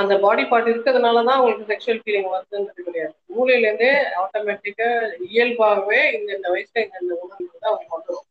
அந்த 0.00 0.14
பாடி 0.18 0.42
பார்ட் 0.46 0.70
இருக்கிறதுனால 0.70 1.24
தான் 1.24 1.40
உங்களுக்கு 1.40 1.70
செக்ஷுவல் 1.70 2.02
ஃபீலிங் 2.02 2.30
வருதுன்றது 2.32 2.86
கிடையாது. 2.86 3.14
மூளையிலேருந்தே 3.34 3.90
ஆட்டோமேட்டிக்கா 4.22 4.88
இயல்பாகவே 5.28 6.00
இந்த 6.16 6.30
இந்த 6.36 6.48
வயசுல 6.54 6.84
இந்த 6.84 6.98
இந்த 7.02 7.14
உணர்வு 7.22 7.46
வந்து 7.46 7.68
அவங்களுக்கு 7.68 7.96
வந்துடும் 7.96 8.26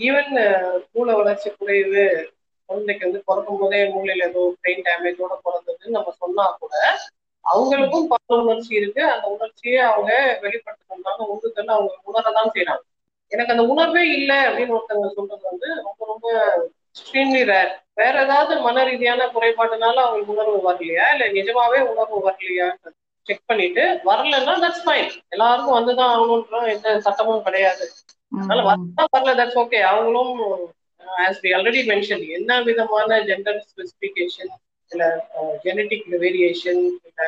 ஈவன் 0.00 0.30
மூளை 0.92 1.12
வளர்ச்சி 1.18 1.48
குறைவு 1.52 2.04
குழந்தைக்கு 2.68 3.06
வந்து 3.06 3.20
பிறக்கும் 3.26 3.60
போதே 3.60 3.80
மூளையில 3.94 4.28
ஏதோ 4.28 4.42
பிரெயின் 4.60 4.86
டேமேஜோட 4.86 5.34
பிறந்ததுன்னு 5.44 5.96
நம்ம 5.96 6.14
சொன்னா 6.20 6.44
கூட 6.60 6.74
அவங்களுக்கும் 7.44 8.08
பால 8.10 8.36
உணர்ச்சி 8.42 8.72
இருக்கு. 8.78 9.02
அந்த 9.14 9.26
உணர்ச்சியை 9.34 9.80
அவங்க 9.88 10.10
வெளிப்படுத்தணும்னால 10.42 11.26
உந்துதல் 11.32 11.74
அவங்க 11.74 11.92
உணரதான் 12.10 12.52
செய்யறாங்க 12.54 12.84
எனக்கு 13.32 13.54
அந்த 13.54 13.64
உணர்வே 13.72 14.02
இல்லை 14.16 14.38
அப்படின்னு 14.46 14.76
ஒருத்தவங்க 14.76 15.10
சொல்றது 15.16 15.44
வந்து 15.50 15.68
ரொம்ப 15.80 16.00
ரொம்ப 16.06 16.26
எக்ஸ்ட்ரீம்லி 16.96 17.42
ரேர் 17.48 17.70
வேற 17.98 18.14
ஏதாவது 18.24 18.54
மன 18.64 18.82
ரீதியான 18.88 19.28
குறைபாடுனால 19.34 19.96
அவங்களுக்கு 20.04 20.34
உணர்வு 20.34 20.58
வரலையா? 20.66 21.06
இல்ல 21.14 21.24
நிஜமாவே 21.36 21.78
உணர்வு 21.90 22.18
வரலையா? 22.26 22.66
செக் 23.26 23.48
பண்ணிட்டு 23.48 23.82
வரலன்னா 24.06 24.54
தட்ஸ் 24.62 24.84
ஃபைன் 24.84 25.10
எல்லாருக்கும் 25.34 25.76
வந்துதான் 25.76 26.12
ஆகணுன்ற 26.12 26.62
எந்த 26.72 26.94
சட்டமும் 27.06 27.44
கிடையாது. 27.44 27.84
அதனால 28.32 28.60
வரலாம் 28.68 29.12
வரல 29.14 29.34
தட்ஸ் 29.40 29.60
ஓகே 29.62 29.80
அவங்களும் 29.90 30.32
ஆஸ் 31.20 31.40
வி 31.44 31.50
ஆல்ரெடி 31.56 31.80
மென்ஷன் 31.90 32.24
என்ன 32.36 32.60
விதமான 32.68 33.20
ஜெண்டர் 33.28 33.60
ஸ்பெசிபிகேஷன் 33.66 34.52
இல்ல 34.90 35.04
ஜெனட்டிக் 35.64 36.08
வேரியேஷன் 36.22 36.82
இல்ல 37.00 37.20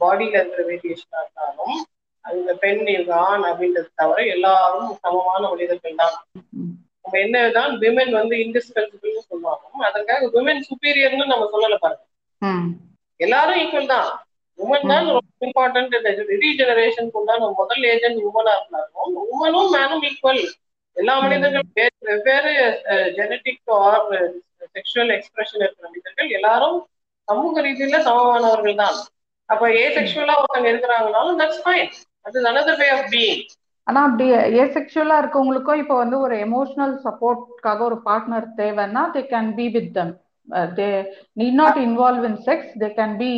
பாடியில 0.00 0.40
இருக்கிற 0.40 0.64
வேரியேஷனா 0.70 1.20
இருந்தாலும் 1.22 1.76
அந்த 2.24 2.52
பெண் 2.62 2.82
இவங்க 2.92 3.14
ஆண் 3.26 3.46
அப்படின்றது 3.50 3.90
தவிர 3.94 4.20
எல்லாரும் 4.34 4.90
சமமான 5.02 5.42
மனிதர்கள் 5.52 6.00
தான். 6.00 6.16
நம்ம 7.08 7.20
என்னதான் 7.24 7.72
விமன் 7.82 8.12
வந்து 8.16 8.34
இன்டிஸ்பென்சிபிள்னு 8.44 9.22
சொல்லுவாங்க 9.28 9.84
அதற்காக 9.88 10.26
விமன் 10.34 10.64
சுப்பீரியர்னு 10.66 11.24
நம்ம 11.30 11.44
சொல்லல 11.52 11.76
பாருங்க. 11.84 12.04
எல்லாரும் 13.20 13.60
ஈக்குவல் 13.62 13.92
தான். 13.92 14.08
உமன் 14.58 14.90
தான் 14.90 15.06
ரொம்ப 15.08 15.46
இம்பார்ட்டன்ட் 15.46 15.94
இந்த 15.98 16.10
ரீஜெனரேஷனுக்கு 16.42 17.20
உண்டான 17.20 17.48
முதல் 17.60 17.84
ஏஜென்ட் 17.92 18.20
உமனா 18.28 18.52
இருந்தாலும் 18.56 18.94
உமனும் 19.26 19.70
மேனும் 19.74 20.04
ஈக்குவல் 20.08 20.42
எல்லா 20.96 21.14
மனிதர்களும் 21.24 21.72
வெவ்வேறு 22.08 22.52
ஜெனட்டிக் 23.18 23.72
ஆர் 23.78 24.06
செக்ஷுவல் 24.74 25.12
எக்ஸ்பிரஷன் 25.16 25.62
இருக்கிற 25.62 25.86
மனிதர்கள் 25.88 26.34
எல்லாரும் 26.38 26.78
சமூக 27.28 27.62
ரீதியில 27.66 27.98
சமமானவர்கள் 28.08 28.80
தான். 28.82 28.98
அப்ப 29.48 29.64
ஏ 29.76 29.84
செக்ஷுவலா 29.96 30.36
ஒருத்தங்க 30.40 30.68
இருக்கிறாங்கனாலும் 30.72 31.38
தட்ஸ் 31.40 31.62
ஃபைன் 31.64 31.88
அது 32.26 32.46
அனதர் 32.50 32.80
வே 32.80 32.88
ஆஃப் 32.96 33.08
பீயிங் 33.12 33.42
ஆனா 33.88 34.00
அப்படி 34.06 34.24
ஏசெக்சுவலா 34.62 35.16
இருக்கவங்களுக்கும் 35.20 35.82
இப்போ 35.82 35.96
வந்து 35.96 36.16
ஒரு 36.24 36.34
எமோஷனல் 36.46 36.94
சப்போர்ட்காக 37.04 37.80
ஒரு 37.86 37.98
பார்ட்னர் 38.04 38.48
தேவைன்னா 38.58 39.02
they 39.14 39.22
can 39.30 39.50
be 39.58 39.66
with 39.76 39.92
them 39.92 40.12
they 40.74 40.88
need 41.36 41.58
not 41.60 41.78
involve 41.84 42.26
in 42.28 42.40
sex 42.44 42.72
they 42.80 42.90
can 42.94 43.16
be 43.18 43.32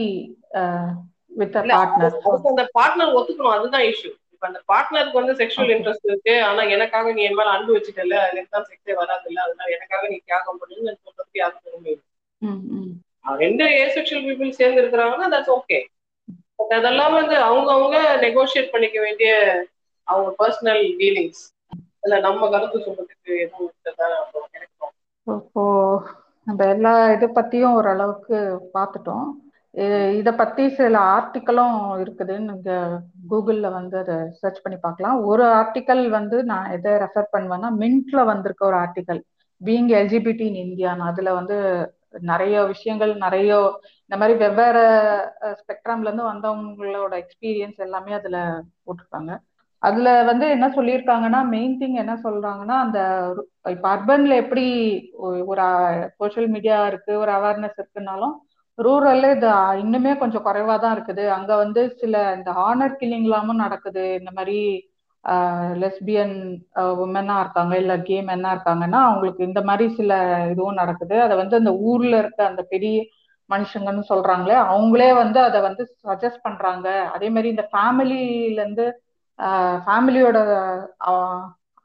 with 1.32 1.58
a 1.58 1.64
partner 1.70 2.16
அந்த 2.50 2.64
பார்ட்னர் 2.76 3.14
ஒத்துக்கணும் 3.18 3.56
அதுதான் 3.56 3.86
இஷ்யூ 3.90 4.10
இப்ப 4.34 4.44
அந்த 4.48 4.60
பார்ட்னருக்கு 4.70 5.20
வந்து 5.20 5.34
செக்ஷுவல் 5.40 5.72
இன்ட்ரெஸ்ட் 5.74 6.08
இருக்கு 6.10 6.34
ஆனா 6.44 6.62
எனக்காக 6.74 7.12
நீ 7.12 7.22
என் 7.24 7.38
மேல 7.38 7.50
அன்பு 7.56 7.74
வச்சுட்டல 7.76 8.18
எனக்கு 8.30 8.54
தான் 8.54 8.68
செக்ஸே 8.68 8.94
வராது 9.00 9.26
இல்ல 9.30 9.40
அதனால 9.46 9.68
எனக்காக 9.76 10.08
நீ 10.10 10.18
தியாகம் 10.22 10.60
பண்ணுன்னு 10.60 10.94
சொல்றதுக்கு 10.98 11.40
யாருக்கும் 11.40 11.66
விரும்புது 11.68 12.02
ரெண்டு 13.40 13.64
ஏசெக்ஷுவல் 13.80 14.26
பீப்புள் 14.28 14.58
சேர்ந்து 14.58 14.80
இருக்கிறாங்கன்னா 14.82 15.28
தட்ஸ் 15.32 15.54
ஓகே 15.56 15.78
பட் 16.60 16.74
அதெல்லாம் 16.78 17.14
வந்து 17.18 17.36
அவங்க 17.46 17.68
அவங்க 17.76 17.96
நெகோசியேட் 18.24 18.72
பண்ணிக்க 18.72 18.98
வேண்டிய 19.06 19.30
அவங்க 20.12 20.30
பர்சனல் 20.40 20.82
ஃபீலிங்ஸ் 20.98 21.42
இல்ல 22.04 22.14
நம்ம 22.26 22.48
கருத்து 22.54 22.78
சொல்றதுக்கு 22.86 23.32
எதுவும் 23.44 23.72
கிடைக்கும் 24.54 24.94
இப்போ 25.26 25.64
நம்ம 26.46 26.66
எல்லா 26.74 26.92
இதை 27.14 27.26
பத்தியும் 27.38 27.76
ஓரளவுக்கு 27.78 28.36
பார்த்துட்டோம். 28.76 29.26
இதை 30.20 30.32
பத்தி 30.40 30.62
சில 30.78 30.94
ஆர்டிக்கலும் 31.16 31.74
இருக்குதுன்னு 32.02 32.54
இங்க 32.56 32.72
கூகுள்ல 33.32 33.66
வந்து 33.76 33.96
அதை 34.02 34.16
சர்ச் 34.40 34.62
பண்ணி 34.64 34.78
பார்க்கலாம். 34.86 35.18
ஒரு 35.30 35.44
ஆர்டிக்கல் 35.58 36.02
வந்து 36.16 36.38
நான் 36.50 36.72
எதை 36.76 36.92
ரெஃபர் 37.04 37.32
பண்ணுவேன்னா 37.34 37.70
மின்ட்ல 37.82 38.24
வந்திருக்க 38.32 38.64
ஒரு 38.70 38.78
ஆர்டிக்கல் 38.84 39.20
பீங் 39.60 39.90
எல்ஜிபிடி 40.00 40.44
இன் 40.50 40.60
இந்தியான்னு 40.66 41.08
அதுல 41.10 41.32
வந்து 41.40 41.56
நிறைய 42.30 42.56
விஷயங்கள் 42.72 43.12
நிறைய 43.24 43.50
இந்த 44.04 44.16
மாதிரி 44.20 44.34
வெவ்வேறு 44.44 44.82
ஸ்பெக்ட்ரம்ல 45.60 46.08
இருந்து 46.08 46.30
வந்தவங்களோட 46.32 47.12
எக்ஸ்பீரியன்ஸ் 47.22 47.78
எல்லாமே 47.86 48.12
அதுல 48.20 48.38
போட்டிருப்பாங்க. 48.84 49.32
அதுல 49.82 50.08
வந்து 50.30 50.46
என்ன 50.54 50.66
சொல்லியிருக்காங்கன்னா 50.76 51.40
மெயின் 51.54 51.76
திங் 51.80 51.96
என்ன 52.02 52.14
சொல்றாங்கன்னா 52.24 52.76
அந்த 52.84 52.98
இப்ப 53.74 53.86
அர்பன்ல 53.94 54.34
எப்படி 54.42 54.64
ஒரு 55.50 55.64
சோசியல் 56.18 56.48
மீடியா 56.54 56.78
இருக்கு 56.90 57.12
ஒரு 57.22 57.32
அவேர்னஸ் 57.38 57.78
இருக்குனாலும் 57.80 58.34
ரூரல்ல 58.78 59.30
இது 59.36 59.48
இன்னுமே 59.82 60.12
கொஞ்சம் 60.18 60.44
குறைவா 60.46 60.74
தான் 60.82 60.94
இருக்குது. 60.96 61.24
அங்க 61.36 61.52
வந்து 61.62 61.80
சில 62.02 62.14
இந்த 62.36 62.50
ஆனர் 62.66 62.98
கில்லிங் 63.00 63.26
எல்லாமும் 63.28 63.62
நடக்குது. 63.64 64.04
இந்த 64.20 64.30
மாதிரி 64.38 64.58
லெஸ்பியன் 65.82 66.36
உமனா 67.04 67.34
இருக்காங்க 67.44 67.74
இல்ல 67.82 67.94
கே 68.08 68.18
மென்னா 68.28 68.50
இருக்காங்கன்னா 68.56 69.00
அவங்களுக்கு 69.08 69.42
இந்த 69.48 69.60
மாதிரி 69.68 69.86
சில 69.98 70.12
இதுவும் 70.52 70.80
நடக்குது. 70.82 71.16
அதை 71.26 71.34
வந்து 71.42 71.58
அந்த 71.60 71.72
ஊர்ல 71.90 72.14
இருக்க 72.22 72.40
அந்த 72.50 72.62
பெரிய 72.72 72.96
மனுஷங்கன்னு 73.50 74.04
சொல்றாங்களே 74.12 74.56
அவங்களே 74.72 75.10
வந்து 75.22 75.38
அதை 75.48 75.60
வந்து 75.68 75.82
சஜஸ்ட் 76.06 76.44
பண்றாங்க. 76.46 76.86
அதே 77.14 77.28
மாதிரி 77.34 77.48
இந்த 77.54 77.64
ஃபேமிலில 77.72 78.60
இருந்து 78.60 78.86
ஃபேமிலியோட 79.84 80.38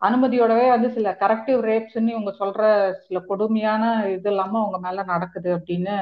அனுமதியோடவே 0.01 0.65
வந்து 0.71 0.89
சில 0.95 1.09
கரெக்டிவ் 1.21 1.59
ரேப்ஸ்ன்னு 1.69 2.13
இவங்க 2.15 2.31
சொல்ற 2.41 2.61
சில 3.05 3.19
கொடுமையான 3.29 3.83
இது 4.15 4.29
இல்லாம 4.31 4.59
அவங்க 4.61 4.79
மேல 4.85 5.03
நடக்குது 5.13 5.49
அப்படின்னு 5.57 5.95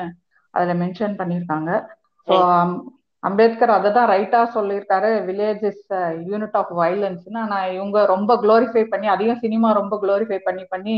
அதுல 0.54 0.74
மென்ஷன் 0.82 1.20
பண்ணியிருக்காங்க. 1.20 1.70
ஸோ 2.28 2.36
அம்பேத்கர் 3.24 3.76
அதை 3.76 3.90
தான் 3.92 4.10
ரைட்டா 4.12 4.40
சொல்லியிருக்காரு 4.56 5.10
வில்லேஜ் 5.28 5.64
இஸ் 5.70 5.86
யூனிட் 6.30 6.58
ஆஃப் 6.62 6.74
வயலன்ஸ்னு 6.80 7.40
ஆனால் 7.44 7.72
இவங்க 7.78 8.00
ரொம்ப 8.06 8.32
குளோரிஃபை 8.44 8.84
பண்ணி 8.94 9.08
அதையும் 9.14 9.42
சினிமா 9.46 9.70
ரொம்ப 9.80 9.96
குளோரிஃபை 10.02 10.40
பண்ணி 10.48 10.64
பண்ணி 10.74 10.98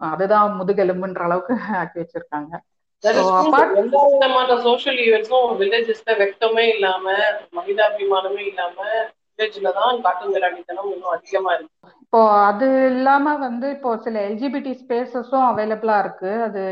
அதுதான் 0.00 0.56
முதுகெலும்புன்ற 0.58 1.22
அளவுக்கு 1.28 1.54
ஆக்கி 1.80 1.98
வச்சிருக்காங்க. 2.00 2.52
எல்லா 3.04 4.02
விதமான 4.12 4.56
சோசியல் 4.64 4.98
ஈவெண்ட்ஸும் 5.04 5.50
வில்லேஜஸ்ல 5.60 6.16
வெக்கமே 6.22 6.64
இல்லாம 6.74 7.04
மனிதாபிமானமே 7.58 8.42
இல்லாம 8.50 8.78
வில்லேஜ்ல 9.40 9.70
தான் 9.80 10.00
காட்டுமிராண்டித்தனம் 10.06 10.90
இன்னும் 10.94 11.14
அதிகமா 11.16 11.50
இருக்கு. 11.56 11.74
இப்போ 12.04 12.20
அது 12.48 12.66
இல்லாம 12.94 13.34
வந்து 13.46 13.66
இப்போ 13.76 13.90
சில 14.04 14.16
எல்ஜிபிடி 14.28 14.72
ஸ்பேசஸும் 14.80 15.46
அவைலபிளா 15.50 15.96
இருக்கு. 16.04 16.30
அது 16.48 16.62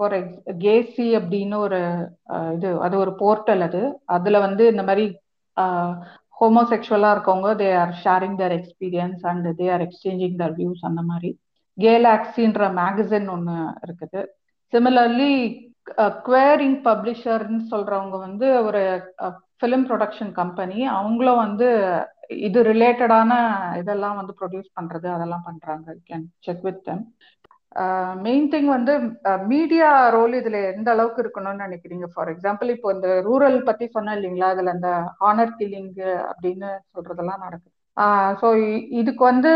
ஃபார் 0.00 0.14
எக்ஸ் 0.18 0.40
கேசி 0.64 1.06
அப்படின்னு 1.20 1.56
ஒரு 1.66 1.80
இது 2.56 2.70
அது 2.86 2.94
ஒரு 3.04 3.12
போர்ட்டல் 3.22 3.62
அது. 3.68 3.82
அதுல 4.16 4.40
வந்து 4.46 4.64
இந்த 4.72 4.84
மாதிரி 4.88 5.06
ஹோமோசெக்சுவலா 6.40 7.10
இருக்கவங்க 7.14 7.50
they 7.62 7.68
are 7.82 7.94
sharing 8.04 8.36
their 8.42 8.54
experience 8.58 9.22
and 9.30 9.46
they 9.60 9.68
are 9.76 9.84
exchanging 9.86 10.36
their 10.42 10.56
views 10.58 10.82
அந்த 10.90 11.04
மாதிரி. 11.10 11.30
கேலாக்ஸின்ற 11.78 12.68
மேகசின் 12.80 13.30
ஒன்று 13.36 13.56
இருக்குது. 13.86 14.20
சிமிலர்லி 14.72 15.32
குவேரிங் 16.28 16.78
பப்ளிஷர்னு 16.86 17.64
சொல்றவங்க 17.72 18.16
வந்து 18.26 18.46
ஒரு 18.68 18.82
ஃபிலிம் 19.60 19.84
ப்ரொடக்ஷன் 19.90 20.32
கம்பெனி 20.40 20.78
அவங்களும் 20.98 21.42
வந்து 21.44 21.68
இது 22.46 22.58
ரிலேட்டடான 22.72 23.32
இதெல்லாம் 23.80 24.18
வந்து 24.20 24.32
ப்ரொடியூஸ் 24.40 24.70
பண்றது 24.78 25.08
அதெல்லாம் 25.16 25.46
பண்றாங்க. 25.48 25.86
Can 26.08 26.26
check 26.46 26.64
with 26.68 26.82
them 26.88 27.04
main 28.26 28.46
thing 28.52 28.68
வந்து 28.74 28.92
மீடியா 29.52 29.88
ரோல் 30.14 30.34
இதுல 30.40 30.58
எந்த 30.72 30.88
அளவுக்கு 30.94 31.22
இருக்கணும்னு 31.24 31.64
நினைக்கிறீங்க? 31.66 32.06
ஃபார் 32.12 32.30
எக்ஸாம்பிள் 32.34 32.68
இப்போ 32.74 32.88
இந்த 32.96 33.08
ரூரல் 33.28 33.58
பத்தி 33.68 33.86
சொன்னேன் 33.96 34.16
இல்லைங்களா? 34.18 34.48
அதுல 34.54 34.74
இந்த 34.78 34.90
ஹானர் 35.22 35.56
கில்லிங் 35.58 35.90
அப்படின்னு 36.30 36.70
சொல்றதெல்லாம் 36.94 37.44
நடக்குது. 37.46 37.72
ஸோ 38.40 38.46
இதுக்கு 39.00 39.22
வந்து 39.32 39.52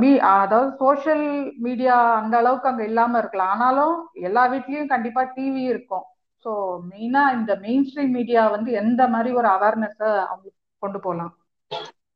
மீ 0.00 0.08
அதாவது 0.30 0.70
சோஷியல் 0.82 1.26
மீடியா 1.66 1.96
அந்த 2.20 2.34
அளவுக்கு 2.40 2.70
அங்கே 2.70 2.88
இல்லாம 2.90 3.18
இருக்கலாம். 3.22 3.52
ஆனாலும் 3.54 3.94
எல்லா 4.28 4.42
வீட்லயும் 4.54 4.92
கண்டிப்பா 4.94 5.22
டிவி 5.36 5.62
இருக்கும். 5.74 6.06
ஸோ 6.44 6.50
மெயினா 6.90 7.22
இந்த 7.38 7.52
மெயின் 7.64 7.86
ஸ்ட்ரீம் 7.88 8.14
மீடியா 8.18 8.42
வந்து 8.54 8.70
எந்த 8.82 9.02
மாதிரி 9.14 9.30
ஒரு 9.40 9.48
அவேர்னஸை 9.56 10.10
அவங்க 10.26 10.48
கொண்டு 10.82 11.00
போகலாம் 11.06 11.32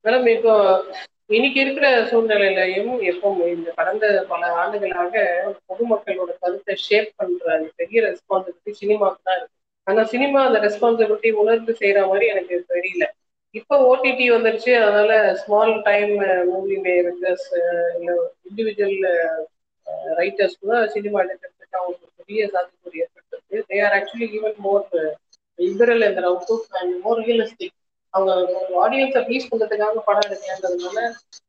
மேடம் 0.04 0.28
இப்போ 0.36 0.54
இன்னைக்கு 1.36 1.58
இருக்கிற 1.60 1.86
சூழ்நிலையிலையும் 2.08 2.94
எப்போ 3.10 3.28
இந்த 3.52 3.68
கடந்த 3.76 4.06
பல 4.32 4.48
ஆண்டுகளாக 4.62 5.14
பொதுமக்களோட 5.68 6.32
கருத்தை 6.42 6.74
ஷேப் 6.86 7.12
பண்ற 7.20 7.54
பெரிய 7.76 8.00
ரெஸ்பான்சிபிலிட்டி 8.06 8.72
சினிமாவுக்கு 8.80 9.24
தான் 9.28 9.38
இருக்கு. 9.38 9.54
ஆனா 9.86 10.02
சினிமா 10.12 10.40
அந்த 10.48 10.58
ரெஸ்பான்சிபிலிட்டி 10.66 11.30
உணர்ந்து 11.42 11.72
செய்யற 11.80 12.00
மாதிரி 12.10 12.26
எனக்கு 12.32 12.56
தெரியல. 12.74 13.06
இப்போ 13.54 13.74
ஓடிடி 13.88 14.26
வந்துருச்சு. 14.34 14.72
அதனால 14.80 15.10
ஸ்மால் 15.42 15.74
டைம் 15.88 16.14
மூவி 16.52 16.76
மேக்கர்ஸ் 16.86 17.48
இல்லை 17.96 18.14
இண்டிவிஜுவல் 18.48 19.00
ரைட்டர்ஸ் 20.20 20.60
கூட 20.62 20.74
சினிமா 20.96 21.20
எடுக்கிறதுக்கு 21.24 21.80
அவங்களுக்கு 21.80 22.20
பெரிய 22.22 22.42
சாத்தியக்கூறு 22.54 22.98
they 23.74 23.80
are 23.84 23.96
actually 23.98 24.28
even 24.38 24.58
more 24.64 24.84
liberal 25.58 26.06
இந்த 26.08 26.22
அவுட்லுக் 26.28 26.76
அண்ட் 26.80 26.94
மோர் 27.04 27.20
ரியலிஸ்டிக் 27.22 27.74
அவங்க 28.14 28.32
ஆடியன்ஸை 28.82 29.20
ப்ளீஸ் 29.28 29.48
பண்ணுறதுக்காக 29.50 30.02
படம் 30.08 30.26
எடுக்கிறதுனால 30.28 30.98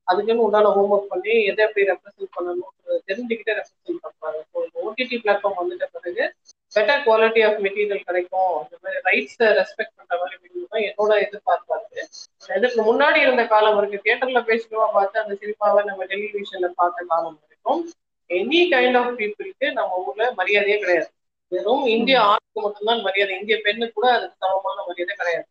அதுக்குன்னு 0.07 0.45
உண்டான 0.45 0.71
ஹோம் 0.75 0.93
ஒர்க் 0.95 1.11
பண்ணி 1.11 1.33
எதை 1.49 1.61
எப்படி 1.67 1.83
ரெப்ரசென்ட் 1.89 2.35
பண்ணணும் 2.37 2.71
தெரிஞ்சுக்கிட்டே 3.09 3.55
ரெப்ரசென்ட் 3.59 4.03
பண்ணுறாங்க 4.05 4.41
ஸோ 4.51 4.83
ஓடிடி 4.83 5.17
பிளாட்ஃபார்ம் 5.23 5.59
வந்துட்ட 5.59 5.87
பிறகு 5.95 6.23
பெட்டர் 6.71 7.03
குவாலிட்டி 7.05 7.41
ஆஃப் 7.47 7.59
மெட்டீரியல் 7.65 8.07
கிடைக்கும். 8.07 8.55
அந்த 8.61 8.75
மாதிரி 8.83 8.97
ரைட்ஸை 9.07 9.49
ரெஸ்பெக்ட் 9.59 9.95
பண்ணுற 9.97 10.15
மாதிரி 10.21 10.37
தான் 10.65 10.85
என்னோட 10.87 11.11
எதிர்பார்ப்பா 11.25 11.75
இருக்கு 11.79 12.01
இதுக்கு 12.49 12.81
முன்னாடி 12.89 13.19
இருந்த 13.25 13.43
காலம் 13.53 13.77
இருக்கு 13.79 14.03
தியேட்டர்ல 14.05 14.41
பேசிக்கவா 14.49 14.87
பார்த்து 14.95 15.23
அந்த 15.23 15.35
சினிமாவை 15.41 15.83
நம்ம 15.89 16.07
டெலிவிஷன்ல 16.11 16.69
பார்த்த 16.79 17.07
காலம் 17.11 17.35
வரைக்கும் 17.35 17.53
இருக்கும் 17.67 17.81
எனி 18.29 18.59
கைண்ட் 18.71 18.97
ஆஃப் 18.99 19.15
பீப்புளுக்கு 19.19 19.67
நம்ம 19.77 20.01
ஊர்ல 20.03 20.25
மரியாதையே 20.39 20.77
கிடையாது. 20.83 21.09
வெறும் 21.51 21.83
இந்திய 21.95 22.17
ஆணுக்கு 22.31 22.59
மட்டும்தான் 22.61 23.03
மரியாதை. 23.07 23.33
இந்திய 23.39 23.57
பெண்ணுக்கு 23.65 23.97
கூட 23.97 24.07
அதுக்கு 24.17 24.41
சமமான 24.43 24.77
மரியாதை 24.89 25.15
கிடையாது. 25.15 25.45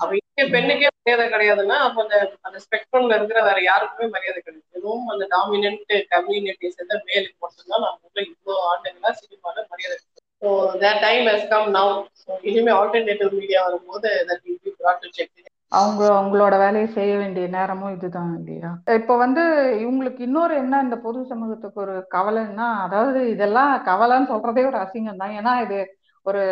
அப்ப 0.00 0.12
இந்திய 0.20 0.44
பெண்ணுக்கே 0.54 0.88
மரியாதை 0.96 1.26
கிடையாதுன்னா 1.34 1.76
அப்ப 1.86 1.98
அந்த 2.04 2.16
அந்த 2.46 2.58
ஸ்பெக்ட்ரம்ல 2.64 3.16
இருக்கிற 3.18 3.40
வேற 3.48 3.58
யாருக்குமே 3.62 4.08
மரியாதை 4.16 4.40
கிடையாது. 4.40 4.66
வெறும் 4.76 5.06
அந்த 5.12 5.26
டாமினன்ட் 5.34 5.92
கம்யூனிட்டி 6.14 6.70
சேர்ந்த 6.76 6.96
மேலுக்கு 7.08 7.38
மட்டும்தான் 7.46 7.84
நம்ம 7.86 8.06
ஊர்ல 8.06 8.24
இவ்வளவு 8.30 8.64
ஆண்டுகளா 8.70 9.12
சினிமால 9.20 9.66
மரியாதை 9.72 9.98
so 10.42 10.48
that 10.82 10.96
time 11.00 11.24
has 11.26 11.44
come 11.52 11.68
now. 11.72 11.88
So 12.22 12.32
இனிமே 12.42 12.72
ஆல்டர்னேட்டிவ் 12.80 13.32
மீடியா 13.38 13.60
வரும்போது 13.68 14.10
that 14.28 14.40
will 14.44 14.58
be 14.66 14.72
brought 14.80 15.00
to 15.04 15.08
check. 15.16 15.30
அவங்க 15.72 16.02
அவங்களோட 16.14 16.54
வேலையை 16.58 16.86
செய்ய 16.88 17.12
வேண்டிய 17.16 17.46
நேரமும் 17.48 17.94
இதுதான் 17.96 18.30
இல்லையா? 18.38 18.70
இப்போ 18.98 19.14
வந்து 19.16 19.42
இவங்களுக்கு 19.82 20.20
இன்னொரு 20.20 20.54
என்ன 20.54 20.80
இந்த 20.82 20.96
பொது 20.98 21.20
சமூகத்துக்கு 21.32 21.78
ஒரு 21.80 21.96
கவலைன்னா 22.14 22.68
அதாவது 22.86 23.20
இதெல்லாம் 23.30 23.72
கவலைன்னு 23.84 24.30
சொல்றதே 24.32 24.64
ஒரு 24.66 24.78
அசிங்கம் 24.78 25.20
தான். 25.22 25.34
ஏன்னா 25.40 25.54
இது 25.64 25.78
ஒரு 26.26 26.42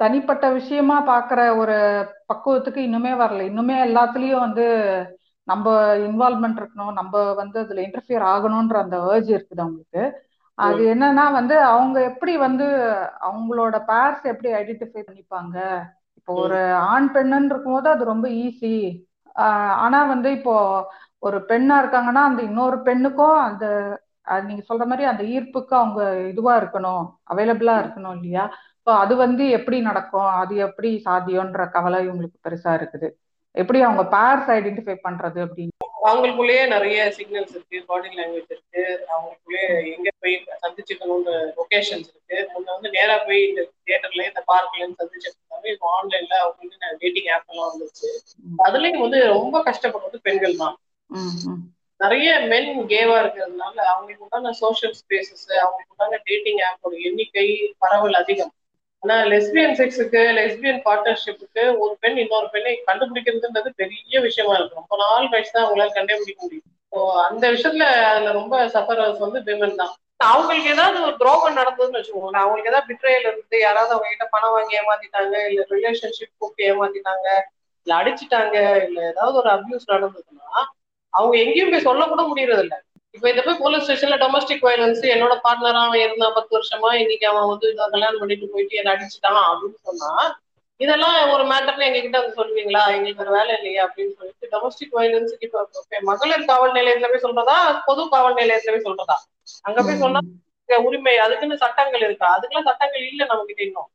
தனிப்பட்ட 0.00 0.46
விஷயமா 0.50 0.96
பாக்குற 1.06 1.40
ஒரு 1.62 1.76
பக்குவத்துக்கு 2.26 2.80
இன்னுமே 2.88 3.12
வரல. 3.22 3.40
இன்னுமே 3.50 3.76
எல்லாத்துலயும் 3.86 4.44
வந்து 4.46 4.66
நம்ம 5.48 5.66
இன்வால்மெண்ட் 6.08 6.60
இருக்கணும் 6.60 6.92
நம்ம 6.92 7.22
வந்து 7.32 7.58
அதுல 7.60 7.82
இன்டர்ஃபியர் 7.86 8.24
ஆகணும்ன்ற 8.32 8.76
அந்த 8.84 8.96
ஏர்ஜ் 9.12 9.30
இருக்குது 9.36 9.64
அவங்களுக்கு. 9.64 10.02
அது 10.58 10.82
என்னன்னா 10.94 11.24
வந்து 11.32 11.56
அவங்க 11.72 11.98
எப்படி 12.10 12.32
வந்து 12.46 12.66
அவங்களோட 13.28 13.76
பேர்ஸ் 13.90 14.24
எப்படி 14.32 14.50
ஐடென்டிஃபை 14.60 15.02
பண்ணிப்பாங்க? 15.08 15.56
ஒரு 16.36 16.58
ஆண் 16.90 17.08
பெண்ணுன்னு 17.14 17.50
இருக்கும்போது 17.50 17.88
அது 17.90 18.04
ரொம்ப 18.04 18.26
ஈஸி 18.40 18.74
ஆனா 19.78 19.98
வந்து 20.04 20.28
இப்போ 20.32 20.54
ஒரு 21.18 21.38
பெண்ணா 21.48 21.74
இருக்காங்கன்னா 21.82 22.22
அந்த 22.24 22.42
இன்னொரு 22.42 22.78
பெண்ணுக்கும் 22.82 23.38
அந்த 23.40 23.64
நீங்க 24.44 24.62
சொல்ற 24.68 24.84
மாதிரி 24.86 25.04
அந்த 25.04 25.22
ஈர்ப்புக்கு 25.26 25.74
அவங்க 25.74 26.00
இதுவா 26.26 26.54
இருக்கணும் 26.60 27.02
அவைலபிளா 27.24 27.74
இருக்கணும் 27.82 28.16
இல்லையா? 28.16 28.44
ஸோ 28.86 28.90
அது 28.96 29.14
வந்து 29.16 29.44
எப்படி 29.50 29.78
நடக்கும்? 29.80 30.30
அது 30.42 30.54
எப்படி 30.66 30.90
சாத்தியம்ன்ற 31.06 31.64
கவலை 31.70 31.98
இவங்களுக்கு 32.06 32.38
பெருசா 32.46 32.72
இருக்குது. 32.74 33.08
எப்படி 33.54 33.78
அவங்க 33.86 34.02
பேர்ஸ் 34.16 34.50
ஐடென்டிஃபை 34.56 34.94
பண்றது 35.06 35.38
அப்படின்னு. 35.44 35.74
அவங்களுக்குள்ளேயே 36.08 36.64
நிறைய 36.66 36.98
சிக்னல்ஸ் 37.16 37.54
இருக்கு 37.56 37.78
பாடி 37.86 38.08
லாங்குவேஜ் 38.18 38.52
இருக்கு. 38.54 38.82
அவங்களுக்குள்ளேயே 39.12 39.64
எங்க 39.96 40.10
போய் 40.18 40.36
சந்திச்சுக்கணும்னு 40.62 41.34
லொகேஷன்ஸ் 41.58 42.08
இருக்கு. 42.12 42.36
முன்ன 42.52 42.68
வந்து 42.76 42.90
நேரா 42.90 43.16
போய் 43.26 43.40
இந்த 43.48 43.62
தியேட்டர்ல 43.86 44.26
இந்த 44.28 44.42
பார்க்ல 44.52 44.86
சந்திச்சிருக்காங்க 45.00 45.66
இப்போ 45.74 45.88
ஆன்லைன்ல 45.96 46.36
அவங்களுக்கு 46.44 46.96
டேட்டிங் 47.02 47.28
ஆப் 47.34 47.50
எல்லாம் 47.52 47.70
வந்துருச்சு. 47.72 48.08
அதுலயும் 48.66 49.04
வந்து 49.06 49.20
ரொம்ப 49.36 49.62
கஷ்டப்படுறது 49.68 50.20
பெண்கள் 50.28 50.60
தான். 50.62 50.78
நிறைய 52.00 52.28
மென் 52.50 52.70
கேவா 52.92 53.16
இருக்கிறதுனால 53.22 53.76
அவங்களுக்கு 53.92 54.24
உண்டான 54.26 54.52
சோஷியல் 54.62 54.94
ஸ்பேசஸ் 55.00 55.46
அவங்களுக்கு 55.62 55.94
உண்டான 55.94 56.20
டேட்டிங் 56.28 56.62
ஆப்போட 56.68 56.94
எண்ணிக்கை 57.08 57.46
பரவல் 57.78 58.18
அதிகம். 58.22 58.52
ஆனா 59.02 59.14
லெஸ்பியன் 59.24 59.76
செக்ஸுக்கு 59.76 60.22
லெஸ்பியன் 60.38 60.80
பார்ட்னர்ஷிப்புக்கு 60.86 61.62
ஒரு 61.78 61.96
பெண் 62.00 62.16
இன்னொரு 62.16 62.48
பெண்ணை 62.48 62.72
கண்டுபிடிக்கிறதுன்றது 62.88 63.70
பெரிய 63.76 64.20
விஷயமா 64.20 64.54
இருக்கு. 64.54 64.74
ரொம்ப 64.74 64.96
நாள் 64.96 65.30
கழிச்சு 65.30 65.52
தான் 65.52 65.64
அவங்களால 65.64 65.94
கண்டுபிடிக்க 65.94 66.40
முடியும். 66.42 66.66
ஸோ 66.92 66.98
அந்த 67.20 67.44
விஷயத்துல 67.50 67.86
அதுல 68.10 68.32
ரொம்ப 68.32 68.54
சஃபரர்ஸ் 68.66 69.18
வந்து 69.18 69.40
விமன் 69.40 69.76
தான். 69.76 69.92
அவங்களுக்கு 70.24 70.70
ஏதாவது 70.70 70.98
ஒரு 71.02 71.14
துரோகம் 71.16 71.58
நடந்ததுன்னு 71.58 71.98
வச்சுக்கோங்களேன். 71.98 72.42
அவங்களுக்கு 72.42 72.70
ஏதாவது 72.70 72.88
பிட்ரேயில் 72.90 73.28
இருந்து 73.28 73.58
யாராவது 73.60 73.94
அவங்க 73.94 74.08
கிட்ட 74.08 74.26
பணம் 74.30 74.52
வாங்கி 74.52 74.78
ஏமாத்திட்டாங்க 74.80 75.36
இல்ல 75.50 75.64
ரிலேஷன்ஷிப் 75.70 76.38
கூப்பிட்டு 76.38 76.68
ஏமாத்திட்டாங்க 76.70 77.28
இல்ல 77.86 77.94
அடிச்சிட்டாங்க 77.94 78.56
இல்ல 78.86 79.00
ஏதாவது 79.08 79.36
ஒரு 79.36 79.50
அபியூஸ் 79.50 79.92
நடந்ததுன்னா 79.92 80.50
அவங்க 81.14 81.34
எங்கேயும் 81.38 81.72
போய் 81.72 81.88
சொல்ல 81.88 82.02
கூட 82.06 82.22
முடியறது 82.22 82.66
இப்ப 83.14 83.24
இதை 83.30 83.42
போய் 83.42 83.60
போலீஸ் 83.60 83.84
ஸ்டேஷன்ல 83.84 84.16
டொமஸ்டிக் 84.20 84.64
வயலன்ஸ் 84.66 85.00
என்னோட 85.12 85.34
பார்ட்னரா 85.44 85.80
அவன் 85.84 86.02
இருந்தான் 86.02 86.36
பத்து 86.36 86.52
வருஷமா 86.56 86.90
இன்னைக்கு 87.00 87.26
அவன் 87.26 87.48
வந்து 87.48 87.66
இதை 87.72 87.86
கல்யாணம் 87.88 88.20
பண்ணிட்டு 88.20 88.52
போயிட்டு 88.52 88.78
என்ன 88.80 88.92
அடிச்சுட்டான் 88.94 89.40
அப்படின்னு 89.44 89.80
சொன்னா 89.88 90.10
இதெல்லாம் 90.80 91.16
ஒரு 91.32 91.44
மேட்டர்ல 91.48 91.86
எங்ககிட்ட 91.86 92.20
வந்து 92.20 92.38
சொல்லுவீங்களா? 92.38 92.82
எங்களுக்கு 92.94 93.24
ஒரு 93.24 93.32
வேலை 93.34 93.52
இல்லையா 93.58 93.82
அப்படின்னு 93.86 94.14
சொல்லிட்டு 94.18 94.50
டொமஸ்டிக் 94.52 94.94
வயலன்ஸுக்கு 94.98 95.46
இப்ப 95.48 95.64
மகளிர் 96.08 96.46
காவல் 96.46 96.76
நிலையத்துல 96.78 97.10
போய் 97.10 97.26
சொல்றதா 97.26 97.56
பொது 97.88 98.04
காவல் 98.14 98.38
நிலையத்துல 98.40 98.74
போய் 98.74 98.86
சொல்றதா? 98.88 99.16
அங்க 99.64 99.78
போய் 99.82 100.02
சொன்னா 100.04 100.20
உரிமை 100.68 101.14
அதுக்குன்னு 101.18 101.62
சட்டங்கள் 101.62 102.06
இருக்கா? 102.08 102.28
அதுக்கெல்லாம் 102.36 102.68
சட்டங்கள் 102.70 103.04
இல்ல 103.06 103.22
நம்ம 103.24 103.44
கிட்ட 103.44 103.62
இன்னும். 103.62 103.88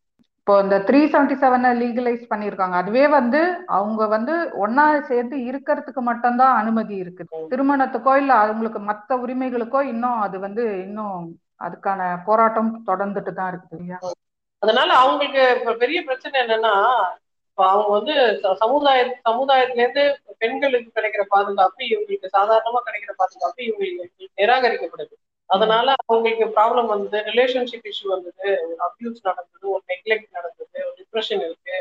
இப்போ 0.47 0.55
இந்த 0.63 0.77
த்ரீ 0.87 0.99
செவன்டி 1.11 1.35
செவனை 1.41 1.69
லீகலைஸ் 1.79 2.25
பண்ணியிருக்காங்க. 2.31 2.75
அதுவே 2.81 3.05
வந்து 3.15 3.39
அவங்க 3.77 4.01
வந்து 4.13 4.33
ஒன்னா 4.63 4.83
சேர்ந்து 5.07 5.35
இருக்கிறதுக்கு 5.49 6.01
மட்டும்தான் 6.09 6.59
அனுமதி 6.59 6.95
இருக்குது. 7.03 7.29
திருமணத்துக்கோ 7.51 8.13
இல்ல 8.21 8.31
அவங்களுக்கு 8.41 8.81
மத்த 8.89 9.17
உரிமைகளுக்கோ 9.23 9.81
இன்னும் 9.93 10.19
அது 10.25 10.39
வந்து 10.45 10.63
இன்னும் 10.83 11.17
அதுக்கான 11.61 12.01
போராட்டம் 12.27 12.71
தொடர்ந்துட்டு 12.89 13.33
தான் 13.33 13.49
இருக்குது 13.51 13.77
இல்லையா? 13.77 13.99
அதனால 14.61 14.89
அவங்களுக்கு 15.01 15.41
பெரிய 15.83 16.01
பிரச்சனை 16.07 16.37
என்னன்னா 16.43 16.75
இப்ப 17.47 17.65
அவங்க 17.71 17.91
வந்து 17.97 18.13
சமுதாய 18.63 19.01
சமுதாயத்துல 19.27 19.83
இருந்து 19.83 20.05
பெண்களுக்கு 20.41 20.89
கிடைக்கிற 20.97 21.25
பாதுகாப்பு 21.35 21.83
இவங்களுக்கு 21.91 22.35
சாதாரணமா 22.37 22.81
கிடைக்கிற 22.87 23.13
பாதுகாப்பு 23.21 23.61
இவங்களுக்கு 23.69 24.29
நிராகரிக்கப்படுது 24.41 25.15
அதனால 25.49 25.87
அவங்களுக்கு 26.03 26.45
ப்ராப்ளம் 26.55 26.87
வந்தது 26.87 27.17
ரிலேஷன்ஷிப் 27.27 27.89
இஷ்யூ 27.91 28.07
வந்தது 28.09 28.47
ஒரு 28.63 28.79
அப்யூஸ் 28.87 29.19
நடந்தது 29.23 29.65
ஒரு 29.69 29.83
நெக்லெக்ட் 29.91 30.29
நடந்தது 30.31 30.77
ஒரு 30.85 30.95
டிப்ரெஷன் 31.01 31.43
இருக்கு 31.43 31.77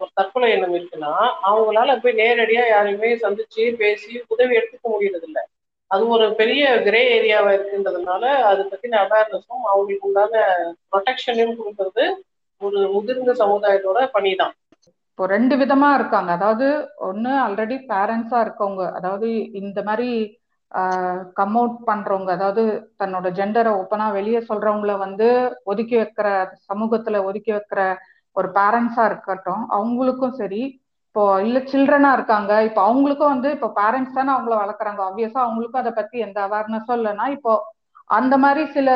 ஒரு 0.00 0.10
தற்கொலை 0.14 0.48
எண்ணம் 0.52 0.74
இருக்குன்னா 0.74 1.12
அவங்களால 1.42 1.90
போய் 2.00 2.18
நேரடியா 2.18 2.64
யாரையுமே 2.68 3.10
சந்திச்சு 3.22 3.64
பேசி 3.76 4.10
உதவி 4.26 4.56
எடுத்துக்க 4.58 4.86
முடியறது 4.88 5.22
இல்லை 5.22 5.44
அது 5.90 6.04
ஒரு 6.08 6.34
பெரிய 6.34 6.62
கிரே 6.82 7.00
ஏரியாவா 7.16 7.50
இருக்குன்றதுனால 7.52 8.22
அது 8.42 8.62
பத்தின 8.70 9.00
அவேர்னஸும் 9.02 9.64
அவங்களுக்கு 9.64 10.08
உண்டான 10.08 10.40
ப்ரொடெக்ஷனையும் 10.92 11.58
கொடுக்கறது 11.58 12.04
ஒரு 12.60 12.80
முதிர்ந்த 12.94 13.32
சமுதாயத்தோட 13.40 14.00
பணிதான். 14.14 14.54
இப்போ 15.10 15.26
ரெண்டு 15.26 15.54
விதமா 15.56 15.88
இருக்காங்க. 15.94 16.30
அதாவது 16.32 16.66
ஒன்னு 17.08 17.30
ஆல்ரெடி 17.44 17.76
பேரண்ட்ஸா 17.92 18.38
இருக்கவங்க 18.44 18.82
அதாவது 18.92 19.28
இந்த 19.60 19.80
மாதிரி 19.82 20.08
கம் 21.34 21.56
அவுட் 21.56 21.78
பண்றவங்க 21.86 22.30
அதாவது 22.30 22.62
தன்னோட 22.98 23.26
ஜெண்டரை 23.38 23.70
ஓப்பனா 23.80 24.06
வெளியே 24.12 24.40
சொல்றவங்கள 24.48 24.94
வந்து 24.98 25.28
ஒதுக்கி 25.64 25.96
வைக்கிற 25.96 26.28
சமூகத்துல 26.68 27.22
ஒதுக்கி 27.24 27.52
வைக்கிற 27.52 27.80
ஒரு 28.36 28.48
பேரண்ட்ஸா 28.56 29.04
இருக்கட்டும் 29.04 29.62
அவங்களுக்கும் 29.70 30.38
சரி. 30.40 30.62
இப்போ 31.08 31.22
இல்ல 31.40 31.58
சில்ட்ரனா 31.70 32.10
இருக்காங்க. 32.12 32.52
இப்போ 32.62 32.80
அவங்களுக்கும் 32.88 33.32
வந்து 33.34 33.50
இப்போ 33.50 33.68
பேரண்ட்ஸ் 33.78 34.16
தானே 34.18 34.30
அவங்கள 34.34 34.54
வளர்க்குறாங்க. 34.62 35.00
ஆப்வியஸா 35.08 35.40
அவங்களுக்கும் 35.44 35.82
அதை 35.82 35.92
பத்தி 35.92 36.16
எந்த 36.18 36.38
அவேர்னஸும் 36.48 36.98
இல்லைன்னா 36.98 37.26
இப்போ 37.36 37.52
அந்த 38.10 38.34
மாதிரி 38.38 38.62
சில 38.72 38.88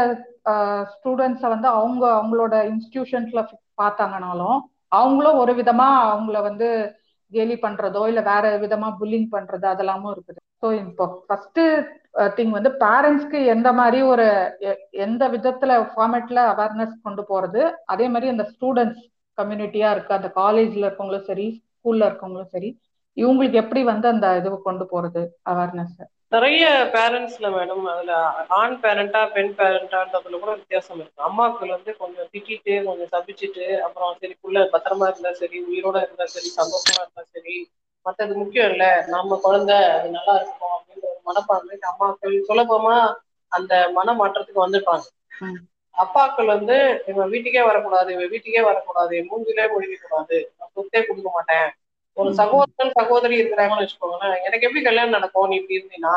ஸ்டூடெண்ட்ஸை 0.92 1.48
வந்து 1.48 1.68
அவங்க 1.68 2.04
அவங்களோட 2.18 2.54
இன்ஸ்டிடியூஷன்ஸ்ல 2.70 3.40
பார்த்தாங்கனாலும் 3.78 4.58
அவங்களும் 4.92 5.40
ஒரு 5.42 5.52
விதமா 5.54 5.88
அவங்கள 6.06 6.38
வந்து 6.42 6.68
கேலி 7.32 7.56
பண்றதோ 7.56 8.02
இல்ல 8.06 8.20
வேற 8.26 8.44
விதமா 8.58 8.88
புல்லிங் 9.00 9.28
பண்றது 9.32 9.66
அதெல்லாமும் 9.66 10.12
இருக்குது. 10.12 10.40
ஸோ 10.62 10.68
இப்போ 10.82 11.04
ஃபர்ஸ்ட் 11.26 11.60
திங் 12.36 12.50
வந்து 12.50 12.70
பேரண்ட்ஸ்க்கு 12.80 13.38
எந்த 13.46 13.72
மாதிரி 13.72 14.02
ஒரு 14.04 14.26
எ- 14.68 14.76
எந்த 15.00 15.22
விதத்துல 15.28 15.72
ஃபார்மேட்ல 15.92 16.40
அவேர்னஸ் 16.52 16.94
கொண்டு 17.02 17.24
போறது? 17.28 17.62
அதே 17.86 18.08
மாதிரி 18.08 18.30
அந்த 18.30 18.46
ஸ்டூடெண்ட்ஸ் 18.52 19.02
கம்யூனிட்டியா 19.38 19.90
இருக்கு 19.90 20.14
அந்த 20.14 20.30
காலேஜ்ல 20.36 20.86
இருக்கவங்களும் 20.86 21.28
சரி 21.28 21.46
ஸ்கூல்ல 21.74 22.08
இருக்கவங்களும் 22.08 22.50
சரி 22.50 22.70
இவங்களுக்கு 23.16 23.54
எப்படி 23.54 23.82
வந்து 23.84 24.08
அந்த 24.08 24.26
இதுவை 24.40 24.58
கொண்டு 24.62 24.84
போறது 24.90 25.22
அவேர்னஸ் 25.44 25.96
நிறைய 26.32 26.64
பேரண்ட்ஸ்ல 26.92 27.46
மேடம் 27.54 27.86
அதுல 27.92 28.12
ஆண் 28.58 28.76
பேரண்டா 28.82 29.20
பெண் 29.32 29.52
பேரண்டான்றதுல 29.56 30.38
கூட 30.38 30.52
வித்தியாசம் 30.54 30.98
இருக்கு. 30.98 31.26
அம்மாக்கள் 31.28 31.74
வந்து 31.74 31.92
கொஞ்சம் 31.96 32.28
திட்டிட்டு 32.32 32.74
கொஞ்சம் 32.84 33.10
சபிச்சுட்டு 33.14 33.64
அப்புறம் 33.86 34.18
சரி 34.20 34.34
புள்ள 34.42 34.62
பத்திரமா 34.74 35.08
இருந்தா 35.10 35.32
சரி 35.40 35.58
உயிரோட 35.68 35.96
இருந்தா 36.04 36.26
சரி 36.34 36.50
சந்தோஷமா 36.56 37.00
இருந்தா 37.02 37.24
சரி 37.34 37.56
மத்தது 38.06 38.34
முக்கியம் 38.40 38.70
இல்ல. 38.72 38.84
நம்ம 39.14 39.38
குழந்தை 39.42 39.78
அது 39.96 40.08
நல்லா 40.14 40.34
இருக்கும் 40.40 40.74
அப்படின்ற 40.76 41.06
ஒரு 41.10 41.20
மனப்பான்மை 41.26 41.76
அம்மாக்கள் 41.90 42.36
சுலபமா 42.48 42.94
அந்த 43.52 43.72
மன 43.96 44.12
மாற்றத்துக்கு 44.20 44.64
வந்துட்டாங்க. 44.64 45.06
அப்பாக்கள் 45.94 46.46
வந்து 46.46 46.76
இவன் 47.06 47.30
வீட்டுக்கே 47.32 47.62
வரக்கூடாது 47.62 48.08
இவன் 48.12 48.32
வீட்டுக்கே 48.32 48.62
வரக்கூடாது 48.62 49.14
மூஞ்சிலே 49.28 49.64
முழிக்க 49.72 49.96
கூடாது 50.04 50.36
நான் 50.58 50.72
சொத்தே 50.76 51.00
கொடுக்க 51.02 51.30
மாட்டேன். 51.30 51.68
ஒரு 52.20 52.30
சகோதரன் 52.40 52.96
சகோதரி 52.98 53.34
இருக்கிறாங்கன்னு 53.40 53.84
வச்சுக்கோங்களேன். 53.84 54.36
எனக்கு 54.46 54.66
எப்படி 54.66 54.82
கல்யாணம் 54.84 55.16
நடக்கும்? 55.16 55.48
நீ 55.50 55.56
இப்படி 55.60 55.78
இருந்தீங்கன்னா 55.78 56.14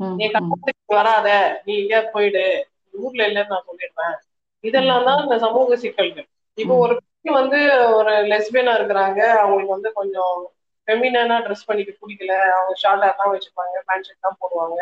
ம், 0.00 0.14
நீ 0.18 0.24
கல்யாணத்துக்கு 0.28 0.98
வராத. 0.98 1.28
நீ 1.64 1.72
எங்கேயா 1.80 2.00
போயிடு. 2.14 2.44
ஊர்ல 2.94 3.22
இல்லைன்னு 3.28 3.52
நான் 3.52 3.68
சொல்லிடுவேன். 3.68 4.16
இதெல்லாம் 4.64 5.06
தான் 5.08 5.22
இந்த 5.24 5.36
சமூக 5.44 5.76
சிக்கல்கள். 5.82 6.26
இப்போ. 6.58 6.74
ஒரு 6.84 6.94
பெண் 7.00 7.38
வந்து 7.38 7.58
ஒரு 7.98 8.12
லெஸ்பியனா 8.30 8.72
இருக்கிறாங்க. 8.78 9.20
அவங்களுக்கு 9.42 9.76
வந்து 9.76 9.90
கொஞ்சம் 9.98 10.34
ஃபெமினா 10.88 11.20
ட்ரெஸ் 11.44 11.66
பண்ணிக்க 11.66 11.92
பிடிக்கல. 12.00 12.32
அவங்க 12.54 12.74
ஷார்ட் 12.82 13.18
தான் 13.20 13.32
வச்சுப்பாங்க 13.32 13.76
பேண்ட் 13.86 14.06
ஷர்ட் 14.08 14.26
தான் 14.26 14.40
போடுவாங்க. 14.40 14.80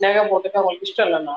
நகை 0.00 0.22
போட்டுக்க 0.24 0.60
அவங்களுக்கு 0.60 0.88
இஷ்டம் 0.88 1.08
இல்லைன்னா 1.08 1.36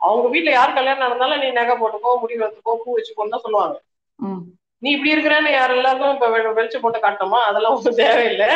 அவங்க 0.00 0.26
வீட்ல 0.34 0.50
யார் 0.52 0.76
கல்யாணம் 0.76 1.04
நடந்தாலும் 1.04 1.42
நீ 1.42 1.48
நகை 1.58 1.74
போட்டுக்கோ 1.76 2.12
முடி 2.22 2.34
வச்சுக்கோ 2.40 2.74
பூ 2.82 2.96
வச்சுக்கோன்னு 2.96 3.34
தான் 3.34 3.44
சொல்லுவாங்க. 3.46 3.76
நீ 4.84 4.90
இப்படி 4.92 5.12
இருக்கிறேன்னு 5.14 5.50
யார் 5.52 5.76
எல்லாருக்கும் 5.76 6.14
இப்ப 6.14 6.52
வெளிச்சம் 6.58 6.84
போட்டு 6.84 6.98
காட்டணுமா? 6.98 7.40
அதெல்லாம் 7.48 7.76
ஒன்றும் 7.76 8.00
தேவையில்லை. 8.04 8.50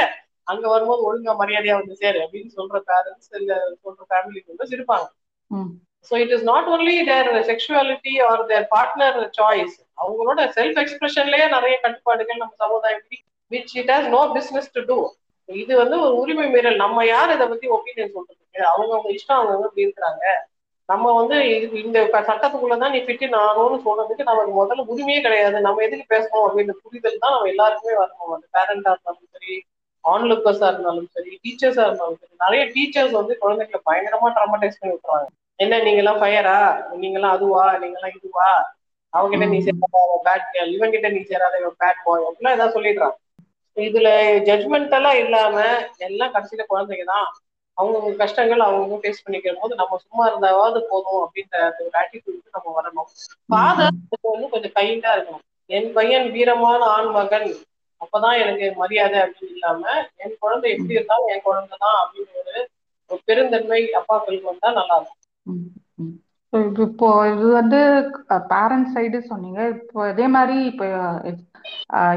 அங்க 0.46 0.64
வரும்போது 0.68 1.02
ஒழுங்கா 1.08 1.32
மரியாதையா 1.40 1.74
வந்து 1.78 1.94
சேரு 1.96 2.18
அப்படின்னு 2.24 2.50
சொல்ற 2.58 2.76
பேரண்ட்ஸ் 2.90 3.30
இல்ல 3.40 3.52
சொல்ற 3.84 4.00
ஃபேமிலிக்கு 4.10 4.52
வந்து 4.52 4.68
சிரிப்பாங்க. 4.72 5.06
ம். 5.50 5.70
So 6.10 6.14
it 6.20 6.32
is 6.36 6.44
not 6.44 6.68
only 6.68 6.96
their 7.04 7.30
sexuality 7.42 8.12
or 8.28 8.42
their 8.46 8.66
partner 8.74 9.18
choice 9.38 9.76
அவங்களோட 9.98 10.40
செல்ஃப் 10.56 10.78
எக்ஸ்பிரஷன்லயே 10.78 11.46
நிறைய 11.56 11.76
கட்டுப்பாடுகள் 11.84 12.42
நம்ம 12.42 12.56
சமுதாயம் 12.64 13.02
which 13.50 13.74
it 13.80 13.92
has 13.94 14.08
no 14.08 14.22
business 14.36 14.70
to 14.72 14.82
do 14.82 14.98
இது 15.48 15.72
வந்து 15.76 15.96
ஒரு 16.04 16.14
உரிமை 16.14 16.46
மீறல். 16.54 16.76
நம்ம 16.76 17.04
யார் 17.06 17.34
இதை 17.34 17.46
பத்தி 17.48 17.66
ஒப்பீனியன் 17.76 18.14
சொல்றதுக்கு? 18.14 18.60
அவங்கவுங்க 18.72 19.10
இஷ்டம் 19.16 19.38
அவங்க 19.38 19.68
இப்படி 19.68 19.86
இருக்கிறாங்க. 19.86 20.24
நம்ம 20.88 21.06
வந்து 21.18 21.36
இது 21.56 21.74
இந்த 21.82 21.98
சட்டத்துக்குள்ளதான் 22.28 22.94
நீ 22.94 23.00
ஃபிட்டு 23.06 23.26
ஆகணும்னு 23.40 23.78
சொல்றதுக்கு 23.86 24.28
நமக்கு 24.30 24.52
முதல்ல 24.60 24.86
உரிமையே 24.92 25.20
கிடையாது. 25.20 25.58
நம்ம 25.66 25.82
எதுக்கு 25.86 26.06
பேசணும் 26.14 26.46
அப்படின்ற 26.46 26.74
புரிதல் 26.84 27.22
தான் 27.24 27.34
நம்ம 27.34 27.50
எல்லாருக்குமே 27.52 27.96
வரணும். 28.00 28.32
அந்த 28.36 28.46
பேரண்டா 28.56 28.92
இருந்தாலும் 28.94 29.28
சரி 29.34 29.54
ஆன்லுக்கர்ஸா 30.04 30.68
இருந்தாலும் 30.72 31.08
சரி 31.14 31.32
டீச்சர்ஸா 31.44 31.84
இருந்தாலும் 31.86 32.18
சரி 32.20 32.34
நிறைய 32.44 32.62
டீச்சர்ஸ் 32.74 33.14
வந்து 33.20 33.34
குழந்தைகளை 33.42 33.80
பயங்கரமா 33.88 34.28
ட்ராமடைஸ் 34.36 34.80
பண்ணி 34.80 34.94
விட்டுறாங்க 34.94 35.28
என்ன 35.58 35.78
நீங்க 35.86 36.00
எல்லாம் 36.02 36.20
ஃபயரா 36.20 36.56
நீங்க 36.96 37.16
எல்லாம் 37.18 37.36
அதுவா? 37.36 37.64
நீங்க 37.82 37.96
எல்லாம் 37.98 38.16
இதுவா? 38.18 38.48
அவங்கிட்ட 39.12 39.46
நீ 39.52 39.58
சேராத 39.66 39.96
பேட் 40.26 40.46
கேர்ள் 40.52 40.74
இவங்கிட்ட 40.76 41.08
நீ 41.14 41.20
சேராத 41.24 41.54
பேட் 41.80 42.02
பாய் 42.06 42.26
அப்படிலாம் 42.28 42.56
ஏதாவது 42.56 42.76
சொல்லிடுறான். 42.76 43.16
இதுல 43.76 44.08
ஜட்மெண்டெல்லாம் 44.48 45.18
இல்லாம 45.24 45.56
எல்லாம் 46.06 46.32
கடைசியில 46.34 46.64
குழந்தைங்க 46.70 47.06
தான். 47.12 47.28
அவங்கவுங்க 47.78 48.12
கஷ்டங்கள் 48.22 48.64
அவங்கவுங்க 48.66 48.98
ஃபேஸ் 49.02 49.24
பண்ணிக்கிற 49.24 49.52
போது 49.60 49.74
நம்ம 49.80 49.98
சும்மா 50.04 50.24
இருந்தாவது 50.30 50.78
போதும் 50.90 51.20
அப்படின்ற 51.24 51.56
ஒரு 51.84 51.90
ஆட்டிடியூடுக்கு 52.00 52.56
நம்ம 52.56 52.72
வரணும். 52.78 53.08
ஃபாதர் 53.50 53.94
வந்து 54.32 54.48
கொஞ்சம் 54.54 54.76
கைண்டா 54.78 55.10
இருக்கணும். 55.16 55.44
என் 55.70 55.90
பையன் 55.92 56.28
வீரமான 56.36 56.80
ஆண் 56.96 57.10
மகன். 57.18 57.50
அப்பதான் 58.00 58.40
எனக்கு 58.42 58.66
மரியாதை 58.80 59.18
அப்படின்னு 59.20 59.56
இல்லாம 59.56 59.82
என் 60.24 60.36
குழந்தை 60.40 60.68
எப்படி 60.74 60.96
இருந்தாலும் 60.96 61.30
என் 61.34 61.46
குழந்தை 61.48 61.76
தான் 61.84 61.98
அப்படின்னு 62.02 62.34
ஒரு 63.10 63.20
பெருந்தன்மை 63.28 63.80
அப்பாக்களுக்கு 64.00 64.50
வந்தா 64.52 64.70
நல்லா 64.78 64.96
இருக்கும். 64.98 65.20
இப்போ 66.52 67.08
இது 67.30 67.46
வந்து 67.60 67.78
பேரண்ட்ஸ் 68.52 68.94
சைடு 68.96 69.18
சொன்னீங்க. 69.30 69.60
இப்போ 69.74 70.00
இதே 70.12 70.26
மாதிரி 70.36 70.56
இப்போ 70.70 70.86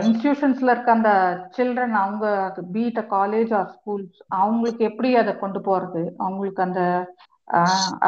இன்ஸ்டிடியூஷன்ஸ்ல 0.05 0.73
இருக்க 0.73 0.91
அந்த 0.97 1.11
சில்ட்ரன் 1.55 1.95
அவங்க 2.03 2.25
பீட் 2.75 3.01
காலேஜ் 3.15 3.51
ஆர் 3.59 3.71
ஸ்கூல்ஸ் 3.73 4.19
அவங்களுக்கு 4.39 4.84
எப்படி 4.91 5.09
அதை 5.21 5.34
கொண்டு 5.43 5.61
போறது? 5.67 6.03
அவங்களுக்கு 6.25 6.61
அந்த 6.67 6.82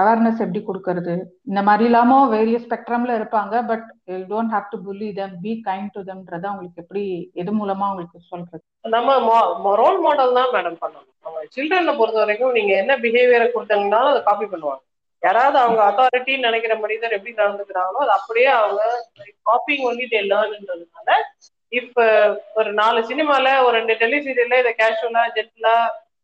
அவேர்னஸ் 0.02 0.44
எப்படி 0.44 0.62
கொடுக்கறது? 0.68 1.14
இந்த 1.50 1.62
மாதிரி 1.70 1.84
இல்லாம 1.90 2.20
வேரிய 2.34 2.60
ஸ்பெக்ட்ரம்ல 2.66 3.18
இருப்பாங்க 3.20 3.54
but 3.72 3.88
you 4.12 4.20
don't 4.32 4.54
have 4.56 4.72
to 4.74 4.78
bully 4.86 5.10
them 5.20 5.36
be 5.46 5.54
kind 5.68 5.94
to 5.96 6.04
தம்ன்றத 6.10 6.46
அவங்களுக்கு 6.52 6.84
எப்படி 6.84 7.04
எது 7.42 7.52
மூலமா 7.60 7.88
அவங்களுக்கு 7.90 8.20
சொல்றது? 8.32 8.64
நம்ம 8.96 9.76
ரோல் 9.84 10.00
மாடல் 10.08 10.38
தான் 10.40 10.54
மேடம் 10.56 10.80
பண்ணணும். 10.86 11.10
சில்ட்ரனை 11.58 11.96
பொறுத்த 12.00 12.24
வரைக்கும் 12.24 12.58
நீங்க 12.60 12.74
என்ன 12.84 12.96
பிஹேவியரை 13.06 13.50
கொடுத்தீங்கன்னாலும் 13.50 14.14
அதை 14.14 14.24
காப்பி 14.30 14.48
பண்ணுவாங்க. 14.54 14.84
யாராவது 15.24 15.58
அவங்க 15.60 15.82
அத்தாரிட்டின்னு 15.84 16.48
நினைக்கிற 16.48 16.74
மனிதர் 16.80 17.16
எப்படி 17.18 17.34
நடந்துக்கிறாங்களோ 17.38 18.00
அது 18.06 18.14
அப்படியே 18.18 18.50
அவங்க 18.58 18.82
காப்பிங் 19.46 19.84
ஒன்லி 19.90 20.06
டே 20.08 20.22
லேர்ன்ன்றதுனால 20.32 21.10
இப்ப 21.72 22.00
ஒரு 22.54 22.72
நாலு 22.80 23.00
சினிமால 23.10 23.54
ஒரு 23.66 23.76
ரெண்டு 23.78 23.94
டெலி 24.02 24.18
சீரியல்ல 24.26 24.60
இதை 24.60 24.74
கேஷுவலா 24.76 25.24
ஜென்டலா 25.36 25.76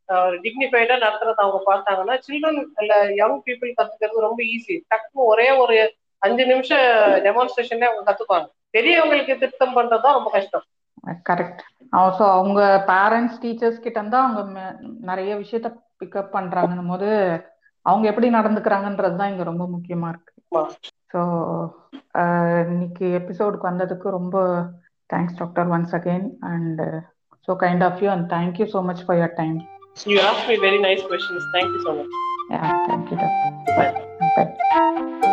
ஒரு 0.09 0.37
டிக்னிஃபைடா 0.43 0.95
நடத்துறத 0.97 1.43
அவங்க 1.45 1.59
பார்த்தாங்கன்னா 1.65 2.15
சில்ட்ரன் 2.25 2.59
இல்ல 2.81 2.93
யங் 3.15 3.39
பீப்புள் 3.47 3.71
கத்துக்கிறது 3.73 4.25
ரொம்ப 4.27 4.41
ஈஸி 4.53 4.75
டக்குனு 4.91 5.27
ஒரே 5.27 5.47
ஒரு 5.63 5.75
அஞ்சு 6.21 6.45
நிமிஷம் 6.45 6.85
டெமான்ஸ்ட்ரேஷன்ல 7.25 7.89
அவங்க 7.89 8.03
கத்துப்பாங்க. 8.07 8.47
பெரியவங்களுக்கு 8.73 9.35
திருத்தம் 9.37 9.77
பண்றதுதான் 9.77 10.17
ரொம்ப 10.17 10.31
கஷ்டம். 10.31 10.65
கரெக்ட் 11.29 11.61
ஸோ 12.13 12.23
அவங்க 12.33 12.61
பேரண்ட்ஸ் 12.89 13.37
டீச்சர்ஸ் 13.43 13.83
கிட்ட 13.83 13.99
இருந்தா 13.99 14.19
அவங்க 14.25 14.41
நிறைய 15.09 15.31
விஷயத்த 15.39 15.69
பிக்கப் 15.99 16.33
பண்றாங்கன்னும் 16.35 16.91
போது 16.91 17.07
அவங்க 17.85 18.05
எப்படி 18.07 18.27
நடந்துக்கிறாங்கன்றது 18.29 19.15
தான் 19.15 19.31
இங்க 19.31 19.43
ரொம்ப 19.43 19.65
முக்கியமா 19.67 20.09
இருக்கு 20.09 20.33
ஸோ 21.13 21.21
இன்னைக்கு 22.65 23.07
எபிசோடுக்கு 23.21 23.69
வந்ததுக்கு 23.69 24.09
ரொம்ப 24.09 24.37
thanks 25.09 25.37
doctor 25.37 25.69
once 25.69 25.95
again 25.99 26.27
and 26.51 26.81
so 27.47 27.53
kind 27.63 27.85
of 27.89 28.01
you 28.03 28.09
and 28.09 28.27
thank you 28.33 28.67
so 28.75 28.81
much 28.91 29.03
for 29.07 29.21
your 29.23 29.35
time 29.41 29.57
You 30.07 30.19
asked 30.21 30.47
me 30.47 30.55
very 30.57 30.79
nice 30.79 31.01
questions. 31.03 31.43
Thank 31.53 31.67
you 31.67 31.81
so 31.81 31.93
much. 31.93 32.13
Yeah, 32.49 32.67
thank 32.87 33.11
you. 33.11 33.17
Doctor. 33.17 33.49
Bye. 33.73 33.91
Bye. 34.37 35.28